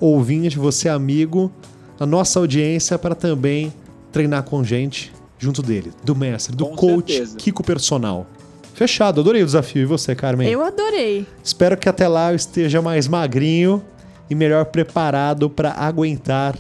ouvinte, 0.01 0.59
você 0.59 0.89
amigo, 0.89 1.53
a 2.01 2.07
nossa 2.07 2.39
audiência 2.39 2.99
para 2.99 3.15
também 3.15 3.73
treinar 4.11 4.43
com 4.43 4.65
gente 4.65 5.13
junto 5.39 5.63
dele, 5.63 5.93
do 6.05 6.17
mestre, 6.17 6.57
do 6.57 6.67
Com 6.67 6.77
coach 6.77 7.13
certeza. 7.13 7.37
Kiko 7.37 7.63
Personal. 7.63 8.27
Fechado, 8.75 9.21
adorei 9.21 9.43
o 9.43 9.47
desafio. 9.47 9.83
E 9.83 9.87
você, 9.87 10.15
Carmen? 10.15 10.49
Eu 10.49 10.63
adorei. 10.63 11.27
Espero 11.43 11.77
que 11.77 11.89
até 11.89 12.07
lá 12.07 12.33
eu 12.33 12.37
esteja 12.37 12.81
mais 12.81 13.09
magrinho 13.09 13.83
e 14.31 14.35
melhor 14.35 14.67
preparado 14.67 15.51
para 15.51 15.73
aguentar 15.73 16.57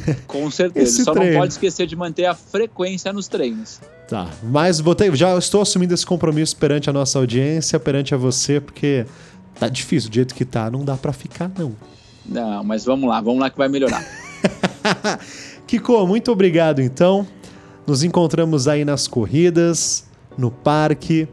Com 0.26 0.50
certeza. 0.50 0.88
Esse 0.88 1.04
Só 1.04 1.12
treino. 1.12 1.32
não 1.32 1.40
pode 1.40 1.52
esquecer 1.52 1.86
de 1.86 1.96
manter 1.96 2.26
a 2.26 2.34
frequência 2.34 3.12
nos 3.12 3.28
treinos. 3.28 3.80
Tá, 4.08 4.30
mas 4.42 4.80
botei, 4.80 5.14
já 5.16 5.36
estou 5.36 5.60
assumindo 5.60 5.92
esse 5.92 6.06
compromisso 6.06 6.56
perante 6.56 6.88
a 6.88 6.92
nossa 6.92 7.18
audiência, 7.18 7.78
perante 7.80 8.14
a 8.14 8.16
você, 8.16 8.60
porque 8.60 9.04
tá 9.58 9.68
difícil 9.68 10.10
do 10.10 10.14
jeito 10.14 10.34
que 10.34 10.44
tá, 10.44 10.70
não 10.70 10.84
dá 10.84 10.96
pra 10.96 11.12
ficar 11.12 11.50
não. 11.58 11.74
Não, 12.24 12.62
mas 12.62 12.84
vamos 12.84 13.08
lá, 13.08 13.20
vamos 13.20 13.40
lá 13.40 13.50
que 13.50 13.58
vai 13.58 13.68
melhorar. 13.68 14.04
Kiko, 15.66 16.06
muito 16.06 16.30
obrigado 16.30 16.80
então. 16.80 17.26
Nos 17.86 18.02
encontramos 18.02 18.68
aí 18.68 18.84
nas 18.84 19.06
corridas, 19.06 20.06
no 20.36 20.50
parque. 20.50 21.28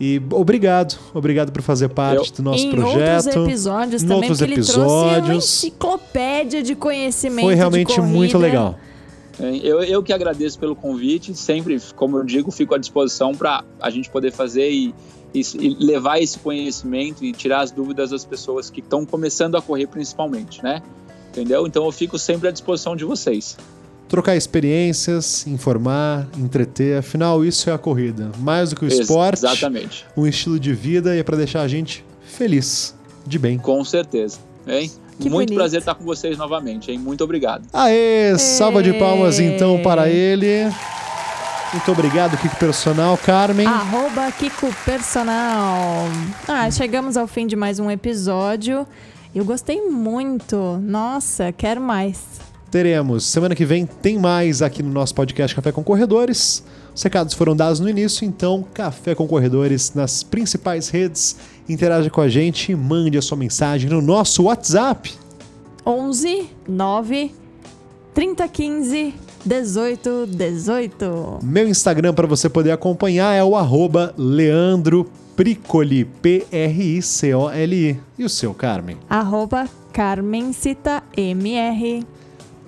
E 0.00 0.22
obrigado, 0.30 0.96
obrigado 1.12 1.50
por 1.50 1.60
fazer 1.62 1.88
parte 1.88 2.30
Eu- 2.30 2.36
do 2.36 2.42
nosso 2.42 2.64
em 2.64 2.70
projeto. 2.70 3.26
outros 3.26 3.46
episódios 3.48 4.02
Em 4.02 4.06
também, 4.06 4.30
outros 4.30 4.38
que 4.38 4.44
ele 4.44 4.54
trouxe 4.54 4.78
uma 4.78 5.12
episódios. 5.18 5.44
enciclopédia 5.44 6.62
de 6.62 6.74
conhecimento 6.76 7.44
Foi 7.44 7.54
realmente 7.54 8.00
muito 8.00 8.38
legal. 8.38 8.78
Eu, 9.40 9.82
eu 9.82 10.02
que 10.02 10.12
agradeço 10.12 10.58
pelo 10.58 10.74
convite, 10.74 11.32
sempre, 11.34 11.80
como 11.94 12.16
eu 12.18 12.24
digo, 12.24 12.50
fico 12.50 12.74
à 12.74 12.78
disposição 12.78 13.32
para 13.34 13.62
a 13.80 13.88
gente 13.88 14.10
poder 14.10 14.32
fazer 14.32 14.68
e, 14.70 14.92
e- 15.32 15.42
e 15.60 15.76
levar 15.84 16.20
esse 16.20 16.38
conhecimento 16.38 17.24
e 17.24 17.32
tirar 17.32 17.60
as 17.60 17.70
dúvidas 17.70 18.10
das 18.10 18.24
pessoas 18.24 18.68
que 18.68 18.80
estão 18.80 19.04
começando 19.06 19.56
a 19.56 19.62
correr, 19.62 19.86
principalmente, 19.86 20.62
né? 20.62 20.82
Entendeu? 21.30 21.66
Então 21.68 21.84
eu 21.84 21.92
fico 21.92 22.18
sempre 22.18 22.48
à 22.48 22.50
disposição 22.50 22.96
de 22.96 23.04
vocês. 23.04 23.56
Trocar 24.08 24.34
experiências, 24.36 25.46
informar, 25.46 26.26
entreter, 26.38 26.98
afinal 26.98 27.44
isso 27.44 27.68
é 27.68 27.74
a 27.74 27.78
corrida. 27.78 28.30
Mais 28.38 28.70
do 28.70 28.76
que 28.76 28.84
o 28.84 28.88
Ex- 28.88 29.00
esporte, 29.00 29.44
Exatamente, 29.44 30.06
um 30.16 30.26
estilo 30.26 30.58
de 30.58 30.72
vida 30.72 31.14
e 31.14 31.18
é 31.18 31.22
para 31.22 31.36
deixar 31.36 31.60
a 31.62 31.68
gente 31.68 32.04
feliz, 32.22 32.94
de 33.26 33.38
bem. 33.38 33.58
com 33.58 33.84
certeza. 33.84 34.38
Hein? 34.66 34.90
Que 35.18 35.28
Muito 35.28 35.48
bonito. 35.48 35.54
prazer 35.54 35.80
estar 35.80 35.94
com 35.94 36.04
vocês 36.04 36.38
novamente, 36.38 36.90
hein? 36.92 36.98
Muito 36.98 37.22
obrigado. 37.24 37.64
Aê, 37.72 38.38
salva 38.38 38.82
de 38.82 38.92
palmas 38.94 39.38
então 39.40 39.82
para 39.82 40.08
ele. 40.08 40.64
Muito 41.72 41.92
obrigado, 41.92 42.36
Kiko 42.38 42.56
Personal, 42.56 43.18
Carmen. 43.18 43.66
Arroba 43.66 44.30
Kiko 44.32 44.72
Personal. 44.86 46.06
Ah, 46.46 46.70
chegamos 46.70 47.16
ao 47.16 47.26
fim 47.26 47.46
de 47.46 47.56
mais 47.56 47.78
um 47.78 47.90
episódio. 47.90 48.86
Eu 49.34 49.44
gostei 49.44 49.82
muito. 49.82 50.78
Nossa, 50.82 51.52
quero 51.52 51.80
mais. 51.80 52.47
Teremos. 52.70 53.24
Semana 53.24 53.54
que 53.54 53.64
vem 53.64 53.86
tem 53.86 54.18
mais 54.18 54.60
aqui 54.60 54.82
no 54.82 54.90
nosso 54.90 55.14
podcast 55.14 55.54
Café 55.54 55.72
com 55.72 55.82
Corredores. 55.82 56.62
Os 56.94 57.02
recados 57.02 57.32
foram 57.32 57.56
dados 57.56 57.80
no 57.80 57.88
início, 57.88 58.26
então 58.26 58.64
Café 58.74 59.14
com 59.14 59.26
Corredores 59.26 59.94
nas 59.94 60.22
principais 60.22 60.88
redes. 60.88 61.36
Interaja 61.68 62.10
com 62.10 62.20
a 62.20 62.28
gente 62.28 62.72
e 62.72 62.76
mande 62.76 63.16
a 63.16 63.22
sua 63.22 63.38
mensagem 63.38 63.88
no 63.88 64.02
nosso 64.02 64.44
WhatsApp. 64.44 65.14
11 65.86 66.50
9 66.68 67.32
3015 68.12 69.14
18 69.44 70.26
18. 70.26 71.38
Meu 71.42 71.68
Instagram 71.68 72.12
para 72.12 72.26
você 72.26 72.48
poder 72.50 72.72
acompanhar 72.72 73.32
é 73.32 73.42
o 73.42 73.56
arroba 73.56 74.12
Leandro 74.18 75.10
Pricoli, 75.36 76.04
P-R-I-C-O-L-I. 76.04 78.00
E 78.18 78.24
o 78.24 78.28
seu, 78.28 78.52
Carmen? 78.52 78.96
Arroba 79.08 79.68
Carmencita 79.92 81.02
MR. 81.16 82.04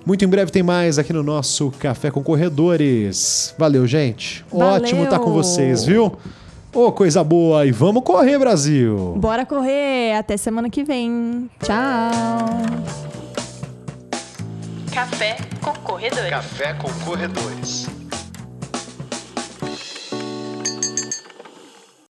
Muito 0.05 0.25
em 0.25 0.27
breve 0.27 0.51
tem 0.51 0.63
mais 0.63 0.97
aqui 0.97 1.13
no 1.13 1.21
nosso 1.21 1.71
Café 1.79 2.09
com 2.09 2.23
Corredores. 2.23 3.53
Valeu, 3.57 3.85
gente. 3.85 4.43
Valeu. 4.51 4.67
Ótimo 4.67 5.03
estar 5.03 5.19
com 5.19 5.31
vocês, 5.31 5.85
viu? 5.85 6.11
Ô, 6.73 6.91
coisa 6.91 7.23
boa. 7.23 7.65
E 7.65 7.71
vamos 7.71 8.03
correr, 8.03 8.39
Brasil! 8.39 9.15
Bora 9.17 9.45
correr. 9.45 10.15
Até 10.15 10.37
semana 10.37 10.69
que 10.69 10.83
vem. 10.83 11.49
Tchau. 11.61 12.11
Café 14.91 15.37
com 15.61 15.73
corredores. 15.73 16.29
Café 16.29 16.73
com 16.73 16.89
Corredores. 17.05 18.00